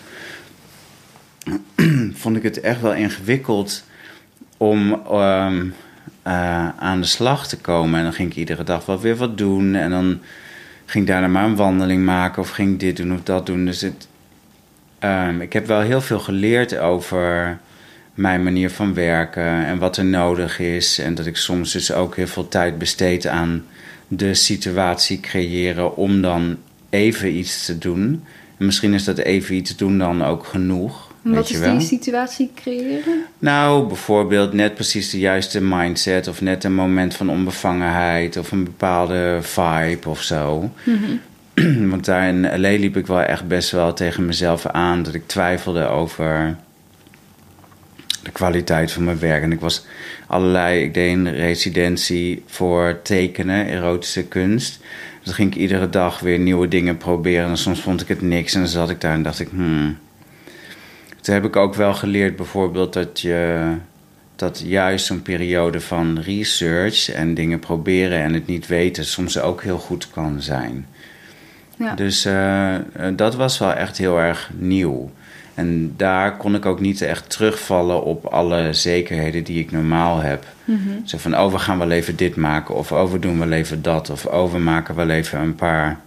vond 2.21 2.35
ik 2.35 2.43
het 2.43 2.59
echt 2.59 2.81
wel 2.81 2.93
ingewikkeld 2.93 3.83
om. 4.57 4.93
Um, 5.11 5.73
eh, 6.27 6.67
aan 6.79 7.01
de 7.01 7.07
slag 7.07 7.47
te 7.47 7.57
komen. 7.57 7.97
En 7.97 8.03
dan 8.03 8.13
ging 8.13 8.29
ik 8.29 8.35
iedere 8.35 8.63
dag 8.63 8.85
wel 8.85 8.99
weer 8.99 9.15
wat 9.15 9.37
doen. 9.37 9.75
En 9.75 9.89
dan 9.89 10.19
ging 10.85 11.03
ik 11.03 11.09
daarna 11.09 11.27
maar 11.27 11.45
een 11.45 11.55
wandeling 11.55 12.05
maken 12.05 12.41
of 12.41 12.49
ging 12.49 12.73
ik 12.73 12.79
dit 12.79 12.97
doen 12.97 13.13
of 13.13 13.23
dat 13.23 13.45
doen. 13.45 13.65
Dus 13.65 13.81
het, 13.81 14.07
ehm, 14.99 15.41
ik 15.41 15.53
heb 15.53 15.67
wel 15.67 15.81
heel 15.81 16.01
veel 16.01 16.19
geleerd 16.19 16.77
over 16.77 17.57
mijn 18.13 18.43
manier 18.43 18.69
van 18.69 18.93
werken 18.93 19.65
en 19.65 19.77
wat 19.77 19.97
er 19.97 20.05
nodig 20.05 20.59
is. 20.59 20.99
En 20.99 21.15
dat 21.15 21.25
ik 21.25 21.37
soms 21.37 21.71
dus 21.71 21.91
ook 21.91 22.15
heel 22.15 22.27
veel 22.27 22.47
tijd 22.47 22.77
besteed 22.77 23.27
aan 23.27 23.65
de 24.07 24.33
situatie 24.33 25.19
creëren 25.19 25.95
om 25.95 26.21
dan 26.21 26.57
even 26.89 27.35
iets 27.35 27.65
te 27.65 27.77
doen. 27.77 28.23
En 28.57 28.65
misschien 28.65 28.93
is 28.93 29.03
dat 29.03 29.17
even 29.17 29.55
iets 29.55 29.75
doen 29.75 29.97
dan 29.97 30.23
ook 30.23 30.45
genoeg. 30.45 31.06
Wat 31.21 31.49
is 31.49 31.61
die 31.61 31.79
situatie 31.79 32.51
creëren? 32.55 33.25
Nou, 33.39 33.87
bijvoorbeeld 33.87 34.53
net 34.53 34.73
precies 34.73 35.09
de 35.09 35.19
juiste 35.19 35.61
mindset... 35.61 36.27
of 36.27 36.41
net 36.41 36.63
een 36.63 36.75
moment 36.75 37.15
van 37.15 37.29
onbevangenheid... 37.29 38.37
of 38.37 38.51
een 38.51 38.63
bepaalde 38.63 39.39
vibe 39.41 40.09
of 40.09 40.21
zo. 40.21 40.71
Mhm. 40.83 41.87
Want 41.89 42.05
daar 42.05 42.27
in 42.27 42.61
L.A. 42.61 42.77
liep 42.77 42.97
ik 42.97 43.07
wel 43.07 43.21
echt 43.21 43.47
best 43.47 43.71
wel 43.71 43.93
tegen 43.93 44.25
mezelf 44.25 44.65
aan... 44.65 45.03
dat 45.03 45.13
ik 45.13 45.27
twijfelde 45.27 45.85
over 45.85 46.55
de 48.23 48.31
kwaliteit 48.31 48.91
van 48.91 49.03
mijn 49.03 49.19
werk. 49.19 49.43
En 49.43 49.51
ik 49.51 49.59
was 49.59 49.85
allerlei... 50.27 50.83
Ik 50.83 50.93
deed 50.93 51.13
een 51.13 51.35
residentie 51.35 52.43
voor 52.45 52.99
tekenen, 53.03 53.67
erotische 53.67 54.23
kunst... 54.23 54.79
Dus 55.27 55.35
dan 55.35 55.45
ging 55.45 55.55
ik 55.55 55.61
iedere 55.61 55.89
dag 55.89 56.19
weer 56.19 56.39
nieuwe 56.39 56.67
dingen 56.67 56.97
proberen. 56.97 57.49
En 57.49 57.57
soms 57.57 57.79
vond 57.79 58.01
ik 58.01 58.07
het 58.07 58.21
niks. 58.21 58.53
En 58.53 58.59
dan 58.59 58.69
zat 58.69 58.89
ik 58.89 59.01
daar 59.01 59.13
en 59.13 59.23
dacht 59.23 59.39
ik, 59.39 59.49
hmm, 59.49 59.97
toen 61.27 61.35
heb 61.35 61.45
ik 61.45 61.55
ook 61.55 61.75
wel 61.75 61.93
geleerd 61.93 62.35
bijvoorbeeld 62.35 62.93
dat 62.93 63.19
je 63.19 63.73
dat 64.35 64.61
juist 64.65 65.05
zo'n 65.05 65.21
periode 65.21 65.81
van 65.81 66.19
research 66.19 67.11
en 67.11 67.33
dingen 67.33 67.59
proberen 67.59 68.19
en 68.19 68.33
het 68.33 68.47
niet 68.47 68.67
weten 68.67 69.05
soms 69.05 69.39
ook 69.39 69.63
heel 69.63 69.77
goed 69.77 70.09
kan 70.09 70.41
zijn. 70.41 70.87
Ja. 71.77 71.95
Dus 71.95 72.25
uh, 72.25 72.75
dat 73.15 73.35
was 73.35 73.57
wel 73.59 73.73
echt 73.73 73.97
heel 73.97 74.19
erg 74.19 74.51
nieuw. 74.57 75.11
En 75.53 75.93
daar 75.97 76.37
kon 76.37 76.55
ik 76.55 76.65
ook 76.65 76.79
niet 76.79 77.01
echt 77.01 77.29
terugvallen 77.29 78.03
op 78.03 78.25
alle 78.25 78.73
zekerheden 78.73 79.43
die 79.43 79.59
ik 79.59 79.71
normaal 79.71 80.19
heb. 80.19 80.45
Mm 80.63 81.01
Zo 81.05 81.17
van, 81.17 81.37
oh, 81.37 81.51
we 81.51 81.59
gaan 81.59 81.77
wel 81.77 81.91
even 81.91 82.15
dit 82.15 82.35
maken. 82.35 82.75
Of 82.75 82.91
oh, 82.91 83.11
we 83.11 83.19
doen 83.19 83.39
wel 83.39 83.51
even 83.51 83.81
dat. 83.81 84.09
Of 84.09 84.25
oh, 84.25 84.51
we 84.51 84.59
maken 84.59 84.95
wel 84.95 85.09
even 85.09 85.39
een 85.39 85.55
paar 85.55 85.99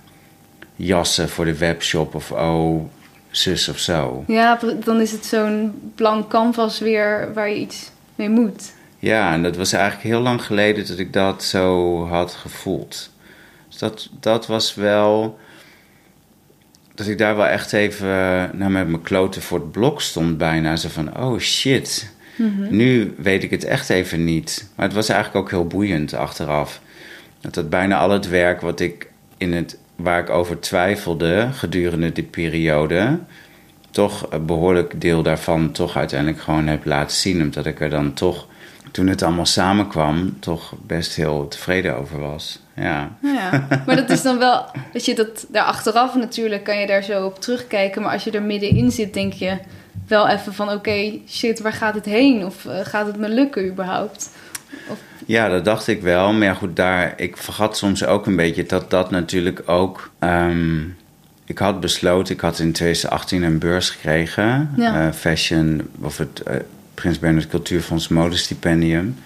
jassen 0.76 1.28
voor 1.28 1.44
de 1.44 1.56
webshop. 1.56 2.14
Of 2.14 2.32
oh, 2.32 2.90
zus 3.30 3.68
of 3.68 3.78
zo. 3.78 4.24
Ja, 4.26 4.58
dan 4.84 5.00
is 5.00 5.12
het 5.12 5.26
zo'n 5.26 5.92
blank 5.94 6.28
canvas 6.28 6.78
weer 6.78 7.30
waar 7.34 7.48
je 7.48 7.56
iets 7.56 7.90
mee 8.14 8.28
moet. 8.28 8.72
Ja, 8.98 9.32
en 9.32 9.42
dat 9.42 9.56
was 9.56 9.72
eigenlijk 9.72 10.04
heel 10.04 10.20
lang 10.20 10.44
geleden 10.44 10.86
dat 10.86 10.98
ik 10.98 11.12
dat 11.12 11.44
zo 11.44 12.06
had 12.06 12.32
gevoeld. 12.32 13.10
Dus 13.68 13.78
dat, 13.78 14.08
dat 14.20 14.46
was 14.46 14.74
wel. 14.74 15.38
Dat 16.94 17.06
ik 17.06 17.18
daar 17.18 17.36
wel 17.36 17.46
echt 17.46 17.72
even 17.72 18.08
nou, 18.52 18.70
met 18.70 18.88
mijn 18.88 19.02
kloten 19.02 19.42
voor 19.42 19.58
het 19.58 19.72
blok 19.72 20.00
stond, 20.00 20.38
bijna. 20.38 20.76
Zo 20.76 20.88
van: 20.88 21.18
oh 21.18 21.38
shit. 21.38 22.12
Mhm. 22.36 22.76
Nu 22.76 23.14
weet 23.16 23.42
ik 23.42 23.50
het 23.50 23.64
echt 23.64 23.90
even 23.90 24.24
niet. 24.24 24.70
Maar 24.74 24.86
het 24.86 24.94
was 24.94 25.08
eigenlijk 25.08 25.44
ook 25.44 25.50
heel 25.50 25.66
boeiend 25.66 26.14
achteraf. 26.14 26.80
Dat 27.40 27.54
dat 27.54 27.70
bijna 27.70 27.98
al 27.98 28.10
het 28.10 28.28
werk 28.28 28.60
wat 28.60 28.80
ik 28.80 29.10
in 29.36 29.52
het 29.52 29.78
waar 30.02 30.20
ik 30.20 30.30
over 30.30 30.60
twijfelde 30.60 31.48
gedurende 31.52 32.12
die 32.12 32.24
periode, 32.24 33.18
toch 33.90 34.26
een 34.30 34.46
behoorlijk 34.46 35.00
deel 35.00 35.22
daarvan 35.22 35.72
toch 35.72 35.96
uiteindelijk 35.96 36.40
gewoon 36.40 36.66
heb 36.66 36.84
laten 36.84 37.16
zien. 37.16 37.42
Omdat 37.42 37.66
ik 37.66 37.80
er 37.80 37.90
dan 37.90 38.12
toch, 38.14 38.46
toen 38.90 39.06
het 39.06 39.22
allemaal 39.22 39.46
samenkwam, 39.46 40.40
toch 40.40 40.74
best 40.86 41.14
heel 41.14 41.48
tevreden 41.48 41.96
over 41.96 42.20
was. 42.20 42.60
Ja. 42.74 43.16
ja 43.22 43.66
maar 43.86 43.96
dat 43.96 44.10
is 44.10 44.22
dan 44.22 44.38
wel, 44.38 44.66
dat 44.92 45.04
je 45.04 45.14
dat 45.14 45.46
daar 45.48 45.64
achteraf 45.64 46.14
natuurlijk 46.14 46.64
kan 46.64 46.78
je 46.78 46.86
daar 46.86 47.02
zo 47.02 47.24
op 47.24 47.40
terugkijken. 47.40 48.02
Maar 48.02 48.12
als 48.12 48.24
je 48.24 48.30
er 48.30 48.42
middenin 48.42 48.90
zit, 48.90 49.14
denk 49.14 49.32
je 49.32 49.58
wel 50.08 50.28
even 50.28 50.54
van: 50.54 50.70
oké, 50.70 51.18
shit, 51.28 51.60
waar 51.60 51.72
gaat 51.72 51.94
het 51.94 52.04
heen? 52.04 52.44
Of 52.44 52.64
uh, 52.64 52.72
gaat 52.82 53.06
het 53.06 53.16
me 53.16 53.28
lukken 53.28 53.68
überhaupt? 53.68 54.30
Of 54.88 54.98
ja, 55.26 55.48
dat 55.48 55.64
dacht 55.64 55.86
ik 55.86 56.02
wel. 56.02 56.32
Maar 56.32 56.46
ja, 56.46 56.54
goed, 56.54 56.76
daar, 56.76 57.12
ik 57.16 57.36
vergat 57.36 57.76
soms 57.76 58.04
ook 58.04 58.26
een 58.26 58.36
beetje 58.36 58.66
dat 58.66 58.90
dat 58.90 59.10
natuurlijk 59.10 59.62
ook. 59.66 60.10
Um, 60.20 60.96
ik 61.44 61.58
had 61.58 61.80
besloten, 61.80 62.34
ik 62.34 62.40
had 62.40 62.58
in 62.58 62.72
2018 62.72 63.42
een 63.42 63.58
beurs 63.58 63.90
gekregen, 63.90 64.70
ja. 64.76 65.06
uh, 65.06 65.12
fashion, 65.12 65.88
of 66.00 66.18
het 66.18 66.42
uh, 66.48 66.54
Prins 66.94 67.18
Bernhard 67.18 67.48
Cultuurfonds 67.48 68.08
Modestipendium. 68.08 69.16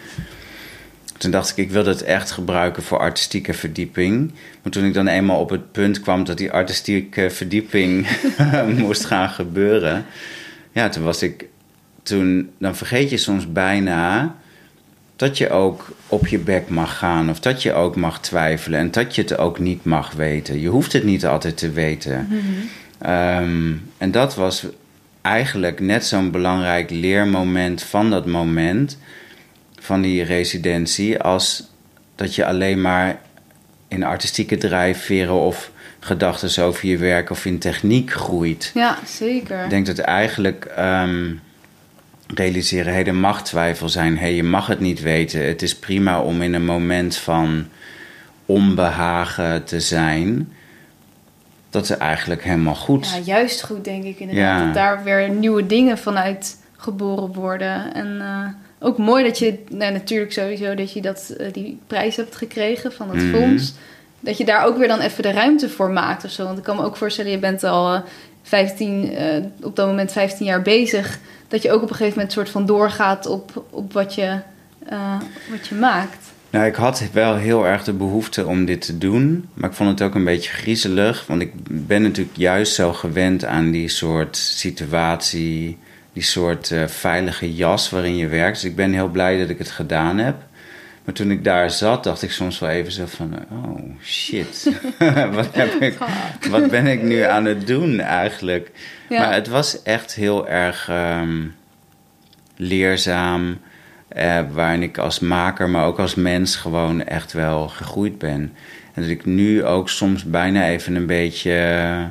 Toen 1.19 1.31
dacht 1.31 1.51
ik, 1.51 1.57
ik 1.57 1.71
wil 1.71 1.85
dat 1.85 2.01
echt 2.01 2.31
gebruiken 2.31 2.83
voor 2.83 2.99
artistieke 2.99 3.53
verdieping. 3.53 4.33
Maar 4.63 4.73
toen 4.73 4.85
ik 4.85 4.95
dan 4.95 5.07
eenmaal 5.07 5.41
op 5.41 5.51
het 5.51 5.73
punt 5.73 6.01
kwam 6.01 6.25
dat 6.25 6.39
die 6.39 6.53
artistieke 6.53 7.31
verdieping 7.31 8.07
moest 8.79 9.05
gaan 9.05 9.29
gebeuren, 9.29 10.05
ja, 10.73 10.89
toen 10.89 11.05
was 11.05 11.23
ik. 11.23 11.45
Toen, 12.03 12.51
dan 12.59 12.77
vergeet 12.77 13.11
je 13.11 13.17
soms 13.17 13.53
bijna 13.53 14.35
dat 15.17 15.39
je 15.39 15.51
ook 15.51 15.97
op 16.07 16.27
je 16.27 16.39
bek 16.39 16.69
mag 16.69 16.99
gaan 16.99 17.31
of 17.31 17.41
dat 17.41 17.63
je 17.63 17.73
ook 17.73 17.97
mag 17.97 18.21
twijfelen 18.21 18.79
en 18.79 18.91
dat 18.91 19.15
je 19.15 19.23
het 19.23 19.39
ook 19.39 19.59
niet 19.59 19.85
mag 19.85 20.13
weten. 20.13 20.61
Je 20.61 20.69
hoeft 20.69 20.93
het 20.93 21.05
niet 21.05 21.27
altijd 21.27 21.57
te 21.57 21.71
weten. 21.71 22.27
Mhm. 22.31 22.41
Ehm, 22.99 23.73
en 23.99 24.11
dat 24.11 24.35
was 24.35 24.67
eigenlijk 25.21 25.81
net 25.81 26.07
zo'n 26.07 26.31
belangrijk 26.31 26.91
leermoment 26.91 27.83
van 27.83 28.11
dat 28.11 28.27
moment, 28.27 28.99
van 29.81 30.01
die 30.01 30.23
residentie, 30.23 31.21
als 31.21 31.71
dat 32.15 32.35
je 32.35 32.47
alleen 32.47 32.81
maar 32.81 33.21
in 33.89 34.05
artistieke 34.05 34.57
drijfveren 34.57 35.41
of 35.41 35.71
gedachten 36.01 36.65
over 36.65 36.89
je 36.89 36.97
werk 36.97 37.31
of 37.31 37.45
in 37.45 37.59
techniek 37.59 38.13
groeit. 38.13 38.71
Ja, 38.75 38.99
zeker. 39.07 39.65
Ik 39.65 39.71
denk 39.71 39.87
dat 39.87 39.99
eigenlijk. 39.99 40.65
Ehm, 40.65 41.33
realiseren, 42.27 42.95
hé, 42.95 43.03
er 43.03 43.15
mag 43.15 43.45
twijfel 43.45 43.89
zijn, 43.89 44.19
hé, 44.19 44.27
je 44.27 44.43
mag 44.43 44.67
het 44.67 44.81
niet 44.81 45.01
weten. 45.01 45.47
Het 45.47 45.63
is 45.63 45.77
prima 45.77 46.21
om 46.21 46.43
in 46.43 46.55
een 46.55 46.65
moment 46.65 47.17
van 47.17 47.67
onbehagen 48.47 49.65
te 49.65 49.81
zijn. 49.81 50.53
Dat 51.71 51.83
is 51.83 51.91
eigenlijk 51.91 52.45
helemaal 52.45 52.75
goed. 52.75 53.11
Ja, 53.11 53.19
juist 53.19 53.63
goed, 53.65 53.85
denk 53.85 54.05
ik 54.05 54.19
inderdaad. 54.19 54.65
Dat 54.65 54.75
daar 54.75 55.05
weer 55.05 55.31
nieuwe 55.31 55.67
dingen 55.67 55.99
vanuit 55.99 56.57
geboren 56.77 57.33
worden. 57.33 57.95
En 57.95 58.07
uh, 58.07 58.47
ook 58.79 58.99
mooi 58.99 59.25
dat 59.25 59.39
je, 59.39 59.59
nou, 59.69 59.93
natuurlijk 59.93 60.33
sowieso, 60.33 60.75
dat 60.75 60.93
je 60.93 61.01
dat, 61.01 61.35
uh, 61.41 61.47
die 61.53 61.79
prijs 61.87 62.17
hebt 62.17 62.37
gekregen 62.37 62.93
van 62.93 63.11
het 63.11 63.23
mm 63.23 63.35
fonds. 63.35 63.75
Dat 64.21 64.39
je 64.39 64.45
daar 64.45 64.65
ook 64.65 64.79
weer 64.79 64.89
dan 64.89 65.01
even 65.01 65.23
de 65.23 65.33
ruimte 65.33 65.69
voor 65.69 65.91
maakt 65.91 66.25
of 66.25 66.31
zo. 66.31 66.45
Want 66.45 66.59
ik 66.59 66.65
kan 66.65 66.77
me 66.77 66.83
ook 66.83 66.97
voorstellen, 66.97 67.31
je 67.31 67.39
bent 67.39 67.65
al 67.65 67.95
uh, 67.95 68.01
15, 68.43 69.17
op 69.63 69.77
dat 69.77 69.87
moment 69.87 70.13
15 70.13 70.47
jaar 70.47 70.63
bezig 70.63 71.19
dat 71.55 71.63
je 71.63 71.71
ook 71.71 71.83
op 71.83 71.91
een 71.91 71.97
gegeven 71.97 72.17
moment 72.17 72.33
soort 72.33 72.51
van 72.51 72.67
doorgaat 72.67 73.27
op, 73.27 73.65
op 73.71 73.93
wat, 73.93 74.15
je, 74.15 74.39
uh, 74.93 75.21
wat 75.51 75.67
je 75.67 75.75
maakt. 75.75 76.33
Nou, 76.51 76.67
ik 76.67 76.75
had 76.75 77.05
wel 77.13 77.37
heel 77.37 77.67
erg 77.67 77.85
de 77.85 77.93
behoefte 77.93 78.47
om 78.47 78.65
dit 78.65 78.81
te 78.81 78.99
doen. 78.99 79.49
Maar 79.55 79.71
ik 79.71 79.77
vond 79.77 79.91
het 79.91 80.03
ook 80.03 80.15
een 80.15 80.25
beetje 80.25 80.51
griezelig. 80.51 81.27
Want 81.27 81.43
ik 81.43 81.53
ben 81.87 82.03
natuurlijk 82.03 82.37
juist 82.37 82.75
zo 82.75 82.93
gewend 82.93 83.45
aan 83.45 83.71
die 83.71 83.89
soort 83.89 84.37
situatie. 84.37 85.79
Die 86.13 86.23
soort 86.23 86.71
uh, 86.71 86.87
veilige 86.87 87.55
jas 87.55 87.91
waarin 87.91 88.17
je 88.17 88.29
werkt. 88.29 88.61
Dus 88.61 88.71
ik 88.71 88.77
ben 88.77 88.93
heel 88.93 89.09
blij 89.09 89.39
dat 89.39 89.49
ik 89.49 89.59
het 89.59 89.71
gedaan 89.71 90.19
heb. 90.19 90.37
Maar 91.05 91.15
toen 91.15 91.31
ik 91.31 91.45
daar 91.45 91.71
zat, 91.71 92.05
dacht 92.05 92.23
ik 92.23 92.31
soms 92.31 92.59
wel 92.59 92.71
even 92.71 92.93
zo 92.93 93.05
van... 93.07 93.35
Oh, 93.51 94.01
shit. 94.03 94.71
wat, 95.33 95.49
heb 95.53 95.73
ik, 95.73 95.99
wat 96.51 96.71
ben 96.71 96.87
ik 96.87 97.03
nu 97.03 97.21
aan 97.21 97.45
het 97.45 97.67
doen 97.67 98.01
eigenlijk? 98.01 98.71
Maar 99.09 99.33
het 99.33 99.49
was 99.49 99.83
echt 99.83 100.15
heel 100.15 100.49
erg 100.49 100.89
um, 100.91 101.55
leerzaam. 102.57 103.59
Eh, 104.09 104.41
waarin 104.53 104.83
ik 104.83 104.99
als 104.99 105.19
maker, 105.19 105.69
maar 105.69 105.87
ook 105.87 105.99
als 105.99 106.15
mens 106.15 106.57
gewoon 106.57 107.05
echt 107.05 107.33
wel 107.33 107.69
gegroeid 107.69 108.19
ben. 108.19 108.53
En 108.95 109.03
dat 109.03 109.11
ik 109.11 109.25
nu 109.25 109.65
ook 109.65 109.89
soms 109.89 110.25
bijna 110.25 110.67
even 110.67 110.95
een 110.95 111.07
beetje... 111.07 112.09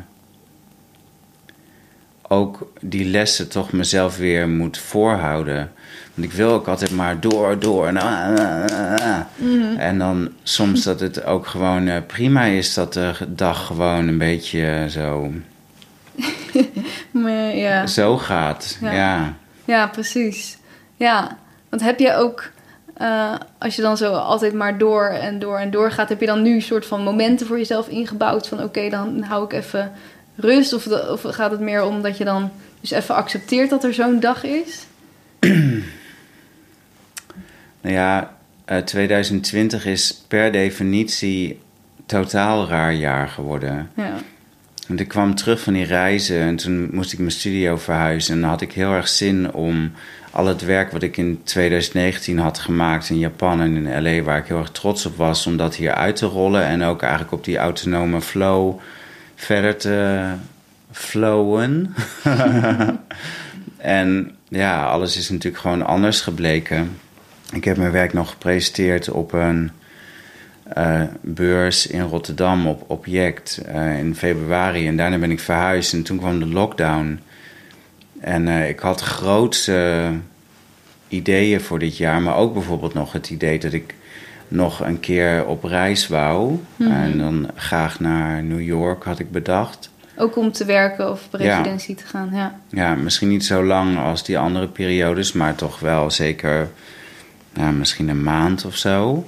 ook 2.22 2.72
die 2.82 3.06
lessen 3.06 3.50
toch 3.50 3.72
mezelf 3.72 4.18
weer 4.18 4.50
moet 4.50 4.78
voorhouden... 4.78 5.72
Want 6.14 6.28
ik 6.28 6.34
wil 6.34 6.52
ook 6.52 6.68
altijd 6.68 6.92
maar 6.92 7.20
door, 7.20 7.60
door. 7.60 7.88
En, 7.88 7.98
ah, 7.98 8.36
ah, 8.36 8.96
ah, 8.96 9.20
mhm. 9.36 9.78
en 9.78 9.98
dan 9.98 10.30
soms 10.44 10.84
dat 10.84 11.00
het 11.00 11.26
ook 11.26 11.48
gewoon 11.48 11.88
uh, 11.88 11.98
prima 12.08 12.44
is 12.44 12.74
dat 12.74 12.94
de 12.94 13.14
dag 13.28 13.66
gewoon 13.66 14.08
een 14.08 14.18
beetje 14.18 14.86
zo. 14.90 15.32
maar, 17.24 17.56
ja. 17.56 17.88
Zo 17.88 18.18
gaat. 18.18 18.78
Ja. 18.82 19.34
ja. 19.66 19.88
precies. 19.88 20.58
Ja, 20.96 21.38
want 21.70 21.82
heb 21.82 22.00
je 22.00 22.16
ook. 22.16 22.52
Uh, 23.02 23.36
als 23.58 23.76
je 23.76 23.82
dan 23.82 23.98
zo 23.98 24.14
altijd 24.14 24.54
maar 24.54 24.78
door 24.78 25.06
en 25.06 25.40
door 25.40 25.58
en 25.58 25.72
door 25.72 25.92
gaat, 25.92 26.10
heb 26.10 26.20
je 26.20 26.26
dan 26.26 26.42
nu 26.42 26.54
een 26.54 26.62
soort 26.62 26.86
van 26.86 27.04
momenten 27.04 27.48
voor 27.48 27.58
jezelf 27.58 27.88
ingebouwd 27.88 28.48
van 28.48 28.64
oké, 28.64 28.90
dan 28.90 29.24
hou 29.24 29.46
ik 29.46 29.54
even 29.54 29.92
rust? 30.36 30.74
Of, 30.74 30.88
of 30.88 31.22
gaat 31.22 31.52
het 31.52 31.60
meer 31.60 31.84
om 31.84 32.02
dat 32.02 32.18
je 32.18 32.24
dan 32.24 32.52
dus 32.82 32.92
even 32.92 33.16
accepteert 33.16 33.70
dat 33.70 33.84
er 33.84 33.94
zo'n 33.94 34.20
dag 34.20 34.44
is? 34.44 34.86
Nou 37.84 37.96
ja, 37.96 38.38
eh, 38.66 38.78
2020 38.78 39.86
is 39.86 40.24
per 40.28 40.52
definitie 40.52 41.60
totaal 42.06 42.68
raar 42.68 42.94
jaar 42.94 43.28
geworden. 43.28 43.90
Ja. 43.96 44.16
Want 44.88 45.00
ik 45.00 45.08
kwam 45.08 45.36
terug 45.36 45.62
van 45.62 45.74
die 45.74 45.86
reizen 45.86 46.40
en 46.40 46.56
toen 46.56 46.90
moest 46.92 47.14
ik 47.14 47.20
mijn 47.20 47.32
studio 47.32 47.78
verhuizen. 47.78 48.34
En 48.34 48.42
dan 48.42 48.50
had 48.50 48.62
ik 48.62 48.72
heel 48.72 48.92
erg 48.92 49.08
zin 49.08 49.54
om 49.54 49.92
al 50.32 50.46
het 50.46 50.62
werk 50.62 50.92
wat 50.92 51.04
ik 51.04 51.18
in 51.18 51.42
2019 51.44 52.40
had 52.40 52.60
gemaakt 52.60 53.10
in 53.10 53.20
Japan 53.20 53.62
en 53.62 53.88
in 53.88 54.04
LA, 54.04 54.22
waar 54.22 54.38
ik 54.38 54.46
heel 54.46 54.58
erg 54.58 54.72
trots 54.72 55.06
op 55.06 55.18
was, 55.18 55.48
om 55.48 55.58
dat 55.58 55.76
hier 55.76 55.94
uit 55.94 56.16
te 56.16 56.26
rollen. 56.26 56.66
En 56.66 56.84
ook 56.84 57.02
eigenlijk 57.02 57.34
op 57.34 57.44
die 57.44 57.58
autonome 57.58 58.22
flow 58.22 58.80
verder 59.36 59.78
te 59.78 60.26
flowen. 60.92 61.96
en 63.78 64.36
ja, 64.48 64.86
alles 64.86 65.18
is 65.18 65.30
natuurlijk 65.30 65.62
gewoon 65.62 65.86
anders 65.86 66.22
gebleken. 66.22 66.98
Ik 67.52 67.64
heb 67.64 67.78
mijn 67.78 67.92
werk 67.92 68.14
nog 68.14 68.30
gepresenteerd 68.30 69.10
op 69.10 69.34
een 69.34 69.72
uh, 70.78 71.02
beurs 71.22 71.88
in 71.88 72.02
Rotterdam 72.02 72.68
op 72.68 72.84
Object 72.88 73.62
uh, 73.70 73.98
in 73.98 74.16
februari. 74.16 74.88
En 74.88 74.98
daarna 74.98 75.18
ben 75.18 75.32
ik 75.32 75.40
verhuisd 75.40 75.94
en 75.94 76.04
toen 76.04 76.18
kwam 76.18 76.40
de 76.40 76.48
lockdown. 76.48 77.20
En 78.20 78.48
uh, 78.48 78.70
ik 78.70 78.80
had 78.80 79.02
grootse 79.02 80.12
ideeën 81.08 81.62
voor 81.62 81.80
dit 81.80 81.98
jaar, 81.98 82.22
maar 82.22 82.36
ook 82.36 82.54
bijvoorbeeld 82.54 82.94
nog 82.94 83.14
het 83.14 83.30
idee 83.30 83.60
dat 83.60 83.74
ik 83.74 83.96
nog 84.48 84.80
een 84.80 85.00
keer 85.00 85.46
op 85.46 85.64
reis 85.64 86.08
wou. 86.08 86.52
Mm 86.52 86.62
-hmm. 86.76 86.92
En 86.92 87.18
dan 87.18 87.50
graag 87.56 88.00
naar 88.00 88.44
New 88.44 88.62
York 88.62 89.04
had 89.04 89.20
ik 89.20 89.32
bedacht. 89.32 89.92
Ook 90.18 90.38
om 90.38 90.52
te 90.52 90.66
werken 90.66 91.12
of 91.12 91.26
op 91.26 91.34
residentie 91.34 91.96
ja. 91.96 92.02
te 92.02 92.08
gaan, 92.08 92.30
ja. 92.34 92.60
Ja, 92.70 92.96
misschien 92.96 93.28
niet 93.28 93.46
zo 93.46 93.64
lang 93.64 93.98
als 93.98 94.24
die 94.24 94.38
andere 94.38 94.68
periodes, 94.68 95.32
maar 95.32 95.56
toch 95.56 95.80
wel 95.80 96.12
zeker 96.12 96.70
nou, 97.54 97.74
misschien 97.74 98.10
een 98.10 98.24
maand 98.24 98.66
of 98.66 98.76
zo. 98.76 99.28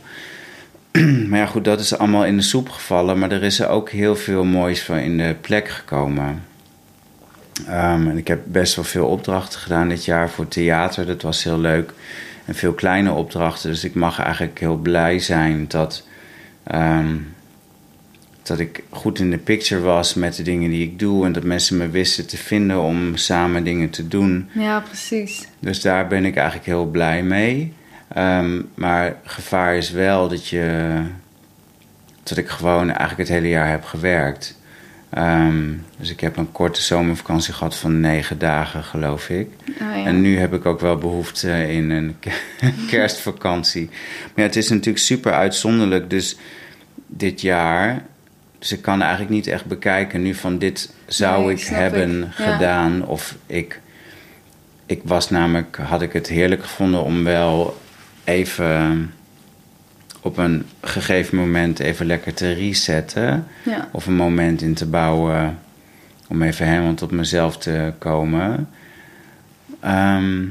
maar 1.30 1.39
ja, 1.39 1.46
goed, 1.46 1.66
dat 1.66 1.80
is 1.80 1.98
allemaal 1.98 2.26
in 2.26 2.38
de 2.38 2.43
soep 2.43 2.70
gevallen. 2.70 3.20
Maar 3.20 3.32
er 3.32 3.43
is 3.43 3.60
er 3.60 3.68
ook 3.68 3.89
heel 3.89 4.16
veel 4.16 4.43
moois 4.43 4.84
van 4.84 4.98
in 4.98 5.18
de 5.18 5.36
plek 5.41 5.70
gekomen. 5.70 6.43
Um, 7.68 8.10
en 8.10 8.18
ik 8.18 8.28
heb 8.28 8.41
best 8.46 8.76
wel 8.76 8.86
veel 8.86 9.08
opdrachten 9.08 9.60
gedaan 9.60 9.89
dit 9.89 10.06
jaar 10.06 10.30
voor 10.30 10.48
theater. 10.48 11.06
Dat 11.06 11.22
was 11.22 11.43
heel 11.43 11.60
leuk. 11.60 11.93
En 12.46 12.56
veel 12.56 12.74
kleine 12.74 13.12
opdrachten. 13.12 13.70
Dus 13.70 13.84
ik 13.84 13.93
mag 13.93 14.20
eigenlijk 14.20 14.60
heel 14.60 14.78
blij 14.78 15.20
zijn 15.20 15.66
dat, 15.68 16.08
um, 16.74 17.34
dat 18.43 18.60
ik 18.60 18.84
goed 18.89 19.20
in 19.20 19.32
de 19.32 19.38
picture 19.38 19.82
was 19.82 20.14
met 20.14 20.36
de 20.36 20.43
dingen 20.43 20.70
die 20.70 20.84
ik 20.84 21.00
doe. 21.00 21.26
En 21.26 21.32
dat 21.32 21.43
mensen 21.43 21.78
me 21.78 21.89
wisten 21.89 22.28
te 22.28 22.38
vinden 22.38 22.82
om 22.82 23.18
samen 23.18 23.64
dingen 23.64 23.89
te 23.89 24.08
doen. 24.08 24.50
Ja, 24.54 24.80
precies. 24.80 25.48
Dus 25.60 25.82
daar 25.82 26.08
ben 26.08 26.26
ik 26.26 26.36
eigenlijk 26.36 26.68
heel 26.68 26.86
blij 26.86 27.24
mee. 27.24 27.74
Um, 28.18 28.70
maar 28.74 29.16
gevaar 29.24 29.76
is 29.76 29.91
wel 29.91 30.28
dat 30.28 30.47
je. 30.47 31.01
dat 32.24 32.38
ik 32.38 32.49
gewoon 32.49 32.88
eigenlijk 32.89 33.18
het 33.18 33.38
hele 33.38 33.49
jaar 33.49 33.70
heb 33.70 33.84
gewerkt. 33.84 34.58
Um, 35.18 35.86
dus 35.97 36.10
ik 36.10 36.20
heb 36.20 36.38
een 36.38 36.51
korte 36.51 36.82
zomervakantie 36.82 37.53
gehad 37.53 37.76
van 37.76 37.99
negen 37.99 38.39
dagen, 38.39 38.84
geloof 38.84 39.30
ik. 39.30 39.49
Oh, 39.70 39.78
ja. 39.78 40.06
En 40.06 40.22
nu 40.22 40.38
heb 40.38 40.53
ik 40.53 40.66
ook 40.66 40.80
wel 40.80 40.97
behoefte 40.97 41.72
in 41.74 41.89
een 41.89 42.16
kerstvakantie. 42.89 43.86
Maar 43.89 44.32
ja, 44.36 44.41
het 44.43 44.56
is 44.56 44.70
natuurlijk 44.70 45.03
super 45.03 45.34
uitzonderlijk. 45.34 46.10
Dus 46.10 46.38
dit 47.08 47.41
jaar. 47.41 48.03
Dus 48.60 48.72
ik 48.72 48.82
kan 48.82 49.01
eigenlijk 49.01 49.32
niet 49.32 49.47
echt 49.47 49.66
bekijken 49.66 50.22
nu 50.22 50.34
van 50.34 50.58
dit 50.58 50.93
zou 51.06 51.45
Nee, 51.45 51.56
ik 51.56 51.64
hebben 51.64 52.24
ik. 52.24 52.38
Ja. 52.38 52.53
gedaan. 52.53 53.06
Of 53.06 53.36
ik. 53.45 53.82
Ik 54.86 55.01
was 55.03 55.30
namelijk, 55.30 55.78
had 55.78 56.01
ik 56.01 56.14
het 56.14 56.28
heerlijk 56.28 56.62
gevonden 56.62 57.03
om 57.03 57.24
wel 57.24 57.78
even 58.26 59.13
op 60.21 60.38
een 60.38 60.65
gegeven 60.82 61.38
moment 61.38 61.80
even 61.80 62.05
lekker 62.05 62.34
te 62.34 62.51
resetten. 62.51 63.47
Ja. 63.63 63.89
Of 63.91 64.05
een 64.05 64.15
moment 64.15 64.61
in 64.61 64.73
te 64.73 64.86
bouwen 64.86 65.59
om 66.28 66.41
even 66.41 66.67
helemaal 66.67 66.93
tot 66.93 67.11
mezelf 67.11 67.57
te 67.57 67.93
komen. 67.97 68.69
Ehm, 69.80 70.41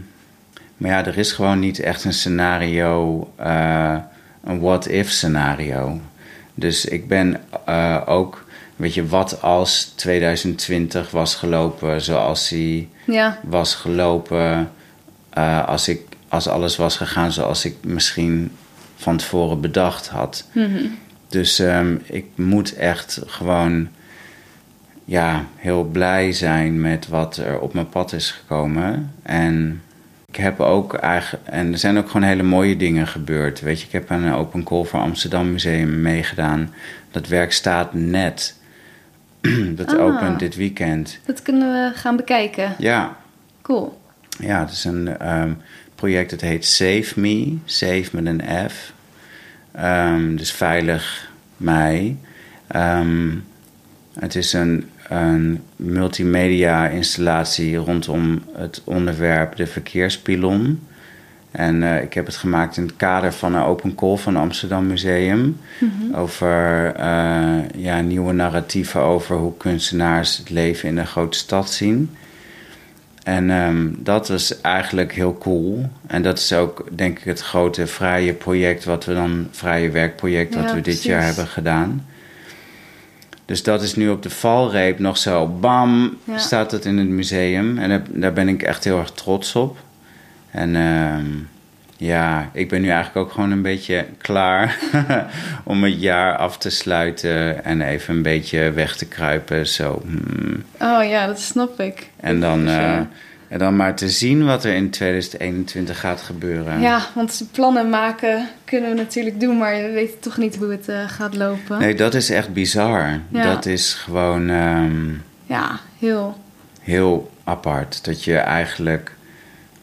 maar 0.77 0.91
ja, 0.91 1.07
er 1.07 1.19
is 1.19 1.33
gewoon 1.33 1.59
niet 1.59 1.79
echt 1.79 2.05
een 2.05 2.13
scenario, 2.13 3.31
eh, 3.37 3.97
een 4.45 4.61
what-if 4.61 5.11
scenario. 5.11 6.01
Dus 6.55 6.85
ik 6.85 7.09
ben 7.09 7.41
eh, 7.65 8.01
ook, 8.07 8.45
weet 8.77 8.95
je, 8.95 9.07
wat 9.07 9.43
als 9.43 9.85
2020 9.85 11.11
was 11.11 11.35
gelopen 11.35 12.01
zoals 12.01 12.49
hij 12.49 12.89
Ja, 13.07 13.39
was 13.43 13.75
gelopen, 13.75 14.71
eh, 15.31 15.69
als, 15.69 15.89
ik, 15.89 16.01
als 16.35 16.49
alles 16.49 16.77
was 16.77 16.97
gegaan 16.97 17.33
zoals 17.33 17.65
ik 17.65 17.77
misschien 17.85 18.51
van 18.97 19.17
tevoren 19.17 19.61
bedacht 19.61 20.09
had. 20.09 20.49
Mhm. 20.53 20.85
Dus 21.29 21.59
ehm, 21.59 21.97
ik 22.05 22.25
moet 22.35 22.75
echt 22.75 23.21
gewoon 23.27 23.89
ja, 25.05 25.45
heel 25.57 25.85
blij 25.85 26.33
zijn 26.33 26.81
met 26.81 27.09
wat 27.09 27.37
er 27.37 27.59
op 27.61 27.75
mijn 27.75 27.89
pad 27.89 28.13
is 28.13 28.31
gekomen. 28.31 29.13
En 29.23 29.83
ik 30.27 30.37
heb 30.37 30.61
ook 30.61 30.95
eigenlijk. 30.95 31.47
En 31.47 31.73
er 31.73 31.79
zijn 31.79 31.99
ook 31.99 32.07
gewoon 32.11 32.29
hele 32.29 32.43
mooie 32.43 32.77
dingen 32.77 33.07
gebeurd. 33.07 33.61
Weet 33.61 33.81
je, 33.81 33.87
ik 33.87 33.93
heb 33.93 34.11
aan 34.11 34.23
een 34.23 34.35
Open 34.35 34.63
Call 34.65 34.85
voor 34.85 35.01
Amsterdam 35.01 35.53
Museum 35.53 36.01
meegedaan. 36.03 36.75
Dat 37.11 37.29
werk 37.29 37.53
staat 37.53 37.95
net. 37.95 38.55
Dat 39.77 39.95
Ah. 39.97 40.05
opent 40.05 40.39
dit 40.39 40.55
weekend. 40.57 41.19
dat 41.27 41.43
kunnen 41.43 41.73
we 41.73 41.99
gaan 41.99 42.17
bekijken. 42.17 42.75
Ja, 42.79 43.17
Cool. 43.63 43.99
ja, 44.39 44.61
het 44.61 44.71
is 44.71 44.85
een 44.85 45.19
ehm, 45.19 45.53
project 45.95 46.31
dat 46.31 46.41
heet 46.41 46.65
Save 46.65 47.21
Me. 47.21 47.57
Save 47.65 48.05
met 48.13 48.27
een 48.27 48.43
F. 48.71 48.93
Ehm, 49.73 50.37
dus 50.37 50.53
veilig 50.53 51.31
mij. 51.57 52.17
Ehm, 52.67 53.31
het 54.19 54.35
is 54.35 54.53
een, 54.53 54.89
een 55.09 55.63
multimedia 55.77 56.89
installatie 56.89 57.77
rondom 57.77 58.43
het 58.53 58.83
onderwerp 58.85 59.57
de 59.57 59.67
verkeerspilon. 59.67 60.81
En 61.51 61.83
eh, 61.83 62.03
ik 62.03 62.15
heb 62.15 62.27
het 62.27 62.37
gemaakt 62.37 62.77
in 62.77 62.83
het 62.83 62.97
kader 62.97 63.33
van 63.33 63.55
een 63.55 63.63
open 63.63 63.95
call 63.95 64.17
van 64.17 64.37
Amsterdam 64.37 64.87
Museum. 64.87 65.61
Over 66.15 66.93
eh, 66.95 67.59
ja, 67.77 68.01
nieuwe 68.01 68.33
narratieven 68.33 69.01
over 69.01 69.37
hoe 69.37 69.57
kunstenaars 69.57 70.37
het 70.37 70.51
leven 70.51 70.89
in 70.89 70.97
een 70.97 71.07
grote 71.07 71.39
stad 71.39 71.71
zien. 71.71 72.11
En 73.25 73.51
ehm, 73.51 73.89
dat 73.99 74.29
was 74.29 74.61
eigenlijk 74.61 75.13
heel 75.13 75.39
cool. 75.39 75.91
En 76.07 76.23
dat 76.23 76.39
is 76.39 76.53
ook, 76.53 76.85
denk 76.93 77.19
ik, 77.19 77.25
het 77.25 77.41
grote 77.41 77.87
vrije 77.87 78.33
project, 78.33 78.85
wat 78.85 79.05
we 79.05 79.15
dan, 79.15 79.49
vrije 79.51 79.91
werkproject, 79.91 80.55
wat 80.55 80.65
Ja, 80.65 80.75
we 80.75 80.81
dit 80.81 81.03
jaar 81.03 81.23
hebben 81.25 81.47
gedaan. 81.47 82.07
Dus 83.45 83.63
dat 83.63 83.83
is 83.83 83.95
nu 83.95 84.09
op 84.11 84.23
de 84.23 84.31
valreep 84.31 84.99
nog 84.99 85.17
zo, 85.17 85.47
bam, 85.49 86.17
Ja. 86.25 86.39
staat 86.39 86.71
het 86.71 86.85
in 86.85 86.99
het 86.99 87.09
museum. 87.09 87.79
En 87.79 87.89
daar, 87.89 88.03
daar 88.09 88.33
ben 88.33 88.49
ik 88.49 88.63
echt 88.63 88.85
heel 88.85 88.99
erg 88.99 89.11
trots 89.11 89.57
op. 89.57 89.79
En 90.51 90.77
ehm, 90.77 91.27
ja, 92.05 92.51
ik 92.53 92.69
ben 92.69 92.81
nu 92.81 92.89
eigenlijk 92.89 93.27
ook 93.27 93.33
gewoon 93.33 93.51
een 93.51 93.63
beetje 93.63 94.07
klaar 94.19 94.79
om 95.65 95.85
het 95.85 96.01
jaar 96.01 96.37
af 96.37 96.59
te 96.59 96.71
sluiten 96.71 97.65
en 97.65 97.81
even 97.81 98.15
een 98.15 98.23
beetje 98.23 98.73
weg 98.73 98.97
te 98.97 99.07
kruipen. 99.07 99.67
Zo, 99.67 100.03
hmm. 100.07 100.65
Oh 100.81 101.09
ja, 101.09 101.27
dat 101.27 101.41
snap 101.41 101.81
ik. 101.81 102.11
En 102.17 102.41
dan, 102.41 102.69
eh, 102.69 102.97
en 103.49 103.59
dan 103.59 103.77
maar 103.77 103.95
te 103.97 104.11
zien 104.11 104.45
wat 104.45 104.65
er 104.65 104.75
in 104.75 104.91
2021 104.91 106.01
gaat 106.01 106.21
gebeuren. 106.21 106.81
Ja, 106.81 107.01
want 107.15 107.47
plannen 107.53 107.89
maken 107.89 108.49
kunnen 108.65 108.91
we 108.91 108.97
natuurlijk 108.97 109.41
doen, 109.41 109.59
maar 109.59 109.75
we 109.75 109.91
weten 109.91 110.21
toch 110.21 110.37
niet 110.37 110.57
hoe 110.57 110.71
het 110.71 110.89
eh, 110.89 111.09
gaat 111.09 111.35
lopen. 111.35 111.79
Nee, 111.79 111.95
dat 111.95 112.15
is 112.15 112.31
echt 112.31 112.53
bizar. 112.53 113.21
Ja. 113.29 113.43
Dat 113.43 113.67
is 113.67 113.95
gewoon 113.95 114.51
ehm, 114.51 115.09
Ja, 115.47 115.81
heel. 115.99 116.39
heel 116.81 117.31
apart. 117.45 118.05
Dat 118.05 118.25
je 118.25 118.37
eigenlijk, 118.37 119.15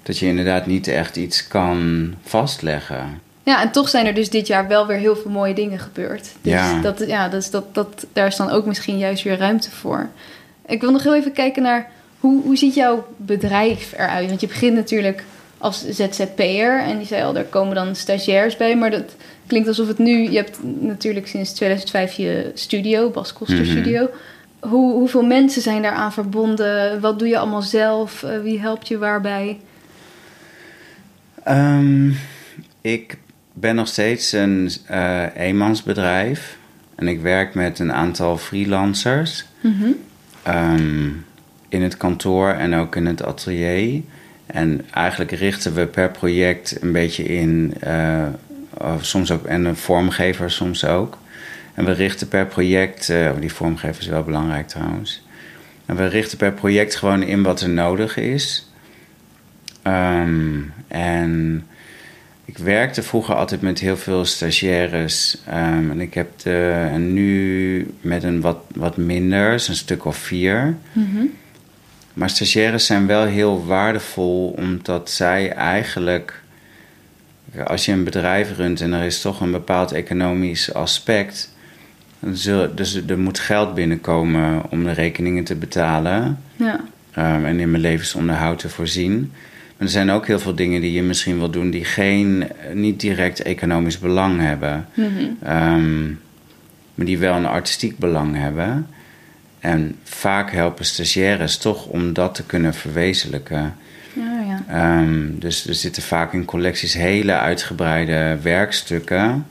dat 0.03 0.17
je 0.17 0.25
inderdaad 0.25 0.65
niet 0.65 0.87
echt 0.87 1.15
iets 1.15 1.47
kan 1.47 2.13
vastleggen. 2.23 3.19
Ja, 3.43 3.61
en 3.61 3.71
toch 3.71 3.89
zijn 3.89 4.05
er 4.05 4.13
dus 4.13 4.29
dit 4.29 4.47
jaar 4.47 4.67
wel 4.67 4.87
weer 4.87 4.97
heel 4.97 5.15
veel 5.15 5.31
mooie 5.31 5.53
dingen 5.53 5.79
gebeurd. 5.79 6.21
Dus 6.41 6.51
Ja. 6.53 6.81
dat, 6.81 7.03
ja, 7.07 7.29
dus 7.29 7.49
dat, 7.49 7.73
dat, 7.75 8.05
daar 8.13 8.27
is 8.27 8.35
dan 8.35 8.49
ook 8.49 8.65
misschien 8.65 8.97
juist 8.97 9.23
weer 9.23 9.37
ruimte 9.37 9.71
voor. 9.71 10.09
Ik 10.67 10.81
wil 10.81 10.91
nog 10.91 11.03
heel 11.03 11.15
even 11.15 11.31
kijken 11.31 11.63
naar 11.63 11.89
hoe, 12.19 12.41
hoe 12.43 12.57
ziet 12.57 12.73
jouw 12.75 13.07
bedrijf 13.17 13.93
eruit? 13.97 14.27
Want 14.27 14.41
je 14.41 14.47
begint 14.47 14.75
natuurlijk 14.75 15.23
als 15.57 15.85
ZZP'er 15.89 16.79
en 16.79 16.97
die 16.97 17.07
zei 17.07 17.23
al, 17.23 17.33
daar 17.33 17.43
komen 17.43 17.75
dan 17.75 17.95
stagiairs 17.95 18.57
bij. 18.57 18.75
Maar 18.75 18.91
dat 18.91 19.15
klinkt 19.47 19.67
alsof 19.67 19.87
het 19.87 19.97
nu, 19.97 20.29
je 20.29 20.35
hebt 20.37 20.57
natuurlijk 20.63 21.27
sinds 21.27 21.51
2005 21.53 22.13
je 22.13 22.51
studio, 22.53 23.09
Bas 23.09 23.33
Koster 23.33 23.57
Mhm. 23.59 23.69
Studio. 23.69 24.09
Hoe, 24.59 24.93
hoeveel 24.93 25.23
mensen 25.25 25.61
zijn 25.61 25.81
daaraan 25.81 26.13
verbonden? 26.13 26.99
Wat 27.01 27.19
doe 27.19 27.27
je 27.27 27.37
allemaal 27.37 27.61
zelf? 27.61 28.23
Eh, 28.23 28.39
wie 28.41 28.59
helpt 28.59 28.87
je 28.87 28.97
waarbij? 28.97 29.59
Ehm, 31.43 32.09
ik 32.81 33.17
ben 33.53 33.75
nog 33.75 33.87
steeds 33.87 34.31
een 34.31 34.71
eh, 34.85 35.35
eenmansbedrijf. 35.35 36.57
En 36.95 37.07
ik 37.07 37.21
werk 37.21 37.53
met 37.53 37.79
een 37.79 37.93
aantal 37.93 38.37
freelancers. 38.37 39.45
Mhm. 39.61 39.89
Ehm, 40.43 41.09
in 41.69 41.81
het 41.81 41.97
kantoor 41.97 42.49
en 42.49 42.75
ook 42.75 42.95
in 42.95 43.05
het 43.05 43.23
atelier. 43.23 44.01
En 44.45 44.85
eigenlijk 44.93 45.31
richten 45.31 45.73
we 45.73 45.85
per 45.85 46.11
project 46.11 46.81
een 46.81 46.91
beetje 46.91 47.23
in 47.23 47.73
eh, 47.79 48.27
soms 49.01 49.31
ook, 49.31 49.45
en 49.45 49.65
een 49.65 49.75
vormgever 49.75 50.51
soms 50.51 50.85
ook. 50.85 51.17
En 51.73 51.85
we 51.85 51.91
richten 51.91 52.27
per 52.27 52.45
project, 52.45 53.09
uh, 53.09 53.31
die 53.39 53.53
vormgever 53.53 54.01
is 54.01 54.07
wel 54.07 54.23
belangrijk 54.23 54.67
trouwens. 54.67 55.25
En 55.85 55.95
we 55.95 56.05
richten 56.05 56.37
per 56.37 56.51
project 56.51 56.95
gewoon 56.95 57.23
in 57.23 57.43
wat 57.43 57.61
er 57.61 57.69
nodig 57.69 58.17
is. 58.17 58.70
Ehm, 59.81 60.59
en 60.87 61.63
ik 62.45 62.57
werkte 62.57 63.03
vroeger 63.03 63.35
altijd 63.35 63.61
met 63.61 63.79
heel 63.79 63.97
veel 63.97 64.25
stagiaires. 64.25 65.37
Um, 65.47 65.91
en 65.91 66.01
ik 66.01 66.13
heb 66.13 66.39
de, 66.39 66.87
en 66.91 67.13
nu 67.13 67.93
met 68.01 68.23
een 68.23 68.41
wat, 68.41 68.57
wat 68.75 68.97
minder, 68.97 69.51
een 69.53 69.59
stuk 69.59 70.05
of 70.05 70.17
vier. 70.17 70.75
Mm 70.91 71.31
Maar 72.13 72.29
stagiaires 72.29 72.85
zijn 72.85 73.07
wel 73.07 73.25
heel 73.25 73.65
waardevol, 73.65 74.47
omdat 74.57 75.09
zij 75.09 75.51
eigenlijk. 75.51 76.41
Als 77.65 77.85
je 77.85 77.91
een 77.91 78.03
bedrijf 78.03 78.57
runt 78.57 78.81
en 78.81 78.93
er 78.93 79.05
is 79.05 79.21
toch 79.21 79.41
een 79.41 79.51
bepaald 79.51 79.91
economisch 79.91 80.73
aspect. 80.73 81.53
Dus 82.75 82.95
er 83.07 83.19
moet 83.19 83.39
geld 83.39 83.73
binnenkomen 83.73 84.61
om 84.69 84.83
de 84.83 84.91
rekeningen 84.91 85.43
te 85.43 85.55
betalen. 85.55 86.39
Ja. 86.55 86.79
Um, 87.17 87.45
en 87.45 87.59
in 87.59 87.71
mijn 87.71 87.83
levensonderhoud 87.83 88.59
te 88.59 88.69
voorzien 88.69 89.31
er 89.81 89.89
zijn 89.89 90.11
ook 90.11 90.27
heel 90.27 90.39
veel 90.39 90.55
dingen 90.55 90.81
die 90.81 90.91
je 90.91 91.01
misschien 91.01 91.37
wil 91.37 91.49
doen 91.49 91.69
die 91.69 91.85
geen, 91.85 92.47
niet 92.73 92.99
direct 92.99 93.41
economisch 93.41 93.99
belang 93.99 94.39
hebben. 94.39 94.87
Mhm. 94.93 95.07
Ehm, 95.43 96.07
maar 96.95 97.05
die 97.05 97.17
wel 97.17 97.35
een 97.35 97.45
artistiek 97.45 97.97
belang 97.97 98.35
hebben. 98.35 98.87
En 99.59 99.95
vaak 100.03 100.51
helpen 100.51 100.85
stagiaires 100.85 101.57
toch 101.57 101.85
om 101.85 102.13
dat 102.13 102.35
te 102.35 102.45
kunnen 102.45 102.73
verwezenlijken. 102.73 103.75
ja. 104.47 104.63
Ehm, 104.67 105.39
dus 105.39 105.67
er 105.67 105.75
zitten 105.75 106.03
vaak 106.03 106.33
in 106.33 106.45
collecties 106.45 106.93
hele 106.93 107.33
uitgebreide 107.33 108.37
werkstukken. 108.41 109.45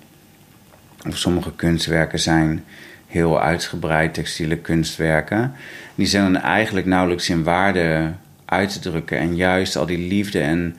Of 1.09 1.17
sommige 1.19 1.53
kunstwerken 1.57 2.19
zijn 2.19 2.65
heel 3.07 3.41
uitgebreid, 3.41 4.15
textiele 4.15 4.57
kunstwerken. 4.57 5.53
Die 5.95 6.07
zijn 6.07 6.33
dan 6.33 6.43
eigenlijk 6.43 6.87
nauwelijks 6.87 7.29
in 7.29 7.43
waarde 7.43 8.13
uit 8.51 8.73
te 8.73 8.79
drukken. 8.79 9.19
En 9.19 9.37
juist 9.37 9.77
al 9.77 9.87
die 9.87 10.09
liefde 10.09 10.41
en 10.41 10.77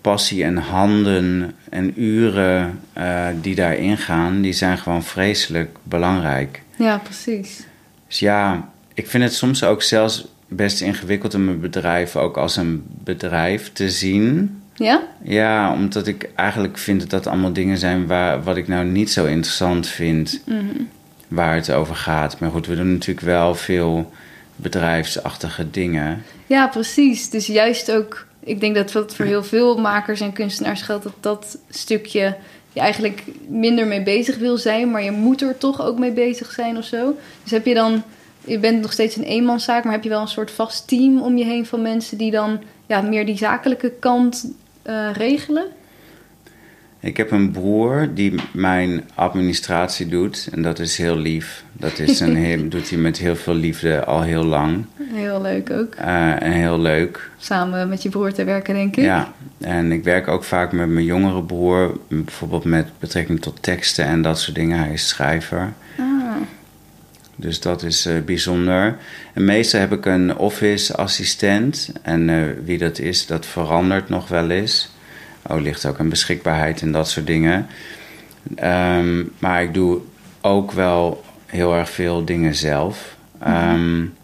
passie 0.00 0.44
en 0.44 0.56
handen 0.56 1.54
en 1.70 2.02
uren 2.02 2.80
uh, 2.98 3.26
die 3.40 3.54
daarin 3.54 3.98
gaan, 3.98 4.40
die 4.40 4.52
zijn 4.52 4.78
gewoon 4.78 5.02
vreselijk 5.02 5.76
belangrijk. 5.82 6.62
Ja, 6.76 6.98
precies. 6.98 7.64
Dus 8.08 8.18
ja, 8.18 8.68
ik 8.94 9.08
vind 9.08 9.22
het 9.22 9.34
soms 9.34 9.64
ook 9.64 9.82
zelfs 9.82 10.26
best 10.48 10.80
ingewikkeld 10.80 11.34
om 11.34 11.44
mijn 11.44 11.60
bedrijf 11.60 12.16
ook 12.16 12.36
als 12.36 12.56
een 12.56 12.84
bedrijf 12.86 13.72
te 13.72 13.90
zien. 13.90 14.58
Ja? 14.74 15.02
Ja, 15.22 15.72
omdat 15.72 16.06
ik 16.06 16.28
eigenlijk 16.34 16.78
vind 16.78 17.00
dat 17.00 17.10
dat 17.10 17.26
allemaal 17.26 17.52
dingen 17.52 17.78
zijn 17.78 18.06
waar, 18.06 18.42
wat 18.42 18.56
ik 18.56 18.68
nou 18.68 18.84
niet 18.84 19.10
zo 19.10 19.24
interessant 19.24 19.86
vind. 19.86 20.40
Mhm. 20.46 20.82
Waar 21.28 21.54
het 21.54 21.72
over 21.72 21.94
gaat. 21.94 22.38
Maar 22.38 22.50
goed, 22.50 22.66
we 22.66 22.76
doen 22.76 22.92
natuurlijk 22.92 23.26
wel 23.26 23.54
veel 23.54 24.12
bedrijfsachtige 24.64 25.70
dingen. 25.70 26.24
Ja, 26.46 26.68
precies. 26.68 27.30
Dus 27.30 27.46
juist 27.46 27.92
ook, 27.92 28.26
ik 28.40 28.60
denk 28.60 28.74
dat 28.74 28.92
wat 28.92 29.14
voor 29.14 29.24
heel 29.24 29.44
veel 29.44 29.80
makers 29.80 30.20
en 30.20 30.32
kunstenaars 30.32 30.82
geldt, 30.82 31.04
dat 31.04 31.14
dat 31.20 31.58
stukje 31.70 32.36
je 32.72 32.80
eigenlijk 32.80 33.22
minder 33.48 33.86
mee 33.86 34.02
bezig 34.02 34.38
wil 34.38 34.56
zijn, 34.56 34.90
maar 34.90 35.02
je 35.02 35.10
moet 35.10 35.42
er 35.42 35.58
toch 35.58 35.82
ook 35.82 35.98
mee 35.98 36.12
bezig 36.12 36.50
zijn 36.50 36.76
of 36.76 36.84
zo. 36.84 37.16
Dus 37.42 37.50
heb 37.50 37.66
je 37.66 37.74
dan, 37.74 38.02
je 38.44 38.58
bent 38.58 38.80
nog 38.80 38.92
steeds 38.92 39.16
een 39.16 39.24
eenmanszaak, 39.24 39.84
maar 39.84 39.92
heb 39.92 40.02
je 40.02 40.08
wel 40.08 40.20
een 40.20 40.28
soort 40.28 40.50
vast 40.50 40.88
team 40.88 41.20
om 41.22 41.36
je 41.36 41.44
heen 41.44 41.66
van 41.66 41.82
mensen 41.82 42.18
die 42.18 42.30
dan 42.30 42.62
ja, 42.86 43.00
meer 43.00 43.26
die 43.26 43.36
zakelijke 43.36 43.92
kant 43.98 44.52
uh, 44.86 45.12
regelen? 45.12 45.66
Ik 47.04 47.16
heb 47.16 47.30
een 47.30 47.50
broer 47.50 48.08
die 48.14 48.34
mijn 48.52 49.04
administratie 49.14 50.08
doet. 50.08 50.48
En 50.52 50.62
dat 50.62 50.78
is 50.78 50.96
heel 50.96 51.16
lief. 51.16 51.64
Dat 51.72 51.98
is 51.98 52.20
een 52.20 52.36
heel, 52.36 52.68
doet 52.68 52.90
hij 52.90 52.98
met 52.98 53.18
heel 53.18 53.36
veel 53.36 53.54
liefde 53.54 54.04
al 54.04 54.22
heel 54.22 54.44
lang. 54.44 54.84
Heel 55.12 55.42
leuk 55.42 55.70
ook. 55.70 55.94
Uh, 56.00 56.42
en 56.42 56.52
heel 56.52 56.80
leuk. 56.80 57.30
Samen 57.38 57.88
met 57.88 58.02
je 58.02 58.08
broer 58.08 58.32
te 58.32 58.44
werken, 58.44 58.74
denk 58.74 58.96
ik. 58.96 59.04
Ja, 59.04 59.32
en 59.60 59.92
ik 59.92 60.04
werk 60.04 60.28
ook 60.28 60.44
vaak 60.44 60.72
met 60.72 60.88
mijn 60.88 61.04
jongere 61.04 61.42
broer. 61.42 62.00
Bijvoorbeeld 62.08 62.64
met 62.64 62.86
betrekking 62.98 63.40
tot 63.42 63.62
teksten 63.62 64.04
en 64.04 64.22
dat 64.22 64.38
soort 64.40 64.56
dingen. 64.56 64.78
Hij 64.78 64.92
is 64.92 65.08
schrijver. 65.08 65.72
Ah. 65.98 66.04
Dus 67.36 67.60
dat 67.60 67.82
is 67.82 68.06
uh, 68.06 68.20
bijzonder. 68.20 68.96
En 69.34 69.44
meestal 69.44 69.80
heb 69.80 69.92
ik 69.92 70.06
een 70.06 70.36
office 70.36 70.96
assistent. 70.96 71.92
En 72.02 72.28
uh, 72.28 72.44
wie 72.64 72.78
dat 72.78 72.98
is, 72.98 73.26
dat 73.26 73.46
verandert 73.46 74.08
nog 74.08 74.28
wel 74.28 74.50
eens. 74.50 74.92
Oh, 75.46 75.60
ligt 75.60 75.86
ook 75.86 75.98
een 75.98 76.08
beschikbaarheid 76.08 76.82
en 76.82 76.92
dat 76.92 77.08
soort 77.08 77.26
dingen. 77.26 77.66
Um, 78.62 79.32
maar 79.38 79.62
ik 79.62 79.74
doe 79.74 80.00
ook 80.40 80.72
wel 80.72 81.24
heel 81.46 81.74
erg 81.74 81.90
veel 81.90 82.24
dingen 82.24 82.54
zelf. 82.54 83.16
Um, 83.46 84.14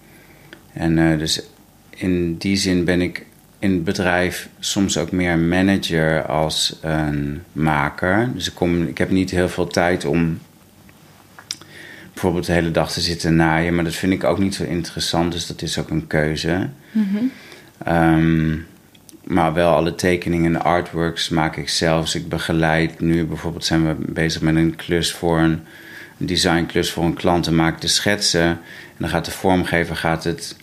en 0.72 0.96
uh, 0.96 1.18
dus 1.18 1.42
in 1.90 2.36
die 2.36 2.56
zin 2.56 2.84
ben 2.84 3.00
ik 3.00 3.26
in 3.58 3.72
het 3.72 3.84
bedrijf 3.84 4.48
soms 4.58 4.98
ook 4.98 5.10
meer 5.12 5.38
manager 5.38 6.26
als 6.26 6.78
een 6.80 7.42
maker. 7.52 8.30
Dus 8.34 8.48
ik, 8.48 8.54
kom, 8.54 8.82
ik 8.82 8.98
heb 8.98 9.10
niet 9.10 9.30
heel 9.30 9.48
veel 9.48 9.66
tijd 9.66 10.04
om 10.04 10.38
bijvoorbeeld 12.12 12.46
de 12.46 12.52
hele 12.52 12.70
dag 12.70 12.92
te 12.92 13.00
zitten 13.00 13.36
naaien. 13.36 13.74
Maar 13.74 13.84
dat 13.84 13.94
vind 13.94 14.12
ik 14.12 14.24
ook 14.24 14.38
niet 14.38 14.54
zo 14.54 14.64
interessant, 14.64 15.32
dus 15.32 15.46
dat 15.46 15.62
is 15.62 15.78
ook 15.78 15.90
een 15.90 16.06
keuze. 16.06 16.68
Mm 16.92 17.08
-hmm. 17.12 17.30
um, 17.94 18.66
maar 19.24 19.52
wel 19.52 19.74
alle 19.74 19.94
tekeningen 19.94 20.54
en 20.54 20.62
artworks 20.62 21.28
maak 21.28 21.56
ik 21.56 21.68
zelf. 21.68 22.04
Dus 22.04 22.14
ik 22.14 22.28
begeleid 22.28 23.00
nu 23.00 23.26
bijvoorbeeld 23.26 23.64
zijn 23.64 23.86
we 23.86 23.94
bezig 23.98 24.40
met 24.42 24.56
een 24.56 24.76
klus 24.76 25.12
voor 25.12 25.38
een, 25.38 25.60
een 26.18 26.26
designklus 26.26 26.92
voor 26.92 27.04
een 27.04 27.14
klant 27.14 27.46
en 27.46 27.54
maak 27.54 27.80
de 27.80 27.88
schetsen. 27.88 28.40
En 28.40 28.58
dan 28.98 29.08
gaat 29.08 29.24
de 29.24 29.30
vormgever 29.30 29.96
gaat 29.96 30.24
het 30.24 30.56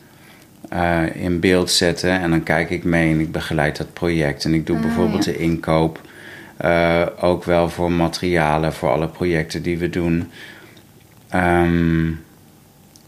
uh, 0.74 1.16
in 1.16 1.40
beeld 1.40 1.72
zetten 1.72 2.20
en 2.20 2.30
dan 2.30 2.44
kijk 2.44 2.70
ik 2.70 2.84
mee 2.84 3.12
en 3.12 3.20
ik 3.20 3.32
begeleid 3.32 3.78
dat 3.78 3.94
project. 3.94 4.46
En 4.46 4.54
ik 4.54 4.66
doe 4.66 4.76
ah, 4.76 4.82
bijvoorbeeld 4.82 5.24
de 5.24 5.38
inkoop. 5.38 6.02
Uh, 6.62 7.06
ook 7.20 7.44
wel 7.44 7.70
voor 7.70 7.92
materialen, 7.92 8.74
voor 8.74 8.90
alle 8.90 9.08
projecten 9.08 9.62
die 9.62 9.78
we 9.78 9.90
doen. 9.90 10.32
Um, 11.36 12.24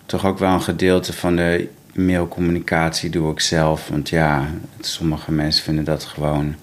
toch 0.05 0.25
ook 0.25 0.39
wel 0.39 0.53
een 0.53 0.61
gedeelte 0.61 1.13
van 1.13 1.35
de 1.35 1.67
mailcommunicatie 1.93 3.09
doe 3.09 3.31
ik 3.31 3.39
zelf. 3.39 3.87
Want 3.87 4.09
ja, 4.09 4.47
sommige 4.79 5.31
mensen 5.31 5.63
vinden 5.63 5.83
dat 5.83 6.03
gewoon 6.03 6.55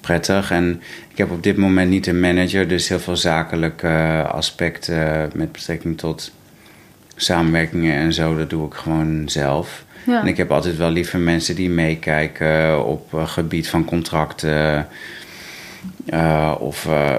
prettig. 0.00 0.50
En 0.50 0.82
ik 1.08 1.18
heb 1.18 1.30
op 1.30 1.42
dit 1.42 1.56
moment 1.56 1.90
niet 1.90 2.06
een 2.06 2.20
manager, 2.20 2.68
dus 2.68 2.88
heel 2.88 3.00
veel 3.00 3.16
zakelijke 3.16 4.24
aspecten 4.28 5.30
met 5.34 5.52
betrekking 5.52 5.98
tot 5.98 6.32
samenwerkingen 7.16 7.94
en 7.94 8.12
zo, 8.12 8.36
dat 8.36 8.50
doe 8.50 8.66
ik 8.66 8.74
gewoon 8.74 9.28
zelf. 9.28 9.84
En 10.06 10.26
ik 10.26 10.36
heb 10.36 10.50
altijd 10.50 10.76
wel 10.76 10.90
liever 10.90 11.18
mensen 11.18 11.54
die 11.54 11.70
meekijken 11.70 12.84
op 12.84 13.12
uh, 13.14 13.28
gebied 13.28 13.68
van 13.68 13.84
contracten 13.84 14.88
uh, 16.06 16.54
of 16.58 16.86
uh, 16.86 17.14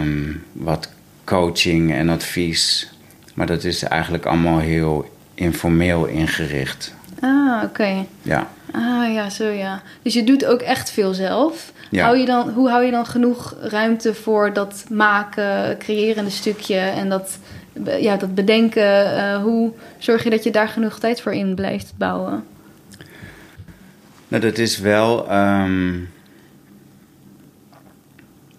um, 0.00 0.42
wat 0.52 0.90
coaching 1.24 1.92
en 1.92 2.08
advies. 2.08 2.92
Maar 3.34 3.46
dat 3.46 3.64
is 3.64 3.82
eigenlijk 3.82 4.26
allemaal 4.26 4.58
heel 4.58 5.13
informeel 5.34 6.06
ingericht. 6.06 6.94
Ah, 7.20 7.62
oké. 7.64 8.06
Ja. 8.22 8.48
Ah, 8.72 9.12
ja, 9.12 9.30
zo 9.30 9.44
ja. 9.44 9.82
Dus 10.02 10.14
je 10.14 10.24
doet 10.24 10.44
ook 10.44 10.60
echt 10.60 10.90
veel 10.90 11.14
zelf. 11.14 11.72
Ja. 11.90 12.04
Hou 12.04 12.16
je 12.16 12.26
dan, 12.26 12.48
hoe 12.50 12.68
hou 12.68 12.84
je 12.84 12.90
dan 12.90 13.06
genoeg 13.06 13.56
ruimte 13.60 14.14
voor 14.14 14.52
dat 14.52 14.84
maken, 14.90 15.78
creërende 15.78 16.30
stukje 16.30 16.76
en 16.76 17.08
dat, 17.08 17.38
ja, 18.00 18.16
dat 18.16 18.34
bedenken? 18.34 19.16
Uh, 19.16 19.36
hoe 19.42 19.72
zorg 19.98 20.24
je 20.24 20.30
dat 20.30 20.44
je 20.44 20.50
daar 20.50 20.68
genoeg 20.68 20.98
tijd 20.98 21.20
voor 21.20 21.32
in 21.32 21.54
blijft 21.54 21.92
bouwen? 21.96 22.44
Nou, 24.28 24.42
dat 24.42 24.58
is 24.58 24.78
wel. 24.78 25.32
Um, 25.32 26.08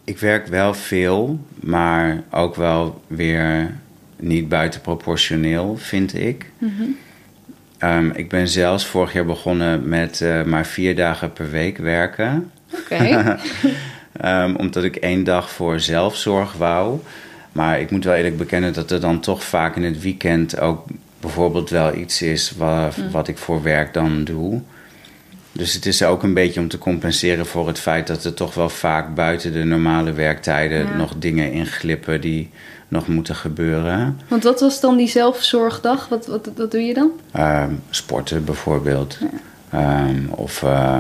ik 0.04 0.20
werk 0.20 0.48
wel 0.48 0.74
veel, 0.74 1.40
maar 1.60 2.24
ook 2.32 2.56
wel 2.56 3.02
weer 3.08 3.76
niet 4.20 4.50
buitenproportioneel, 4.50 5.78
vind 5.78 6.16
ik. 6.16 6.52
Mm 6.58 6.98
um, 7.80 8.12
ik 8.16 8.30
ben 8.30 8.48
zelfs 8.48 8.86
vorig 8.86 9.14
jaar 9.14 9.26
begonnen 9.26 9.90
met 9.90 10.20
uh, 10.24 10.44
maar 10.44 10.66
vier 10.66 10.96
dagen 10.96 11.34
per 11.34 11.50
week 11.50 11.78
werken. 11.78 12.52
Oké. 12.74 12.94
Okay. 12.94 13.38
um, 14.46 14.56
omdat 14.56 14.84
ik 14.84 14.96
één 14.96 15.24
dag 15.24 15.52
voor 15.52 15.80
zelfzorg 15.80 16.54
wou. 16.54 17.00
Maar 17.52 17.80
ik 17.80 17.92
moet 17.92 18.04
wel 18.04 18.14
eerlijk 18.14 18.38
bekennen 18.38 18.74
dat 18.74 18.92
er 18.92 19.00
dan 19.00 19.20
toch 19.20 19.44
vaak 19.44 19.76
in 19.76 19.84
het 19.84 20.02
weekend 20.02 20.60
ook 20.60 20.86
bijvoorbeeld 21.20 21.70
wel 21.70 21.96
iets 21.96 22.22
is 22.22 22.54
wat, 22.58 22.98
mm. 22.98 23.12
wat 23.12 23.28
ik 23.28 23.38
voor 23.38 23.64
werk 23.64 23.94
dan 23.94 24.24
doe. 24.24 24.62
Dus 25.52 25.74
het 25.74 25.86
is 25.86 26.04
ook 26.04 26.24
een 26.24 26.34
beetje 26.34 26.60
om 26.60 26.68
te 26.68 26.78
compenseren 26.78 27.46
voor 27.46 27.68
het 27.68 27.80
feit 27.80 28.08
dat 28.08 28.24
er 28.24 28.34
toch 28.34 28.54
wel 28.54 28.70
vaak 28.70 29.16
buiten 29.16 29.54
de 29.54 29.64
normale 29.64 30.14
werktijden 30.14 30.86
ja. 30.86 30.96
nog 30.96 31.14
dingen 31.18 31.52
inglippen 31.52 32.22
die 32.22 32.50
nog 32.88 33.08
moeten 33.08 33.36
gebeuren. 33.36 34.20
Want 34.28 34.44
wat 34.44 34.60
was 34.60 34.80
dan 34.80 34.98
die 34.98 35.08
zelfzorgdag? 35.08 36.08
Wat, 36.10 36.26
wat, 36.28 36.50
wat 36.56 36.72
doe 36.72 36.82
je 36.82 36.94
dan? 36.94 37.12
Uh, 37.36 37.64
sporten 37.90 38.46
bijvoorbeeld. 38.46 39.18
Ja. 39.72 40.08
Um, 40.08 40.30
of 40.30 40.62
uh, 40.62 40.98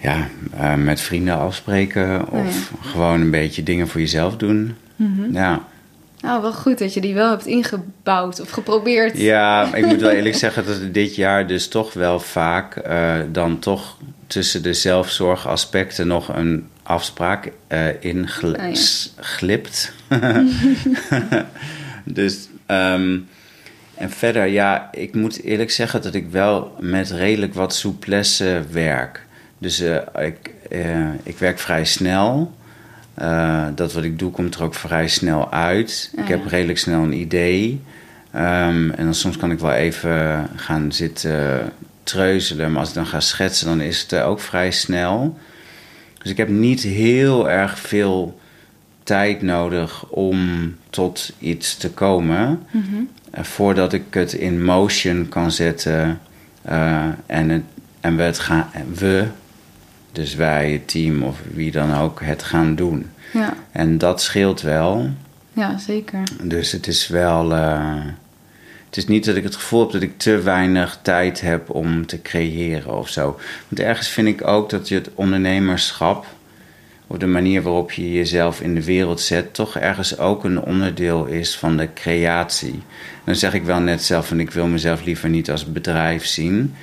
ja, 0.00 0.28
eh, 0.56 0.74
met 0.74 1.00
vrienden 1.00 1.38
afspreken 1.38 2.28
Oh, 2.30 2.46
of 2.46 2.72
gewoon 2.80 3.20
een 3.20 3.30
beetje 3.30 3.62
dingen 3.62 3.88
voor 3.88 4.00
jezelf 4.00 4.36
doen. 4.36 4.76
Mhm. 4.96 5.32
Ja. 5.32 5.64
Nou, 6.20 6.42
wel 6.42 6.52
goed 6.52 6.78
dat 6.78 6.94
je 6.94 7.00
die 7.00 7.14
wel 7.14 7.30
hebt 7.30 7.46
ingebouwd 7.46 8.40
of 8.40 8.50
geprobeerd. 8.50 9.18
ja, 9.18 9.68
ik 9.74 9.86
moet 9.86 10.00
wel 10.00 10.10
eerlijk 10.10 10.34
zeggen 10.34 10.66
dat 10.66 10.94
dit 10.94 11.14
jaar 11.14 11.46
dus 11.46 11.68
toch 11.68 11.92
wel 11.92 12.20
vaak 12.20 12.76
eh, 12.76 13.14
dan 13.32 13.58
toch 13.58 13.96
tussen 14.26 14.62
de 14.62 14.72
zelfzorgaspecten 14.72 16.06
nog 16.06 16.28
een 16.28 16.68
afspraak 16.90 17.52
eh 17.66 17.86
in 18.00 18.28
gl- 18.28 18.56
ja. 18.56 18.74
s- 18.74 19.14
glipt. 19.16 19.92
dus, 22.18 22.48
ehm, 22.66 23.18
en 23.94 24.10
verder, 24.10 24.46
ja, 24.46 24.88
ik 24.92 25.14
moet 25.14 25.42
eerlijk 25.42 25.70
zeggen 25.70 26.02
dat 26.02 26.14
ik 26.14 26.28
wel 26.30 26.76
met 26.80 27.10
redelijk 27.10 27.54
wat 27.54 27.74
souplesse 27.74 28.62
werk. 28.70 29.26
Dus 29.58 29.80
eh, 29.80 30.26
ik, 30.26 30.50
eh, 30.70 31.12
ik 31.22 31.38
werk 31.38 31.58
vrij 31.58 31.84
snel. 31.84 32.58
Dat 33.74 33.92
wat 33.92 34.04
ik 34.04 34.18
doe 34.18 34.30
komt 34.30 34.54
er 34.54 34.62
ook 34.62 34.74
vrij 34.74 35.08
snel 35.08 35.52
uit. 35.52 36.12
Ah, 36.16 36.22
ik 36.22 36.28
heb 36.28 36.42
ja. 36.44 36.48
redelijk 36.50 36.78
snel 36.78 37.02
een 37.02 37.12
idee. 37.20 37.80
Ehm, 38.32 38.90
en 38.90 39.04
dan 39.04 39.14
soms 39.14 39.36
kan 39.36 39.50
ik 39.50 39.58
wel 39.58 39.72
even 39.72 40.48
gaan 40.56 40.92
zitten 40.92 41.72
treuzelen. 42.02 42.70
Maar 42.70 42.80
als 42.80 42.88
ik 42.88 42.94
dan 42.94 43.06
ga 43.06 43.20
schetsen, 43.20 43.66
dan 43.66 43.80
is 43.80 44.00
het 44.00 44.14
ook 44.14 44.40
vrij 44.40 44.70
snel. 44.70 45.38
Dus 46.22 46.30
ik 46.30 46.36
heb 46.36 46.48
niet 46.48 46.82
heel 46.82 47.50
erg 47.50 47.78
veel 47.78 48.40
tijd 49.02 49.42
nodig 49.42 50.06
om 50.06 50.74
tot 50.90 51.32
iets 51.38 51.76
te 51.76 51.90
komen. 51.90 52.62
Mhm. 52.70 52.84
Eh, 53.30 53.44
voordat 53.44 53.92
ik 53.92 54.02
het 54.10 54.32
in 54.32 54.64
motion 54.64 55.28
kan 55.28 55.50
zetten 55.52 56.20
eh, 56.62 57.06
en, 57.26 57.48
het, 57.48 57.62
en 58.00 58.16
we 58.16 58.22
het 58.22 58.38
gaan, 58.38 58.70
we, 58.94 59.26
dus 60.12 60.34
wij, 60.34 60.72
het 60.72 60.88
team 60.88 61.22
of 61.22 61.38
wie 61.54 61.70
dan 61.70 61.94
ook, 61.94 62.20
het 62.22 62.42
gaan 62.42 62.74
doen. 62.74 63.06
Ja, 63.32 63.54
En 63.72 63.98
dat 63.98 64.22
scheelt 64.22 64.60
wel. 64.60 65.10
ja, 65.52 65.78
zeker. 65.78 66.22
Dus 66.42 66.72
het 66.72 66.86
is 66.86 67.08
wel. 67.08 67.54
eh, 67.54 67.96
het 68.90 68.98
is 68.98 69.06
niet 69.06 69.24
dat 69.24 69.36
ik 69.36 69.42
het 69.42 69.54
gevoel 69.54 69.80
heb 69.80 69.90
dat 69.90 70.02
ik 70.02 70.18
te 70.18 70.40
weinig 70.40 70.98
tijd 71.02 71.40
heb 71.40 71.70
om 71.70 72.06
te 72.06 72.22
creëren 72.22 72.98
of 72.98 73.08
zo. 73.08 73.40
Want 73.68 73.80
ergens 73.80 74.08
vind 74.08 74.28
ik 74.28 74.46
ook 74.46 74.70
dat 74.70 74.88
je 74.88 74.94
het 74.94 75.10
ondernemerschap. 75.14 76.26
of 77.06 77.18
de 77.18 77.26
manier 77.26 77.62
waarop 77.62 77.92
je 77.92 78.12
jezelf 78.12 78.60
in 78.60 78.74
de 78.74 78.84
wereld 78.84 79.20
zet. 79.20 79.54
toch 79.54 79.76
ergens 79.76 80.18
ook 80.18 80.44
een 80.44 80.62
onderdeel 80.62 81.24
is 81.24 81.56
van 81.56 81.76
de 81.76 81.88
creatie. 81.94 82.82
Dan 83.24 83.34
zeg 83.34 83.54
ik 83.54 83.62
wel 83.62 83.80
net 83.80 84.02
zelf 84.02 84.26
van 84.28 84.40
ik 84.40 84.50
wil 84.50 84.66
mezelf 84.66 85.04
liever 85.04 85.28
niet 85.28 85.50
als 85.50 85.72
bedrijf 85.72 86.24
zien. 86.24 86.74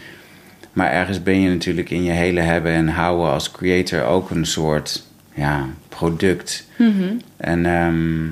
Maar 0.73 0.91
ergens 0.91 1.23
ben 1.23 1.39
je 1.39 1.49
natuurlijk 1.49 1.89
in 1.89 2.03
je 2.03 2.11
hele 2.11 2.41
hebben 2.41 2.71
en 2.71 2.87
houden 2.87 3.31
als 3.31 3.51
creator 3.51 4.03
ook 4.03 4.29
een 4.29 4.45
soort 4.45 5.03
ja, 5.33 5.65
product. 5.89 6.67
Mhm. 6.77 7.13
En 7.37 7.65
ehm, 7.65 8.27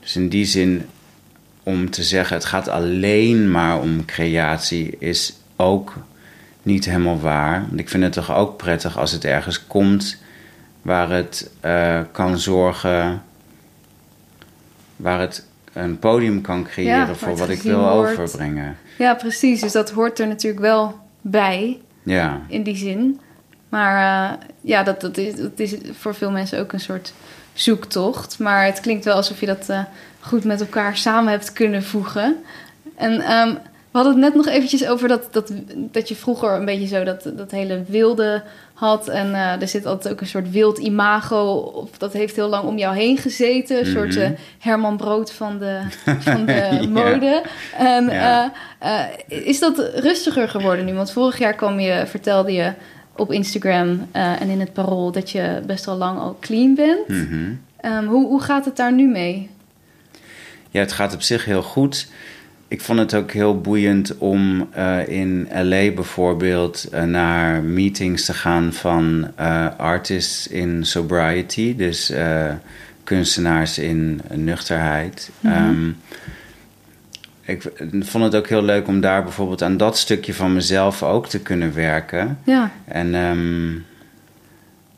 dus 0.00 0.16
in 0.16 0.28
die 0.28 0.44
zin, 0.44 0.86
om 1.64 1.90
te 1.90 2.02
zeggen 2.02 2.36
het 2.36 2.44
gaat 2.44 2.68
alleen 2.68 3.50
maar 3.50 3.80
om 3.80 4.04
creatie, 4.04 4.96
is 4.98 5.36
ook 5.56 5.92
niet 6.62 6.84
helemaal 6.84 7.20
waar. 7.20 7.64
Want 7.68 7.80
ik 7.80 7.88
vind 7.88 8.02
het 8.02 8.12
toch 8.12 8.34
ook 8.34 8.56
prettig 8.56 8.98
als 8.98 9.12
het 9.12 9.24
ergens 9.24 9.66
komt 9.66 10.22
waar 10.82 11.10
het 11.10 11.50
eh, 11.60 12.00
kan 12.12 12.38
zorgen, 12.38 13.22
waar 14.96 15.20
het 15.20 15.46
een 15.72 15.98
podium 15.98 16.40
kan 16.40 16.64
creëren 16.64 17.06
Ja, 17.06 17.14
voor 17.14 17.36
wat 17.36 17.48
ik 17.48 17.62
wil 17.62 17.88
overbrengen. 17.88 18.76
Ja, 18.98 19.14
precies. 19.14 19.60
Dus 19.60 19.72
dat 19.72 19.90
hoort 19.90 20.18
er 20.18 20.26
natuurlijk 20.26 20.62
wel 20.62 20.98
bij, 21.20 21.80
Ja, 22.02 22.40
in 22.48 22.62
die 22.62 22.76
zin. 22.76 23.20
Maar 23.68 24.30
eh, 24.32 24.38
ja, 24.60 24.82
dat, 24.82 25.00
dat, 25.00 25.16
is, 25.16 25.34
dat 25.34 25.58
is 25.58 25.74
voor 25.92 26.14
veel 26.14 26.30
mensen 26.30 26.60
ook 26.60 26.72
een 26.72 26.80
soort 26.80 27.12
zoektocht. 27.52 28.38
Maar 28.38 28.64
het 28.64 28.80
klinkt 28.80 29.04
wel 29.04 29.14
alsof 29.14 29.40
je 29.40 29.46
dat 29.46 29.68
eh, 29.68 29.80
goed 30.24 30.44
met 30.44 30.60
elkaar 30.60 30.96
samen 30.96 31.30
hebt 31.30 31.52
kunnen 31.52 31.82
voegen. 31.82 32.36
En 32.96 33.20
ehm, 33.20 33.48
we 33.90 34.00
hadden 34.00 34.12
het 34.12 34.22
net 34.22 34.34
nog 34.34 34.46
eventjes 34.46 34.86
over 34.86 35.08
dat, 35.08 35.28
dat, 35.32 35.52
dat 35.74 36.08
je 36.08 36.14
vroeger 36.16 36.50
een 36.52 36.64
beetje 36.64 36.86
zo 36.86 37.04
dat, 37.04 37.30
dat 37.36 37.50
hele 37.50 37.82
wilde 37.86 38.42
had. 38.74 39.08
En 39.08 39.34
eh, 39.34 39.60
er 39.60 39.68
zit 39.68 39.86
altijd 39.86 40.14
ook 40.14 40.20
een 40.20 40.26
soort 40.26 40.50
wild 40.50 40.78
imago. 40.78 41.52
Of 41.56 41.90
dat 41.98 42.12
heeft 42.12 42.36
heel 42.36 42.48
lang 42.48 42.64
om 42.64 42.78
jou 42.78 42.96
heen 42.96 43.16
gezeten. 43.18 43.78
Een 43.78 43.86
soort 43.86 44.14
Mhm. 44.14 44.20
eh, 44.24 44.30
Herman 44.58 44.96
Brood 44.96 45.32
van 45.32 45.58
de, 45.58 45.80
van 46.20 46.44
de 46.46 46.52
Ja. 46.52 46.86
mode. 46.88 47.42
En 47.78 48.04
Ja. 48.10 48.52
eh, 48.78 49.00
is 49.28 49.58
dat 49.60 49.90
rustiger 49.94 50.48
geworden 50.48 50.84
nu? 50.84 50.94
Want 50.94 51.12
vorig 51.12 51.38
jaar 51.38 51.54
kwam 51.54 51.80
je, 51.80 52.02
vertelde 52.06 52.52
je 52.52 52.72
op 53.16 53.32
Instagram 53.32 54.08
en 54.12 54.48
in 54.48 54.60
het 54.60 54.72
parool 54.72 55.12
dat 55.12 55.30
je 55.30 55.60
best 55.66 55.84
wel 55.84 55.96
lang 55.96 56.18
al 56.18 56.36
clean 56.40 56.74
bent. 56.74 57.08
mhm. 57.08 57.52
Ehm, 57.80 58.04
hoe, 58.06 58.26
hoe 58.26 58.40
gaat 58.42 58.64
het 58.64 58.76
daar 58.76 58.92
nu 58.92 59.06
mee? 59.06 59.50
Ja, 60.74 60.80
het 60.80 60.92
gaat 60.92 61.14
op 61.14 61.22
zich 61.22 61.44
heel 61.44 61.62
goed. 61.62 62.08
Ik 62.68 62.80
vond 62.80 62.98
het 62.98 63.14
ook 63.14 63.32
heel 63.32 63.60
boeiend 63.60 64.18
om 64.18 64.68
eh, 64.72 65.08
in 65.08 65.48
LA 65.52 65.90
bijvoorbeeld 65.90 66.88
eh, 66.90 67.02
naar 67.02 67.62
meetings 67.62 68.24
te 68.24 68.34
gaan 68.34 68.72
van 68.72 69.30
eh, 69.36 69.66
artists 69.76 70.48
in 70.48 70.86
sobriety, 70.86 71.76
dus 71.76 72.12
kunstenaars 73.04 73.78
in 73.78 74.20
nuchterheid. 74.32 75.30
Mhm. 75.40 75.52
Ehm, 75.54 75.90
ik 77.40 77.72
vond 78.00 78.24
het 78.24 78.34
ook 78.34 78.48
heel 78.48 78.62
leuk 78.62 78.86
om 78.86 79.00
daar 79.00 79.22
bijvoorbeeld 79.22 79.62
aan 79.62 79.76
dat 79.76 79.98
stukje 79.98 80.34
van 80.34 80.52
mezelf 80.52 81.02
ook 81.02 81.28
te 81.28 81.40
kunnen 81.40 81.74
werken. 81.74 82.38
Ja, 82.44 82.72
En 82.84 83.14
ehm, 83.14 83.72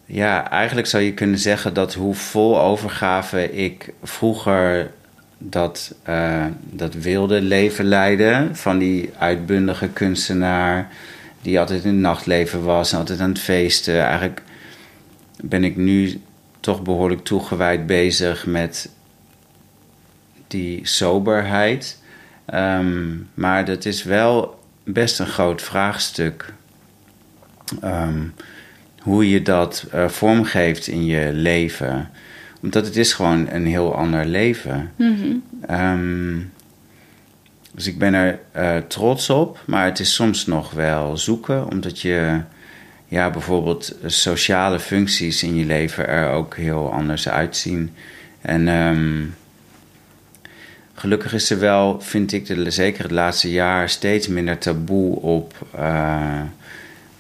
ja, 0.05 0.51
eigenlijk 0.51 0.87
zou 0.87 1.03
je 1.03 1.15
kunnen 1.15 1.39
zeggen 1.39 1.75
dat 1.75 1.95
hoe 1.95 2.15
vol 2.15 2.61
overgave 2.61 3.53
ik 3.53 3.93
vroeger 4.03 4.91
dat, 5.39 5.95
eh, 6.03 6.45
dat 6.63 6.95
wilde 6.95 7.41
leven 7.41 7.85
leidde. 7.85 8.49
Van 8.53 8.79
die 8.79 9.11
uitbundige 9.19 9.89
kunstenaar 9.89 10.89
die 11.43 11.59
altijd 11.59 11.85
in 11.85 11.91
het 11.91 11.99
nachtleven 11.99 12.65
was 12.65 12.93
en 12.93 12.99
altijd 12.99 13.21
aan 13.21 13.29
het 13.29 13.39
feesten. 13.39 14.01
Eigenlijk 14.01 14.43
ben 15.43 15.65
ik 15.65 15.77
nu 15.77 16.21
toch 16.61 16.83
behoorlijk 16.83 17.25
toegewijd 17.25 17.87
bezig 17.87 18.47
met 18.47 18.89
die 20.47 20.81
soberheid. 20.87 21.99
Ehm, 22.45 23.15
maar 23.35 23.65
dat 23.65 23.85
is 23.85 24.03
wel 24.03 24.61
best 24.85 25.19
een 25.19 25.27
groot 25.27 25.63
vraagstuk. 25.63 26.53
Ehm, 27.81 28.23
hoe 29.01 29.31
je 29.31 29.43
dat 29.43 29.87
eh, 29.91 30.09
vormgeeft 30.09 30.87
in 30.87 31.05
je 31.05 31.31
leven. 31.33 32.11
Omdat 32.63 32.87
het 32.87 32.97
is 32.97 33.13
gewoon 33.13 33.49
een 33.51 33.67
heel 33.67 33.95
ander 33.95 34.25
leven. 34.27 34.91
Ehm, 35.67 36.39
dus 37.75 37.87
ik 37.87 37.99
ben 37.99 38.15
er 38.15 38.39
eh, 38.53 38.77
trots 38.89 39.31
op, 39.31 39.61
maar 39.67 39.85
het 39.85 39.99
is 39.99 40.15
soms 40.15 40.47
nog 40.47 40.71
wel 40.71 41.17
zoeken, 41.17 41.71
omdat 41.71 42.01
je 42.01 42.41
ja, 43.09 43.31
bijvoorbeeld 43.31 43.95
sociale 44.07 44.79
functies 44.81 45.43
in 45.43 45.55
je 45.55 45.65
leven 45.65 46.09
er 46.09 46.31
ook 46.31 46.57
heel 46.57 46.93
anders 46.93 47.29
uitzien. 47.29 47.95
En 48.41 48.69
ehm, 48.69 49.23
gelukkig 50.95 51.33
is 51.35 51.51
er 51.51 51.59
wel, 51.59 52.01
vind 52.01 52.33
ik, 52.33 52.47
de, 52.47 52.71
zeker 52.71 53.03
het 53.03 53.13
laatste 53.13 53.51
jaar 53.51 53.89
steeds 53.89 54.29
minder 54.29 54.59
taboe 54.59 55.21
op. 55.21 55.67
eh, 55.75 56.41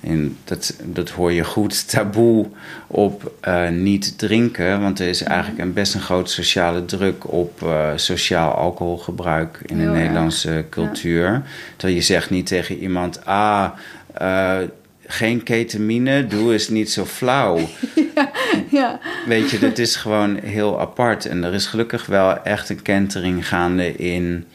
in, 0.07 0.37
dat, 0.45 0.77
dat 0.85 1.09
hoor 1.09 1.33
je 1.33 1.45
goed, 1.45 1.89
taboe 1.89 2.47
op 2.87 3.33
eh, 3.41 3.69
niet 3.69 4.19
drinken. 4.19 4.81
Want 4.81 5.01
er 5.01 5.09
is 5.09 5.23
eigenlijk 5.23 5.61
een 5.61 5.73
best 5.73 5.95
een 5.95 6.01
grote 6.01 6.33
sociale 6.33 6.85
druk 6.85 7.33
op 7.33 7.63
eh, 7.63 7.91
sociaal 7.97 8.53
alcoholgebruik 8.53 9.61
in 9.67 9.79
Heel 9.79 9.87
de 9.87 9.93
erg, 9.93 10.03
Nederlandse 10.03 10.65
cultuur. 10.71 11.43
Terwijl 11.77 11.99
je 11.99 12.05
zegt 12.05 12.31
niet 12.31 12.47
tegen 12.47 12.79
iemand, 12.79 13.25
ah, 13.25 13.71
eh, 14.15 14.59
geen 15.07 15.43
ketamine, 15.43 16.27
doe 16.27 16.53
eens 16.53 16.69
niet 16.69 16.91
zo 16.91 17.05
flauw. 17.05 17.59
ja. 18.71 19.01
Weet 19.27 19.51
je, 19.51 19.59
dit 19.59 19.79
is 19.79 19.97
gewoon 19.97 20.39
heel 20.39 20.81
apart. 20.81 21.27
En 21.27 21.45
er 21.45 21.55
is 21.55 21.67
gelukkig 21.67 22.07
wel 22.07 22.43
echt 22.43 22.69
een 22.69 22.83
kentering 22.83 23.49
gaande 23.49 23.97
in 23.97 24.47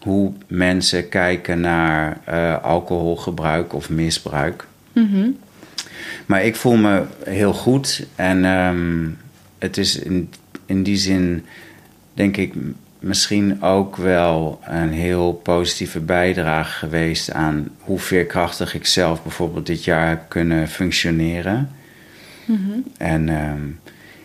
hoe 0.00 0.32
mensen 0.46 1.08
kijken 1.08 1.60
naar 1.60 2.20
eh, 2.24 2.62
alcoholgebruik 2.62 3.72
of 3.74 3.90
misbruik. 3.90 4.66
Mhm. 4.92 5.28
Maar 6.26 6.44
ik 6.44 6.56
voel 6.56 6.76
me 6.76 7.02
heel 7.24 7.52
goed. 7.52 8.06
En 8.16 8.44
ehm, 8.44 9.08
het 9.58 9.76
is 9.76 9.98
in, 9.98 10.30
in 10.66 10.82
die 10.82 10.96
zin, 10.96 11.44
denk 12.14 12.36
ik, 12.36 12.54
misschien 12.98 13.62
ook 13.62 13.96
wel 13.96 14.60
een 14.64 14.92
heel 14.92 15.32
positieve 15.32 16.00
bijdrage 16.00 16.78
geweest 16.78 17.32
aan 17.32 17.68
hoe 17.78 17.98
veerkrachtig 17.98 18.74
ik 18.74 18.86
zelf 18.86 19.22
bijvoorbeeld 19.22 19.66
dit 19.66 19.84
jaar 19.84 20.08
heb 20.08 20.24
kunnen 20.28 20.68
functioneren. 20.68 21.70
Mhm. 22.44 22.78
En 22.96 23.28
ehm, 23.28 23.62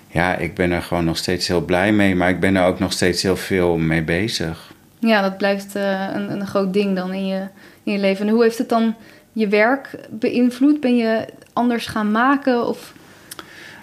ja, 0.07 0.35
ik 0.35 0.53
ben 0.53 0.71
er 0.71 0.81
gewoon 0.81 1.05
nog 1.05 1.17
steeds 1.17 1.47
heel 1.47 1.61
blij 1.61 1.91
mee, 1.91 2.15
maar 2.15 2.29
ik 2.29 2.39
ben 2.39 2.55
er 2.55 2.65
ook 2.65 2.79
nog 2.79 2.91
steeds 2.91 3.21
heel 3.21 3.37
veel 3.37 3.77
mee 3.77 4.01
bezig. 4.01 4.73
Ja, 4.99 5.21
dat 5.21 5.37
blijft 5.37 5.75
eh, 5.75 6.09
een, 6.13 6.31
een 6.31 6.47
groot 6.47 6.73
ding 6.73 6.95
dan 6.95 7.13
in 7.13 7.27
je, 7.27 7.47
in 7.83 7.91
je 7.91 7.99
leven. 7.99 8.27
En 8.27 8.33
hoe 8.33 8.43
heeft 8.43 8.57
het 8.57 8.69
dan 8.69 8.95
je 9.33 9.47
werk 9.47 9.89
beïnvloed? 10.09 10.79
Ben 10.79 10.95
je 10.95 11.25
anders 11.53 11.87
gaan 11.87 12.11
maken? 12.11 12.67
Of... 12.67 12.93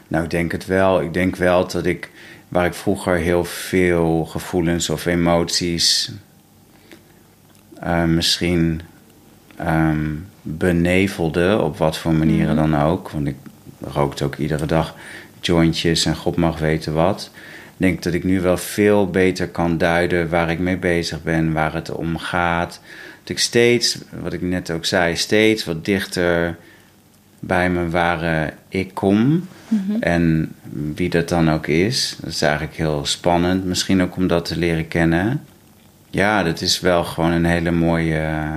Nou, 0.09 0.25
ik 0.25 0.31
denk 0.31 0.53
het 0.53 0.67
wel. 0.67 1.01
Ik 1.01 1.15
denk 1.15 1.37
wel 1.37 1.69
dat 1.69 1.87
ik, 1.87 2.11
waar 2.49 2.67
ik 2.67 2.75
vroeger 2.75 3.17
heel 3.17 3.45
veel 3.45 4.25
gevoelens 4.25 4.91
of 4.91 5.07
emoties 5.07 6.13
uh, 7.85 8.05
misschien 8.05 8.81
um, 9.61 10.29
benevelde, 10.43 11.61
op 11.61 11.77
wat 11.79 11.99
voor 11.99 12.15
manieren 12.15 12.57
dan 12.57 12.77
ook. 12.81 13.11
Want 13.11 13.27
ik 13.27 13.37
rookte 13.81 14.25
ook 14.25 14.37
iedere 14.37 14.67
dag 14.67 14.95
jointjes 15.41 16.05
en 16.05 16.17
God 16.17 16.37
mag 16.37 16.59
weten 16.59 16.95
wat. 16.95 17.31
Ik 17.83 17.89
denk 17.89 18.03
dat 18.03 18.14
ik 18.14 18.24
nu 18.24 18.41
wel 18.41 18.57
veel 18.57 19.11
beter 19.11 19.49
kan 19.49 19.78
duiden 19.78 20.28
waar 20.28 20.51
ik 20.51 20.59
mee 20.59 20.76
bezig 20.76 21.22
ben, 21.22 21.53
waar 21.53 21.74
het 21.74 21.91
om 21.91 22.18
gaat. 22.18 22.80
Dat 23.20 23.28
ik 23.30 23.39
steeds, 23.39 23.99
wat 24.20 24.33
ik 24.33 24.43
net 24.43 24.70
ook 24.70 24.85
zei, 24.85 25.16
steeds 25.16 25.64
wat 25.64 25.85
dichter 25.85 26.57
bij 27.41 27.70
mijn 27.70 27.91
ware 27.91 28.53
ik 28.68 28.91
kom. 28.95 29.49
Mhm. 29.68 30.01
En 30.01 30.55
wie 30.95 31.09
dat 31.09 31.28
dan 31.28 31.51
ook 31.51 31.66
is. 31.66 32.16
Dat 32.20 32.30
is 32.30 32.43
eigenlijk 32.43 32.74
heel 32.74 33.07
spannend. 33.07 33.64
Misschien 33.64 34.03
ook 34.03 34.16
om 34.16 34.26
dat 34.26 34.45
te 34.45 34.59
leren 34.59 34.89
kennen. 34.89 35.45
Ja, 36.11 36.43
dat 36.43 36.61
is 36.61 36.80
wel 36.80 37.05
gewoon 37.05 37.30
een 37.30 37.45
hele 37.45 37.70
mooie 37.70 38.49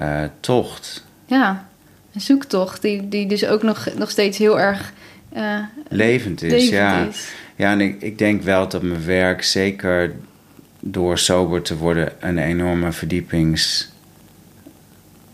uh, 0.00 0.22
tocht. 0.40 1.04
Ja, 1.26 1.68
een 2.14 2.20
zoektocht 2.20 2.82
die, 2.82 3.08
die 3.08 3.26
dus 3.26 3.46
ook 3.46 3.62
nog, 3.62 3.88
nog 3.96 4.10
steeds 4.10 4.38
heel 4.38 4.60
erg 4.60 4.92
uh, 5.36 5.58
levend 5.88 6.42
is. 6.42 6.50
Levend 6.50 6.70
ja. 6.70 7.06
Is. 7.06 7.32
Ja, 7.56 7.70
en 7.70 7.80
ik, 7.80 8.02
ik 8.02 8.18
denk 8.18 8.42
wel 8.42 8.68
dat 8.68 8.82
mijn 8.82 9.04
werk 9.04 9.42
zeker 9.42 10.14
door 10.80 11.18
sober 11.18 11.62
te 11.62 11.76
worden 11.76 12.12
een 12.20 12.38
enorme 12.38 12.92
verdiepings, 12.92 13.88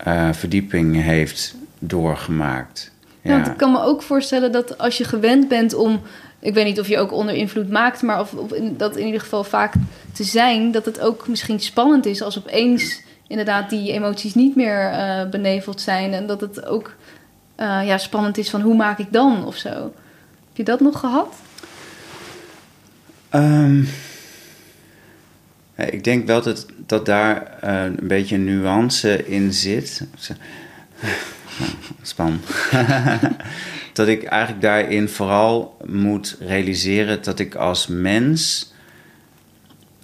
uh, 0.07 0.29
verdieping 0.31 1.01
heeft 1.01 1.55
doorgemaakt. 1.79 2.91
Ja. 3.21 3.31
Want 3.31 3.47
ik 3.47 3.57
kan 3.57 3.71
me 3.71 3.81
ook 3.81 4.01
voorstellen 4.01 4.51
dat 4.51 4.77
als 4.77 4.97
je 4.97 5.03
gewend 5.03 5.47
bent 5.47 5.73
om, 5.73 6.01
ik 6.39 6.53
weet 6.53 6.65
niet 6.65 6.79
of 6.79 6.87
je 6.87 6.97
ook 6.97 7.11
onder 7.11 7.35
invloed 7.35 7.69
maakt, 7.69 8.01
maar 8.01 8.19
of, 8.19 8.33
of 8.33 8.53
in, 8.53 8.77
dat 8.77 8.97
in 8.97 9.05
ieder 9.05 9.21
geval 9.21 9.43
vaak 9.43 9.73
te 10.13 10.23
zijn, 10.23 10.71
dat 10.71 10.85
het 10.85 10.99
ook 10.99 11.27
misschien 11.27 11.59
spannend 11.59 12.05
is 12.05 12.21
als 12.21 12.37
opeens 12.37 13.01
inderdaad 13.27 13.69
die 13.69 13.91
emoties 13.91 14.33
niet 14.33 14.55
meer 14.55 14.91
uh, 14.91 15.29
beneveld 15.29 15.81
zijn 15.81 16.13
en 16.13 16.27
dat 16.27 16.41
het 16.41 16.65
ook 16.65 16.93
uh, 17.57 17.85
ja, 17.85 17.97
spannend 17.97 18.37
is 18.37 18.49
van 18.49 18.61
hoe 18.61 18.75
maak 18.75 18.99
ik 18.99 19.11
dan 19.13 19.45
of 19.45 19.55
zo. 19.55 19.69
Heb 19.69 20.53
je 20.53 20.63
dat 20.63 20.79
nog 20.79 20.99
gehad? 20.99 21.33
Um, 23.35 23.87
ik 25.75 26.03
denk 26.03 26.27
wel 26.27 26.41
dat, 26.41 26.65
dat 26.85 27.05
daar 27.05 27.57
uh, 27.63 27.83
een 27.83 28.07
beetje 28.07 28.37
nuance 28.37 29.27
in 29.27 29.53
zit. 29.53 30.01
Span. 32.01 32.39
dat 33.93 34.07
ik 34.07 34.23
eigenlijk 34.23 34.61
daarin 34.61 35.09
vooral 35.09 35.77
moet 35.85 36.37
realiseren 36.39 37.23
dat 37.23 37.39
ik 37.39 37.55
als 37.55 37.87
mens 37.87 38.71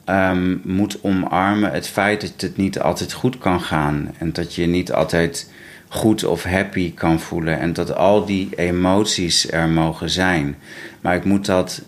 um, 0.06 0.62
moet 0.64 1.04
omarmen 1.04 1.72
het 1.72 1.88
feit 1.88 2.22
dat 2.22 2.42
het 2.42 2.58
niet 2.58 2.80
altijd 2.80 3.14
goed 3.14 3.38
kan 3.38 3.62
gaan. 3.62 4.14
En 4.18 4.34
dat 4.34 4.56
je 4.56 4.66
niet 4.66 4.92
altijd 4.92 5.52
goed 5.88 6.24
of 6.24 6.44
happy 6.44 6.94
kan 6.94 7.20
voelen. 7.20 7.60
En 7.60 7.74
dat 7.74 7.96
al 7.96 8.26
die 8.26 8.50
emoties 8.56 9.52
er 9.52 9.68
mogen 9.68 10.10
zijn. 10.10 10.58
Maar 11.02 11.16
ik 11.16 11.26
moet 11.26 11.46
dat 11.46 11.82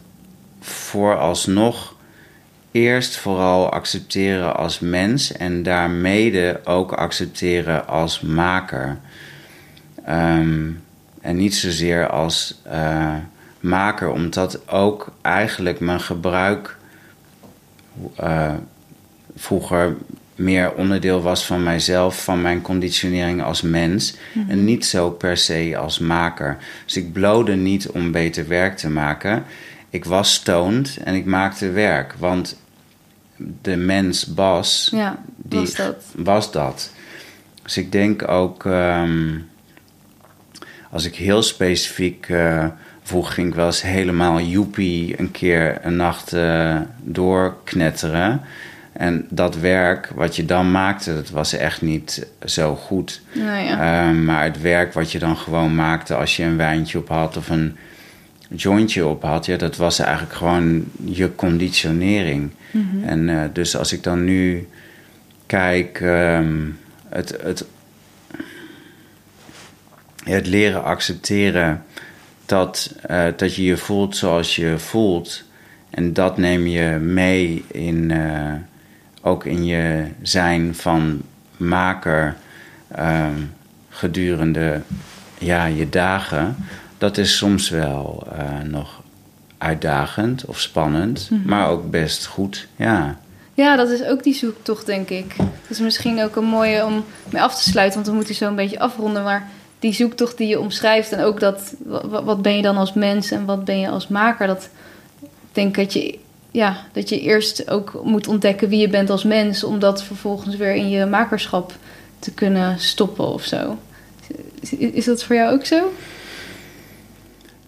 vooralsnog 0.60 1.96
eerst 2.72 3.18
vooral 3.18 3.70
accepteren 3.70 4.56
als 4.56 4.80
mens 4.80 5.32
en 5.32 5.64
daarmee 5.64 6.66
ook 6.66 6.92
accepteren 6.92 7.88
als 7.88 8.22
maker. 8.22 8.98
Ehm, 10.06 10.72
en 11.22 11.36
niet 11.36 11.56
zozeer 11.56 12.10
als 12.10 12.62
uh, 12.68 13.16
maker, 13.60 14.12
omdat 14.12 14.70
ook 14.70 15.12
eigenlijk 15.22 15.80
mijn 15.80 16.00
gebruik 16.00 16.78
uh, 18.22 18.54
vroeger 19.36 19.96
meer 20.36 20.74
onderdeel 20.74 21.22
was 21.22 21.46
van 21.46 21.64
mijzelf, 21.64 22.24
van 22.24 22.42
mijn 22.42 22.62
conditionering 22.62 23.44
als 23.44 23.62
mens. 23.62 24.16
Mhm. 24.34 24.50
En 24.50 24.64
niet 24.66 24.86
zo 24.86 25.12
per 25.12 25.38
se 25.38 25.78
als 25.78 26.00
maker. 26.00 26.58
Dus 26.86 26.98
ik 26.98 27.14
blode 27.14 27.56
niet 27.56 27.90
om 27.90 28.12
beter 28.12 28.48
werk 28.48 28.78
te 28.78 28.90
maken. 28.90 29.44
Ik 29.90 30.06
was 30.06 30.34
stoned 30.34 30.98
en 31.04 31.16
ik 31.16 31.26
maakte 31.26 31.72
werk. 31.72 32.14
Want 32.18 32.58
de 33.62 33.76
mens 33.76 34.26
Bas, 34.26 34.90
ja, 34.92 35.18
die 35.36 35.60
was 35.60 35.76
dat. 35.76 36.04
was 36.16 36.52
dat. 36.52 36.92
Dus 37.64 37.78
ik 37.78 37.92
denk 37.92 38.28
ook, 38.28 38.66
ehm, 38.66 39.38
als 40.92 41.06
ik 41.06 41.16
heel 41.16 41.42
specifiek 41.42 42.30
uh, 42.30 42.66
vroeg, 43.04 43.34
ging 43.34 43.48
ik 43.48 43.56
wel 43.56 43.66
eens 43.66 43.82
helemaal 43.82 44.40
joepie 44.40 45.20
een 45.20 45.32
keer 45.32 45.78
een 45.82 45.96
nacht 45.96 46.34
uh, 46.34 46.78
doorknetteren. 47.02 48.42
En 48.92 49.28
dat 49.30 49.56
werk 49.56 50.12
wat 50.16 50.36
je 50.36 50.46
dan 50.46 50.72
maakte, 50.72 51.14
dat 51.14 51.30
was 51.30 51.54
echt 51.54 51.82
niet 51.82 52.28
zo 52.46 52.76
goed. 52.76 53.22
Nou 53.34 53.64
ja. 53.64 54.08
Ehm, 54.08 54.26
maar 54.26 54.44
het 54.44 54.62
werk 54.62 54.94
wat 54.94 55.12
je 55.12 55.20
dan 55.20 55.38
gewoon 55.38 55.76
maakte 55.76 56.16
als 56.16 56.38
je 56.38 56.44
een 56.44 56.58
wijntje 56.58 56.98
op 56.98 57.08
had 57.08 57.38
of 57.38 57.50
een 57.50 57.78
jointje 58.56 59.06
op 59.06 59.24
had, 59.24 59.46
ja, 59.46 59.58
dat 59.58 59.76
was 59.76 60.00
eigenlijk 60.00 60.34
gewoon 60.34 60.86
je 61.06 61.36
conditionering. 61.36 62.52
Mhm. 62.72 63.04
En 63.04 63.28
uh, 63.28 63.44
dus 63.54 63.76
als 63.76 63.94
ik 63.94 64.04
dan 64.04 64.24
nu 64.24 64.68
kijk, 65.46 66.00
um, 66.00 66.80
het, 67.10 67.38
het, 67.42 67.66
het 70.24 70.48
leren 70.48 70.84
accepteren 70.84 71.84
dat, 72.46 72.96
uh, 73.10 73.26
dat 73.36 73.56
je 73.56 73.64
je 73.64 73.78
voelt 73.78 74.16
zoals 74.16 74.56
je 74.56 74.78
voelt. 74.78 75.44
En 75.90 76.14
dat 76.14 76.38
neem 76.38 76.68
je 76.68 76.90
mee 76.90 77.66
in, 77.68 78.10
uh, 78.10 78.54
ook 79.22 79.46
in 79.46 79.66
je 79.66 80.06
zijn 80.22 80.76
van 80.76 81.22
maker 81.58 82.36
um, 83.00 83.52
gedurende 83.90 84.82
ja, 85.38 85.66
je 85.66 85.90
dagen 85.90 86.56
dat 87.00 87.18
is 87.18 87.38
soms 87.38 87.70
wel 87.70 88.28
uh, 88.34 88.60
nog 88.70 89.02
uitdagend 89.58 90.46
of 90.46 90.60
spannend, 90.60 91.28
mm 91.30 91.38
-hmm. 91.38 91.50
maar 91.50 91.70
ook 91.70 91.90
best 91.90 92.26
goed, 92.26 92.68
ja. 92.76 93.18
Ja, 93.54 93.76
dat 93.76 93.90
is 93.90 94.04
ook 94.04 94.24
die 94.24 94.34
zoektocht, 94.34 94.86
denk 94.86 95.10
ik. 95.10 95.36
Dat 95.38 95.70
is 95.70 95.80
misschien 95.80 96.24
ook 96.24 96.36
een 96.36 96.46
mooie 96.46 96.86
om 96.86 97.06
mee 97.32 97.42
af 97.42 97.56
te 97.56 97.70
sluiten, 97.70 97.96
want 97.96 98.08
we 98.08 98.16
moeten 98.16 98.36
zo 98.36 98.48
een 98.48 98.56
beetje 98.56 98.80
afronden. 98.80 99.24
Maar 99.24 99.50
die 99.80 99.94
zoektocht 99.94 100.38
die 100.38 100.48
je 100.48 100.60
omschrijft 100.60 101.12
en 101.12 101.24
ook 101.24 101.40
dat, 101.40 101.74
wat 102.24 102.42
ben 102.42 102.56
je 102.56 102.62
dan 102.62 102.78
als 102.78 102.94
mens 102.94 103.32
en 103.32 103.46
wat 103.46 103.66
ben 103.66 103.80
je 103.80 103.90
als 103.90 104.08
maker, 104.08 104.48
dat 104.48 104.70
ik 105.22 105.30
denk 105.52 105.76
dat 105.76 105.94
je, 105.94 106.18
ja, 106.52 106.78
dat 106.92 107.10
je 107.10 107.20
eerst 107.20 107.70
ook 107.70 108.02
moet 108.04 108.28
ontdekken 108.28 108.70
wie 108.70 108.80
je 108.80 108.90
bent 108.90 109.10
als 109.10 109.24
mens, 109.24 109.64
om 109.64 109.80
dat 109.80 110.04
vervolgens 110.04 110.56
weer 110.56 110.76
in 110.76 110.90
je 110.90 111.06
makerschap 111.06 111.74
te 112.20 112.32
kunnen 112.32 112.80
stoppen 112.80 113.28
of 113.28 113.44
zo. 113.44 113.78
Is 114.78 115.06
dat 115.06 115.24
voor 115.24 115.36
jou 115.36 115.54
ook 115.54 115.66
zo? 115.66 115.92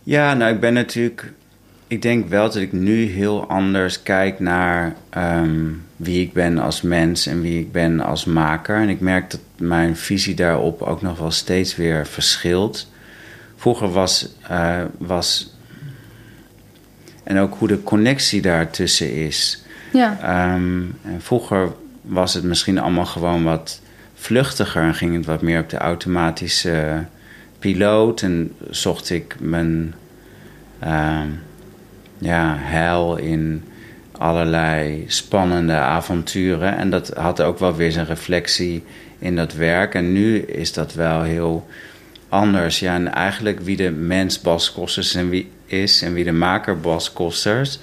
Ja, 0.04 0.34
nou, 0.34 0.54
ik 0.54 0.60
ben 0.60 0.74
natuurlijk. 0.74 1.34
Ik 1.88 2.02
denk 2.02 2.30
wel 2.30 2.43
dat 2.43 2.56
ik 2.56 2.72
nu 2.72 3.06
heel 3.06 3.47
anders 3.47 4.04
kijk 4.04 4.39
naar 4.39 4.95
um, 5.18 5.84
wie 5.95 6.22
ik 6.22 6.34
ben 6.34 6.58
als 6.58 6.82
mens 6.82 7.28
en 7.28 7.41
wie 7.41 7.60
ik 7.60 7.72
ben 7.72 7.99
als 7.99 8.26
maker. 8.26 8.76
En 8.76 8.89
ik 8.89 8.99
merk 8.99 9.32
dat 9.32 9.39
mijn 9.58 9.95
visie 9.95 10.36
daarop 10.36 10.82
ook 10.82 11.02
nog 11.02 11.20
wel 11.20 11.32
steeds 11.32 11.76
weer 11.76 12.08
verschilt. 12.08 12.89
Vroeger 13.56 13.91
was. 13.91 14.36
Uh, 14.52 14.84
was 14.97 15.54
en 17.24 17.38
ook 17.38 17.56
hoe 17.58 17.68
de 17.68 17.84
connectie 17.84 18.41
daartussen 18.41 19.14
is. 19.14 19.64
Ja. 19.93 20.54
Um, 20.54 20.95
en 21.04 21.22
vroeger 21.22 21.72
was 22.02 22.34
het 22.34 22.43
misschien 22.43 22.80
allemaal 22.80 23.06
gewoon 23.06 23.43
wat 23.43 23.82
vluchtiger 24.14 24.84
en 24.84 24.95
ging 24.95 25.16
het 25.16 25.26
wat 25.26 25.41
meer 25.41 25.60
op 25.60 25.70
de 25.70 25.78
automatische 25.78 27.06
piloot 27.62 28.22
en 28.22 28.53
zocht 28.70 29.09
ik 29.09 29.36
mijn 29.39 29.93
uh, 30.84 31.22
ja, 32.18 32.55
heil 32.59 33.16
in 33.16 33.64
allerlei 34.12 35.03
spannende 35.07 35.74
avonturen. 35.74 36.78
En 36.78 36.89
dat 36.89 37.09
had 37.09 37.41
ook 37.41 37.59
wel 37.59 37.76
weer 37.76 37.91
zijn 37.91 38.05
reflectie 38.05 38.84
in 39.20 39.36
dat 39.36 39.53
werk. 39.53 39.93
En 39.93 40.14
nu 40.14 40.38
is 40.38 40.74
dat 40.74 40.93
wel 40.93 41.22
heel 41.22 41.68
anders. 42.30 42.80
Ja, 42.80 42.95
en 42.95 43.14
eigenlijk 43.14 43.59
wie 43.59 43.78
de 43.78 43.91
mens 43.91 44.41
Bas 44.41 44.72
Kosters 44.72 45.16
en 45.16 45.30
wie 45.30 45.49
is 45.66 46.01
en 46.01 46.14
wie 46.14 46.24
de 46.24 46.32
maker 46.32 46.80
Bas 46.80 47.14
Kosters. 47.14 47.80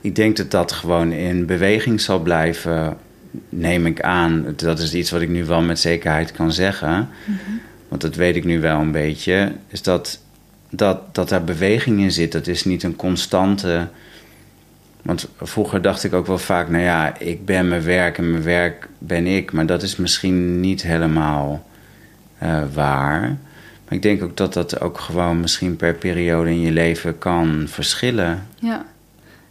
Ik 0.00 0.14
denk 0.14 0.36
dat 0.36 0.50
dat 0.50 0.72
gewoon 0.72 1.12
in 1.12 1.46
beweging 1.46 2.00
zal 2.00 2.20
blijven, 2.20 2.96
neem 3.48 3.86
ik 3.86 4.00
aan. 4.02 4.52
Dat 4.56 4.78
is 4.78 4.94
iets 4.94 5.10
wat 5.10 5.20
ik 5.20 5.28
nu 5.28 5.44
wel 5.44 5.62
met 5.62 5.78
zekerheid 5.78 6.32
kan 6.32 6.52
zeggen. 6.52 7.08
Mhm. 7.24 7.67
Want 7.88 8.00
dat 8.00 8.14
weet 8.14 8.36
ik 8.36 8.44
nu 8.44 8.60
wel 8.60 8.80
een 8.80 8.92
beetje. 8.92 9.52
Is 9.68 9.82
dat 9.82 10.20
dat, 10.70 11.14
dat 11.14 11.28
daar 11.28 11.44
beweging 11.44 12.00
in 12.00 12.12
zit. 12.12 12.32
Dat 12.32 12.46
is 12.46 12.64
niet 12.64 12.82
een 12.82 12.96
constante. 12.96 13.88
Want 15.02 15.28
vroeger 15.40 15.82
dacht 15.82 16.04
ik 16.04 16.12
ook 16.12 16.26
wel 16.26 16.38
vaak, 16.38 16.68
nou 16.68 16.82
ja, 16.82 17.18
ik 17.18 17.44
ben 17.44 17.68
mijn 17.68 17.84
werk 17.84 18.18
en 18.18 18.30
mijn 18.30 18.42
werk 18.42 18.88
ben 18.98 19.26
ik. 19.26 19.52
Maar 19.52 19.66
dat 19.66 19.82
is 19.82 19.96
misschien 19.96 20.60
niet 20.60 20.82
helemaal 20.82 21.66
uh, 22.42 22.62
waar. 22.74 23.20
Maar 23.84 23.96
ik 23.96 24.02
denk 24.02 24.22
ook 24.22 24.36
dat 24.36 24.52
dat 24.52 24.80
ook 24.80 24.98
gewoon 24.98 25.40
misschien 25.40 25.76
per 25.76 25.94
periode 25.94 26.50
in 26.50 26.60
je 26.60 26.72
leven 26.72 27.18
kan 27.18 27.64
verschillen. 27.68 28.46
Ja, 28.54 28.84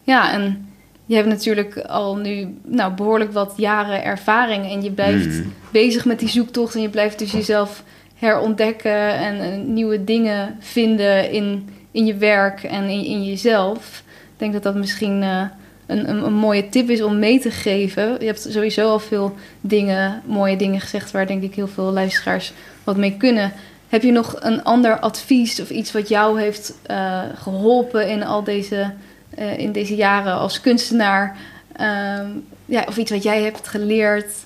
ja 0.03 0.33
en 0.33 0.67
je 1.05 1.15
hebt 1.15 1.27
natuurlijk 1.27 1.77
al 1.77 2.15
nu 2.15 2.57
nou, 2.63 2.93
behoorlijk 2.93 3.33
wat 3.33 3.53
jaren 3.57 4.03
ervaring 4.03 4.71
en 4.71 4.83
je 4.83 4.91
blijft 4.91 5.25
Mm. 5.25 5.53
bezig 5.71 6.05
met 6.05 6.19
die 6.19 6.29
zoektocht 6.29 6.75
en 6.75 6.81
je 6.81 6.89
blijft 6.89 7.19
dus 7.19 7.31
jezelf 7.31 7.83
herontdekken 8.17 9.13
en, 9.13 9.39
en 9.39 9.73
nieuwe 9.73 10.03
dingen 10.03 10.55
vinden 10.59 11.31
in, 11.31 11.69
in 11.91 12.05
je 12.05 12.15
werk 12.15 12.63
en 12.63 12.83
in, 12.83 13.05
in 13.05 13.23
jezelf. 13.25 14.03
Ik 14.07 14.43
denk 14.43 14.53
dat 14.53 14.63
dat 14.63 14.75
misschien 14.75 15.23
eh, 15.23 15.43
een, 15.85 16.09
een, 16.09 16.23
een 16.23 16.33
mooie 16.33 16.69
tip 16.69 16.89
is 16.89 17.01
om 17.01 17.19
mee 17.19 17.39
te 17.39 17.51
geven. 17.51 18.15
Je 18.19 18.25
hebt 18.25 18.47
sowieso 18.49 18.89
al 18.89 18.99
veel 18.99 19.35
dingen, 19.61 20.21
mooie 20.25 20.55
dingen 20.55 20.79
gezegd 20.81 21.11
waar 21.11 21.27
denk 21.27 21.43
ik 21.43 21.55
heel 21.55 21.67
veel 21.67 21.91
luisteraars 21.91 22.53
wat 22.83 22.97
mee 22.97 23.17
kunnen. 23.17 23.53
Heb 23.87 24.01
je 24.01 24.11
nog 24.11 24.35
een 24.39 24.63
ander 24.63 24.99
advies 24.99 25.61
of 25.61 25.69
iets 25.69 25.91
wat 25.91 26.09
jou 26.09 26.39
heeft 26.39 26.73
eh, 26.85 27.21
geholpen 27.35 28.09
in 28.09 28.23
al 28.23 28.43
deze, 28.43 28.93
eh, 29.29 29.57
in 29.57 29.71
deze 29.71 29.95
jaren 29.95 30.33
als 30.33 30.61
kunstenaar? 30.61 31.37
Ehm, 31.75 32.27
ja, 32.65 32.85
of 32.87 32.97
iets 32.97 33.11
wat 33.11 33.23
jij 33.23 33.41
hebt 33.41 33.67
geleerd? 33.67 34.45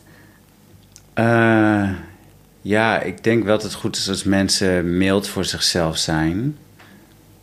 Ja, 2.62 3.02
ik 3.02 3.24
denk 3.24 3.44
wel 3.44 3.56
dat 3.56 3.64
het 3.64 3.74
goed 3.74 3.96
is 3.96 4.10
als 4.10 4.24
mensen 4.24 4.98
mild 4.98 5.28
voor 5.28 5.46
zichzelf 5.46 5.98
zijn. 5.98 6.58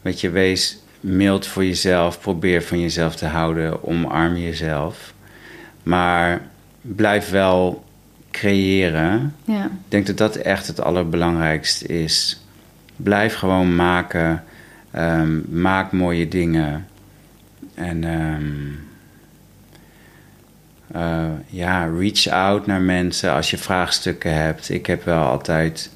Weet 0.03 0.21
je, 0.21 0.31
wees 0.31 0.79
mild 1.01 1.47
voor 1.47 1.65
jezelf. 1.65 2.21
Probeer 2.21 2.63
van 2.63 2.81
jezelf 2.81 3.17
te 3.17 3.27
houden. 3.27 3.85
Omarm 3.85 4.37
jezelf. 4.37 5.15
Maar 5.83 6.41
blijf 6.81 7.31
wel 7.31 7.85
creëren. 8.31 9.35
Ja, 9.45 9.65
Ik 9.65 9.71
denk 9.89 10.07
dat 10.07 10.17
dat 10.17 10.37
echt 10.37 10.67
het 10.67 10.81
allerbelangrijkste 10.81 11.87
is. 11.87 12.43
Blijf 12.97 13.35
gewoon 13.35 13.77
maken. 13.77 14.45
Ehm, 14.91 15.61
maak 15.61 15.93
mooie 15.93 16.29
dingen. 16.29 16.87
En 17.75 18.05
ehm, 18.05 18.88
eh, 20.93 21.25
ja, 21.47 21.85
reach 21.85 22.29
out 22.29 22.67
naar 22.67 22.81
mensen 22.81 23.33
als 23.33 23.51
je 23.51 23.59
vraagstukken 23.59 24.35
hebt. 24.35 24.71
Ik 24.71 24.87
heb 24.87 25.05
wel 25.05 25.23
altijd 25.23 25.91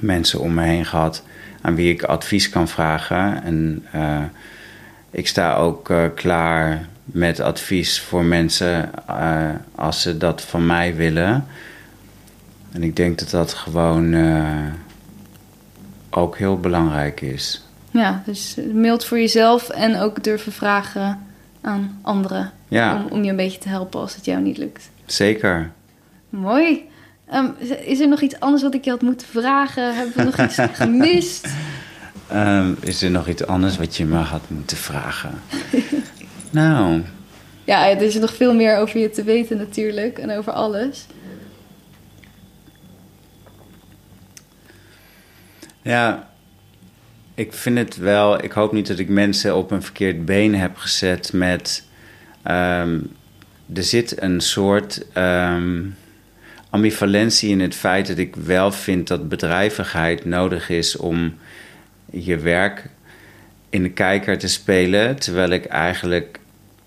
mensen 0.00 0.40
om 0.40 0.54
me 0.54 0.62
heen 0.62 0.84
gehad 0.84 1.22
aan 1.60 1.74
wie 1.74 1.92
ik 1.92 2.02
advies 2.02 2.48
kan 2.48 2.68
vragen. 2.68 3.42
En 3.42 3.84
eh, 3.92 4.22
ik 5.10 5.28
sta 5.28 5.54
ook 5.54 5.90
eh, 5.90 6.04
klaar 6.14 6.88
met 7.04 7.40
advies 7.40 8.00
voor 8.00 8.24
mensen 8.24 8.90
als 9.74 10.02
ze 10.02 10.16
dat 10.16 10.42
van 10.42 10.66
mij 10.66 10.94
willen. 10.94 11.46
En 12.72 12.82
ik 12.82 12.96
denk 12.96 13.18
dat 13.18 13.30
dat 13.30 13.54
gewoon 13.54 14.14
ook 16.10 16.38
heel 16.38 16.60
belangrijk 16.60 17.20
is. 17.20 17.64
ja 17.90 18.22
dus 18.26 18.56
mild 18.72 19.04
voor 19.04 19.18
jezelf 19.18 19.68
en 19.68 19.96
ook 19.96 20.24
durven 20.24 20.52
vragen 20.52 21.25
aan 21.66 21.98
anderen. 22.02 22.52
Ja, 22.68 22.94
Om, 22.94 23.06
om 23.10 23.24
je 23.24 23.30
een 23.30 23.36
beetje 23.36 23.58
te 23.58 23.68
helpen 23.68 24.00
als 24.00 24.14
het 24.16 24.24
jou 24.24 24.42
niet 24.42 24.58
lukt. 24.58 24.90
zeker. 25.06 25.70
Mooi. 26.28 26.88
Ehm, 27.28 27.48
is 27.84 28.00
er 28.00 28.08
nog 28.08 28.20
iets 28.20 28.40
anders 28.40 28.62
wat 28.62 28.74
ik 28.74 28.84
je 28.84 28.90
had 28.90 29.02
moeten 29.02 29.26
vragen? 29.26 29.94
Hebben 29.96 30.16
we 30.16 30.22
nog 30.22 30.38
iets 30.40 30.56
gemist? 30.80 31.48
Ehm, 32.28 32.74
is 32.80 33.02
er 33.02 33.10
nog 33.10 33.28
iets 33.28 33.46
anders 33.46 33.76
wat 33.76 33.96
je 33.96 34.04
me 34.04 34.16
had 34.16 34.42
moeten 34.50 34.76
vragen? 34.76 35.30
nou, 36.50 37.02
Ja, 37.64 37.88
er 37.88 38.02
is 38.02 38.14
nog 38.18 38.34
veel 38.34 38.54
meer 38.54 38.76
over 38.76 39.00
je 39.00 39.10
te 39.10 39.22
weten 39.24 39.56
natuurlijk 39.56 40.18
en 40.18 40.30
over 40.30 40.52
alles. 40.52 41.06
ja, 45.82 46.28
ik 47.36 47.52
vind 47.52 47.78
het 47.78 47.96
wel. 47.96 48.44
Ik 48.44 48.52
hoop 48.52 48.72
niet 48.72 48.86
dat 48.86 48.98
ik 48.98 49.08
mensen 49.08 49.56
op 49.56 49.70
een 49.70 49.82
verkeerd 49.82 50.24
been 50.24 50.54
heb 50.54 50.76
gezet 50.76 51.32
met. 51.32 51.84
ehm, 52.42 52.98
er 53.74 53.82
zit 53.82 54.22
een 54.22 54.40
soort 54.40 55.06
ehm, 55.12 55.82
ambivalentie 56.70 57.50
in 57.50 57.60
het 57.60 57.74
feit 57.74 58.06
dat 58.06 58.18
ik 58.18 58.36
wel 58.36 58.72
vind 58.72 59.08
dat 59.08 59.28
bedrijvigheid 59.28 60.24
nodig 60.24 60.68
is 60.68 60.96
om 60.96 61.34
je 62.10 62.36
werk 62.36 62.88
in 63.70 63.82
de 63.82 63.90
kijker 63.90 64.38
te 64.38 64.48
spelen. 64.48 65.16
Terwijl 65.16 65.50
ik 65.50 65.64
eigenlijk 65.64 66.40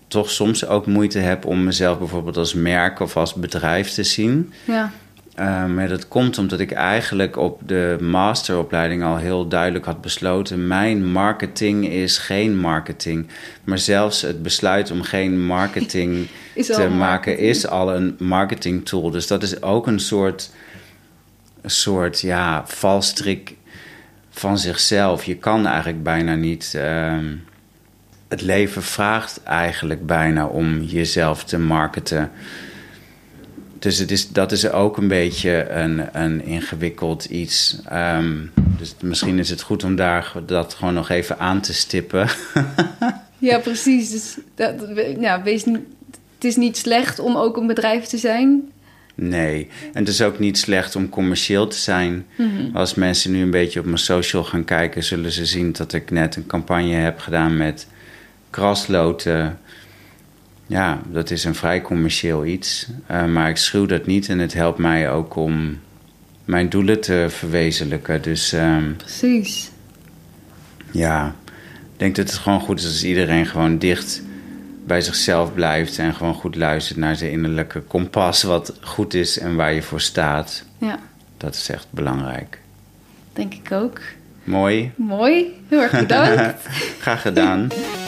toch 0.08 0.30
soms 0.30 0.66
ook 0.66 0.86
moeite 0.86 1.18
heb 1.18 1.44
om 1.44 1.64
mezelf 1.64 1.98
bijvoorbeeld 1.98 2.36
als 2.36 2.54
merk 2.54 3.00
of 3.00 3.16
als 3.16 3.34
bedrijf 3.34 3.90
te 3.90 4.02
zien. 4.02 4.52
Ja, 4.64 4.92
Uh, 5.38 5.66
maar 5.66 5.88
dat 5.88 6.08
komt 6.08 6.38
omdat 6.38 6.60
ik 6.60 6.72
eigenlijk 6.72 7.36
op 7.36 7.60
de 7.66 7.96
masteropleiding 8.00 9.02
al 9.02 9.16
heel 9.16 9.48
duidelijk 9.48 9.84
had 9.84 10.00
besloten: 10.00 10.66
mijn 10.66 11.12
marketing 11.12 11.88
is 11.88 12.18
geen 12.18 12.58
marketing. 12.58 13.26
Maar 13.64 13.78
zelfs 13.78 14.22
het 14.22 14.42
besluit 14.42 14.90
om 14.90 15.02
geen 15.02 15.46
marketing 15.46 16.26
te 16.54 16.72
maken 16.72 16.96
marketing. 16.96 17.40
is 17.40 17.66
al 17.66 17.94
een 17.94 18.16
marketing 18.18 18.86
tool. 18.86 19.10
Dus 19.10 19.26
dat 19.26 19.42
is 19.42 19.62
ook 19.62 19.86
een 19.86 20.00
soort, 20.00 20.50
een 21.60 21.70
soort 21.70 22.20
ja, 22.20 22.62
valstrik 22.66 23.54
van 24.30 24.58
zichzelf. 24.58 25.24
Je 25.24 25.36
kan 25.36 25.66
eigenlijk 25.66 26.02
bijna 26.02 26.34
niet. 26.34 26.74
ehm, 26.74 27.26
het 28.28 28.42
leven 28.42 28.82
vraagt 28.82 29.42
eigenlijk 29.42 30.06
bijna 30.06 30.46
om 30.46 30.82
jezelf 30.82 31.44
te 31.44 31.58
marketen. 31.58 32.30
Dus 33.80 33.98
het 33.98 34.10
is, 34.10 34.28
dat 34.28 34.52
is 34.52 34.70
ook 34.70 34.96
een 34.96 35.08
beetje 35.08 35.68
een, 35.70 36.02
een 36.12 36.44
ingewikkeld 36.44 37.24
iets. 37.24 37.78
Ehm, 37.88 38.36
dus 38.78 38.94
misschien 39.02 39.38
is 39.38 39.50
het 39.50 39.62
goed 39.62 39.84
om 39.84 39.96
daar 39.96 40.32
dat 40.46 40.74
gewoon 40.74 40.94
nog 40.94 41.08
even 41.08 41.38
aan 41.38 41.60
te 41.60 41.74
stippen. 41.74 42.28
ja 43.38 43.58
precies. 43.58 44.10
Dus 44.10 44.36
dat, 44.54 44.74
ja, 45.20 45.42
wees, 45.42 45.64
niet- 45.64 45.78
het 46.34 46.44
is 46.44 46.56
niet 46.56 46.76
slecht 46.76 47.18
om 47.18 47.36
ook 47.36 47.56
een 47.56 47.66
bedrijf 47.66 48.04
te 48.04 48.18
zijn. 48.18 48.68
Nee, 49.14 49.68
en 49.92 49.98
het 50.00 50.08
is 50.08 50.22
ook 50.22 50.38
niet 50.38 50.58
slecht 50.58 50.96
om 50.96 51.08
commercieel 51.08 51.66
te 51.66 51.76
zijn. 51.76 52.26
Als 52.74 52.94
mensen 52.94 53.32
nu 53.32 53.42
een 53.42 53.50
beetje 53.50 53.80
op 53.80 53.86
mijn 53.86 53.98
social 53.98 54.44
gaan 54.44 54.64
kijken, 54.64 55.04
zullen 55.04 55.32
ze 55.32 55.46
zien 55.46 55.72
dat 55.72 55.92
ik 55.92 56.10
net 56.10 56.36
een 56.36 56.46
campagne 56.46 56.94
heb 56.94 57.18
gedaan 57.18 57.56
met 57.56 57.86
krasloten. 58.50 59.58
Ja, 60.70 61.00
dat 61.12 61.30
is 61.30 61.44
een 61.44 61.54
vrij 61.54 61.80
commercieel 61.82 62.44
iets. 62.44 62.86
Eh, 63.06 63.24
maar 63.24 63.48
ik 63.48 63.56
schuw 63.56 63.86
dat 63.86 64.06
niet 64.06 64.28
en 64.28 64.38
het 64.38 64.54
helpt 64.54 64.78
mij 64.78 65.10
ook 65.10 65.36
om 65.36 65.78
mijn 66.44 66.68
doelen 66.68 67.00
te 67.00 67.26
verwezenlijken. 67.28 68.22
Dus 68.22 68.52
ehm, 68.52 68.92
Precies. 68.96 69.70
ja, 70.90 71.34
ik 71.92 71.96
denk 71.96 72.16
dat 72.16 72.28
het 72.30 72.38
gewoon 72.38 72.60
goed 72.60 72.78
is 72.78 72.84
als 72.86 73.04
iedereen 73.04 73.46
gewoon 73.46 73.78
dicht 73.78 74.22
bij 74.86 75.00
zichzelf 75.00 75.54
blijft 75.54 75.98
en 75.98 76.14
gewoon 76.14 76.34
goed 76.34 76.56
luistert 76.56 76.98
naar 76.98 77.16
zijn 77.16 77.30
innerlijke 77.30 77.80
kompas, 77.80 78.42
wat 78.42 78.74
goed 78.80 79.14
is 79.14 79.38
en 79.38 79.56
waar 79.56 79.72
je 79.72 79.82
voor 79.82 80.00
staat. 80.00 80.64
Ja, 80.78 80.98
Dat 81.36 81.54
is 81.54 81.68
echt 81.68 81.86
belangrijk. 81.90 82.58
denk 83.32 83.54
ik 83.54 83.72
ook. 83.72 84.00
Mooi, 84.44 84.90
Mooi. 84.96 85.44
Heel 85.68 85.80
erg 85.80 85.90
bedankt. 85.98 86.66
graag 87.00 87.22
gedaan. 87.22 87.68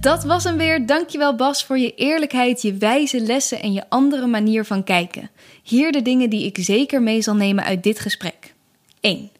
Dat 0.00 0.24
was 0.24 0.44
hem 0.44 0.56
weer. 0.56 0.86
Dankjewel 0.86 1.34
Bas 1.34 1.64
voor 1.64 1.78
je 1.78 1.94
eerlijkheid, 1.94 2.62
je 2.62 2.74
wijze 2.74 3.20
lessen 3.20 3.60
en 3.60 3.72
je 3.72 3.84
andere 3.88 4.26
manier 4.26 4.64
van 4.64 4.84
kijken. 4.84 5.30
Hier 5.62 5.92
de 5.92 6.02
dingen 6.02 6.30
die 6.30 6.46
ik 6.46 6.58
zeker 6.60 7.02
mee 7.02 7.22
zal 7.22 7.34
nemen 7.34 7.64
uit 7.64 7.82
dit 7.82 7.98
gesprek. 7.98 8.54
1. 9.00 9.30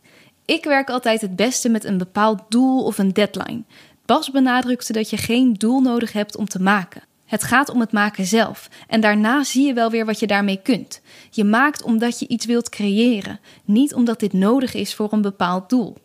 Ik 0.45 0.65
werk 0.65 0.91
altijd 0.91 1.21
het 1.21 1.37
beste 1.37 1.69
met 1.69 1.85
een 1.85 1.99
bepaald 1.99 2.41
doel 2.49 2.85
of 2.85 2.99
een 2.99 3.13
deadline. 3.13 3.63
Bas 4.07 4.31
benadrukte 4.31 4.93
dat 4.93 5.11
je 5.11 5.17
geen 5.17 5.55
doel 5.55 5.81
nodig 5.81 6.13
hebt 6.13 6.37
om 6.37 6.49
te 6.49 6.63
maken. 6.63 7.03
Het 7.25 7.45
gaat 7.45 7.69
om 7.69 7.81
het 7.81 7.93
maken 7.93 8.27
zelf. 8.27 8.69
En 8.89 9.01
daarna 9.01 9.45
zie 9.45 9.67
je 9.67 9.73
wel 9.73 9.91
weer 9.91 10.07
wat 10.07 10.19
je 10.19 10.27
daarmee 10.27 10.61
kunt. 10.63 11.01
Je 11.31 11.45
maakt 11.45 11.83
omdat 11.83 12.19
je 12.19 12.29
iets 12.29 12.47
wilt 12.47 12.69
creëren, 12.69 13.41
niet 13.65 13.95
omdat 13.95 14.21
dit 14.21 14.33
nodig 14.33 14.75
is 14.75 14.95
voor 14.95 15.13
een 15.13 15.23
bepaald 15.23 15.69
doel. 15.69 15.97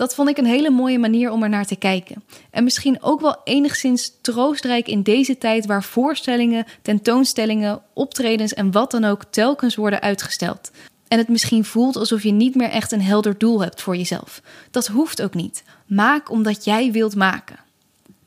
Dat 0.00 0.14
vond 0.14 0.28
ik 0.28 0.38
een 0.38 0.46
hele 0.46 0.70
mooie 0.70 0.98
manier 0.98 1.30
om 1.30 1.42
er 1.42 1.48
naar 1.48 1.66
te 1.66 1.76
kijken. 1.76 2.24
En 2.50 2.64
misschien 2.64 3.02
ook 3.02 3.20
wel 3.20 3.40
enigszins 3.44 4.12
troostrijk 4.20 4.88
in 4.88 5.02
deze 5.02 5.38
tijd 5.38 5.66
waar 5.66 5.82
voorstellingen, 5.82 6.66
tentoonstellingen, 6.82 7.82
optredens 7.92 8.54
en 8.54 8.70
wat 8.70 8.90
dan 8.90 9.04
ook 9.04 9.24
telkens 9.30 9.74
worden 9.74 10.00
uitgesteld. 10.00 10.70
En 11.08 11.18
het 11.18 11.28
misschien 11.28 11.64
voelt 11.64 11.96
alsof 11.96 12.22
je 12.22 12.32
niet 12.32 12.54
meer 12.54 12.68
echt 12.68 12.92
een 12.92 13.02
helder 13.02 13.38
doel 13.38 13.62
hebt 13.62 13.82
voor 13.82 13.96
jezelf. 13.96 14.42
Dat 14.70 14.86
hoeft 14.86 15.22
ook 15.22 15.34
niet. 15.34 15.62
Maak 15.86 16.30
omdat 16.30 16.64
jij 16.64 16.92
wilt 16.92 17.16
maken. 17.16 17.58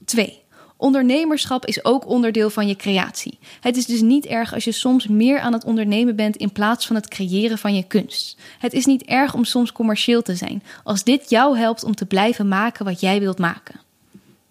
2. 0.05 0.42
Ondernemerschap 0.83 1.65
is 1.65 1.85
ook 1.85 2.07
onderdeel 2.07 2.49
van 2.49 2.67
je 2.67 2.75
creatie. 2.75 3.39
Het 3.59 3.77
is 3.77 3.85
dus 3.85 4.01
niet 4.01 4.25
erg 4.25 4.53
als 4.53 4.63
je 4.63 4.71
soms 4.71 5.07
meer 5.07 5.39
aan 5.39 5.53
het 5.53 5.63
ondernemen 5.63 6.15
bent 6.15 6.35
in 6.35 6.51
plaats 6.51 6.87
van 6.87 6.95
het 6.95 7.07
creëren 7.07 7.57
van 7.57 7.75
je 7.75 7.83
kunst. 7.83 8.37
Het 8.59 8.73
is 8.73 8.85
niet 8.85 9.03
erg 9.03 9.33
om 9.33 9.43
soms 9.43 9.71
commercieel 9.71 10.21
te 10.21 10.35
zijn, 10.35 10.63
als 10.83 11.03
dit 11.03 11.29
jou 11.29 11.57
helpt 11.57 11.83
om 11.83 11.95
te 11.95 12.05
blijven 12.05 12.47
maken 12.47 12.85
wat 12.85 12.99
jij 12.99 13.19
wilt 13.19 13.37
maken. 13.37 13.79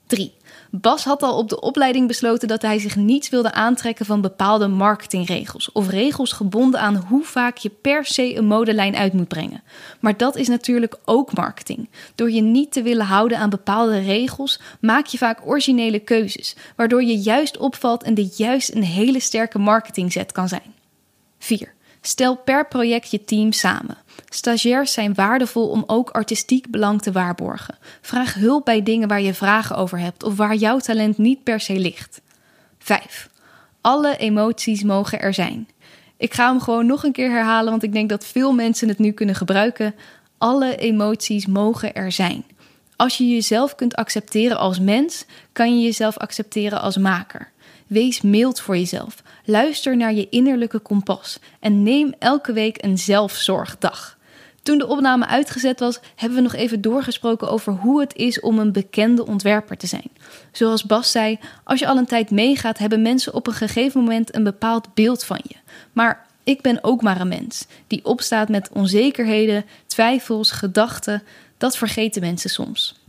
3. 0.07 0.33
Bas 0.75 1.05
had 1.05 1.23
al 1.23 1.37
op 1.37 1.49
de 1.49 1.61
opleiding 1.61 2.07
besloten 2.07 2.49
dat 2.49 2.63
hij 2.63 2.79
zich 2.79 2.97
niets 2.97 3.29
wilde 3.29 3.53
aantrekken 3.53 4.07
van 4.07 4.21
bepaalde 4.21 4.69
marketingregels 4.69 5.73
of 5.73 5.89
regels 5.89 6.33
gebonden 6.33 6.81
aan 6.81 6.97
hoe 6.97 7.25
vaak 7.25 7.57
je 7.57 7.69
per 7.69 8.05
se 8.05 8.37
een 8.37 8.45
modelijn 8.45 8.97
uit 8.97 9.13
moet 9.13 9.29
brengen. 9.29 9.63
Maar 10.01 10.17
dat 10.17 10.37
is 10.37 10.49
natuurlijk 10.49 10.97
ook 11.05 11.35
marketing. 11.35 11.89
Door 12.15 12.31
je 12.31 12.41
niet 12.41 12.73
te 12.73 12.83
willen 12.83 13.07
houden 13.07 13.39
aan 13.39 13.51
bepaalde 13.51 13.99
regels, 13.99 14.61
maak 14.81 15.07
je 15.07 15.19
vaak 15.19 15.47
originele 15.47 15.99
keuzes, 15.99 16.57
waardoor 16.77 17.03
je 17.03 17.19
juist 17.19 17.57
opvalt 17.57 18.03
en 18.03 18.15
dit 18.15 18.37
juist 18.37 18.75
een 18.75 18.85
hele 18.85 19.21
sterke 19.21 19.59
marketingzet 19.59 20.33
kan 20.33 20.49
zijn. 20.49 20.75
4. 21.39 21.75
Stel 22.05 22.37
per 22.37 22.69
project 22.69 23.11
je 23.11 23.25
team 23.25 23.53
samen. 23.53 23.97
Stagiairs 24.29 24.93
zijn 24.93 25.15
waardevol 25.15 25.69
om 25.69 25.85
ook 25.87 26.11
artistiek 26.11 26.71
belang 26.71 27.03
te 27.03 27.13
waarborgen. 27.13 27.79
Vraag 28.01 28.35
hulp 28.35 28.65
bij 28.65 28.83
dingen 28.83 29.09
waar 29.09 29.21
je 29.21 29.35
vragen 29.35 29.77
over 29.77 29.99
hebt 29.99 30.23
of 30.23 30.37
waar 30.37 30.55
jouw 30.55 30.79
talent 30.79 31.19
niet 31.19 31.43
per 31.43 31.61
se 31.61 31.79
ligt. 31.79 32.21
5. 32.79 33.31
Alle 33.81 34.17
emoties 34.17 34.83
mogen 34.83 35.21
er 35.21 35.35
zijn. 35.35 35.69
Ik 36.17 36.35
ga 36.35 36.51
hem 36.51 36.61
gewoon 36.61 36.87
nog 36.87 37.05
een 37.05 37.13
keer 37.13 37.31
herhalen, 37.31 37.71
want 37.71 37.83
ik 37.83 37.93
denk 37.93 38.09
dat 38.09 38.27
veel 38.27 38.53
mensen 38.53 38.89
het 38.89 38.99
nu 38.99 39.13
kunnen 39.13 39.35
gebruiken. 39.35 39.95
Alle 40.39 40.77
emoties 40.77 41.47
mogen 41.47 41.95
er 41.95 42.13
zijn. 42.13 42.45
Als 42.97 43.19
je 43.19 43.29
jezelf 43.29 43.75
kunt 43.75 43.95
accepteren 43.95 44.59
als 44.59 44.81
mens, 44.81 45.25
kan 45.53 45.79
je 45.79 45.85
jezelf 45.85 46.17
accepteren 46.19 46.81
als 46.81 46.97
maker. 46.97 47.51
Wees 47.87 48.21
mild 48.21 48.61
voor 48.61 48.77
jezelf. 48.77 49.23
Luister 49.45 49.97
naar 49.97 50.15
je 50.15 50.29
innerlijke 50.29 50.79
kompas 50.79 51.39
en 51.61 51.83
neem 51.83 52.15
elke 52.19 52.53
week 52.53 52.85
een 52.85 52.99
zelfzorgdag. 52.99 54.19
Toen 54.63 54.79
de 54.79 54.87
opname 54.87 55.27
uitgezet 55.27 55.81
was, 55.81 56.01
hebben 56.17 56.39
we 56.39 56.45
nog 56.45 56.55
even 56.55 56.81
doorgesproken 56.81 57.51
over 57.51 57.73
hoe 57.73 58.01
het 58.01 58.15
is 58.15 58.41
om 58.41 58.59
een 58.59 58.73
bekende 58.73 59.27
ontwerper 59.27 59.77
te 59.77 59.87
zijn. 59.87 60.11
Zoals 60.53 60.85
Bas 60.85 61.11
zei, 61.11 61.39
als 61.65 61.79
je 61.79 61.87
al 61.87 61.97
een 61.97 62.07
tijd 62.07 62.31
meegaat, 62.31 62.79
hebben 62.79 63.03
mensen 63.03 63.35
op 63.35 63.47
een 63.47 63.53
gegeven 63.53 64.01
moment 64.01 64.35
een 64.35 64.45
bepaald 64.45 64.95
beeld 64.95 65.25
van 65.25 65.41
je. 65.43 65.57
Maar 65.93 66.27
ik 66.45 66.61
ben 66.61 66.85
ook 66.85 67.03
maar 67.03 67.21
een 67.21 67.29
mens 67.29 67.67
die 67.87 68.05
opstaat 68.05 68.49
met 68.49 68.71
onzekerheden, 68.73 69.65
twijfels, 69.87 70.51
gedachten. 70.51 71.23
Dat 71.59 71.77
vergeten 71.77 72.21
mensen 72.21 72.51
soms. 72.51 73.02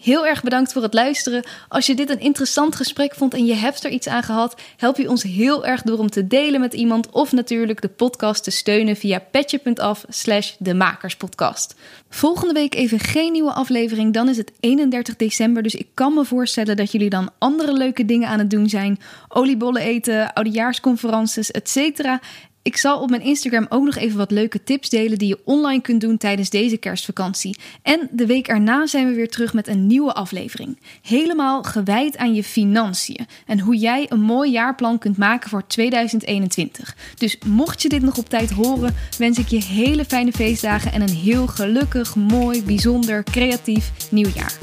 Heel 0.00 0.26
erg 0.26 0.42
bedankt 0.42 0.72
voor 0.72 0.82
het 0.82 0.94
luisteren. 0.94 1.44
Als 1.68 1.86
je 1.86 1.94
dit 1.94 2.10
een 2.10 2.20
interessant 2.20 2.76
gesprek 2.76 3.14
vond 3.14 3.34
en 3.34 3.46
je 3.46 3.54
hebt 3.54 3.84
er 3.84 3.90
iets 3.90 4.08
aan 4.08 4.22
gehad, 4.22 4.60
help 4.76 4.96
je 4.96 5.10
ons 5.10 5.22
heel 5.22 5.66
erg 5.66 5.82
door 5.82 5.98
om 5.98 6.10
te 6.10 6.26
delen 6.26 6.60
met 6.60 6.74
iemand 6.74 7.10
of 7.10 7.32
natuurlijk 7.32 7.80
de 7.80 7.88
podcast 7.88 8.44
te 8.44 8.50
steunen 8.50 8.96
via 8.96 9.18
petje.af 9.18 10.04
slash 10.08 10.52
de 10.58 10.74
makerspodcast. 10.74 11.74
Volgende 12.08 12.54
week 12.54 12.74
even 12.74 12.98
geen 12.98 13.32
nieuwe 13.32 13.52
aflevering, 13.52 14.14
dan 14.14 14.28
is 14.28 14.36
het 14.36 14.52
31 14.60 15.16
december, 15.16 15.62
dus 15.62 15.74
ik 15.74 15.88
kan 15.94 16.14
me 16.14 16.24
voorstellen 16.24 16.76
dat 16.76 16.92
jullie 16.92 17.10
dan 17.10 17.30
andere 17.38 17.72
leuke 17.72 18.04
dingen 18.04 18.28
aan 18.28 18.38
het 18.38 18.50
doen 18.50 18.68
zijn. 18.68 19.00
Oliebollen 19.28 19.82
eten, 19.82 20.32
oudejaarsconferences, 20.32 21.50
etc. 21.50 22.00
Ik 22.68 22.76
zal 22.76 23.00
op 23.00 23.10
mijn 23.10 23.22
Instagram 23.22 23.66
ook 23.68 23.84
nog 23.84 23.96
even 23.96 24.18
wat 24.18 24.30
leuke 24.30 24.64
tips 24.64 24.88
delen 24.88 25.18
die 25.18 25.28
je 25.28 25.40
online 25.44 25.82
kunt 25.82 26.00
doen 26.00 26.16
tijdens 26.16 26.50
deze 26.50 26.76
kerstvakantie. 26.76 27.58
En 27.82 28.08
de 28.10 28.26
week 28.26 28.48
erna 28.48 28.86
zijn 28.86 29.08
we 29.08 29.14
weer 29.14 29.28
terug 29.28 29.52
met 29.52 29.68
een 29.68 29.86
nieuwe 29.86 30.12
aflevering. 30.12 30.78
Helemaal 31.02 31.62
gewijd 31.62 32.16
aan 32.16 32.34
je 32.34 32.44
financiën 32.44 33.26
en 33.46 33.60
hoe 33.60 33.76
jij 33.76 34.06
een 34.08 34.20
mooi 34.20 34.50
jaarplan 34.50 34.98
kunt 34.98 35.16
maken 35.16 35.50
voor 35.50 35.66
2021. 35.66 36.96
Dus 37.14 37.38
mocht 37.46 37.82
je 37.82 37.88
dit 37.88 38.02
nog 38.02 38.18
op 38.18 38.28
tijd 38.28 38.50
horen, 38.50 38.94
wens 39.18 39.38
ik 39.38 39.48
je 39.48 39.62
hele 39.62 40.04
fijne 40.04 40.32
feestdagen 40.32 40.92
en 40.92 41.00
een 41.00 41.16
heel 41.16 41.46
gelukkig, 41.46 42.16
mooi, 42.16 42.64
bijzonder, 42.64 43.24
creatief 43.24 43.92
nieuwjaar. 44.10 44.58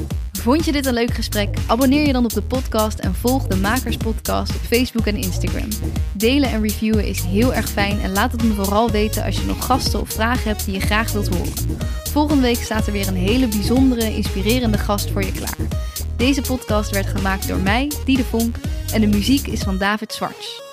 Vond 0.45 0.65
je 0.65 0.71
dit 0.71 0.85
een 0.85 0.93
leuk 0.93 1.13
gesprek? 1.13 1.57
Abonneer 1.67 2.05
je 2.07 2.13
dan 2.13 2.23
op 2.23 2.33
de 2.33 2.41
podcast 2.41 2.99
en 2.99 3.15
volg 3.15 3.47
de 3.47 3.55
Makers 3.55 3.97
Podcast 3.97 4.55
op 4.55 4.61
Facebook 4.61 5.05
en 5.05 5.15
Instagram. 5.15 5.67
Delen 6.13 6.49
en 6.49 6.61
reviewen 6.61 7.07
is 7.07 7.23
heel 7.23 7.53
erg 7.53 7.69
fijn 7.69 7.94
en 8.01 8.11
laat 8.11 8.31
het 8.31 8.43
me 8.43 8.53
vooral 8.53 8.91
weten 8.91 9.23
als 9.23 9.35
je 9.35 9.45
nog 9.45 9.65
gasten 9.65 10.01
of 10.01 10.09
vragen 10.09 10.47
hebt 10.49 10.65
die 10.65 10.73
je 10.73 10.79
graag 10.79 11.11
wilt 11.11 11.27
horen. 11.27 11.53
Volgende 12.11 12.41
week 12.41 12.63
staat 12.63 12.87
er 12.87 12.93
weer 12.93 13.07
een 13.07 13.15
hele 13.15 13.47
bijzondere, 13.47 14.15
inspirerende 14.15 14.77
gast 14.77 15.11
voor 15.11 15.23
je 15.23 15.31
klaar. 15.31 15.57
Deze 16.17 16.41
podcast 16.41 16.91
werd 16.91 17.07
gemaakt 17.07 17.47
door 17.47 17.59
mij, 17.59 17.91
Diede 18.05 18.23
Vonk, 18.23 18.55
en 18.93 19.01
de 19.01 19.07
muziek 19.07 19.47
is 19.47 19.61
van 19.61 19.77
David 19.77 20.13
Zwarts. 20.13 20.64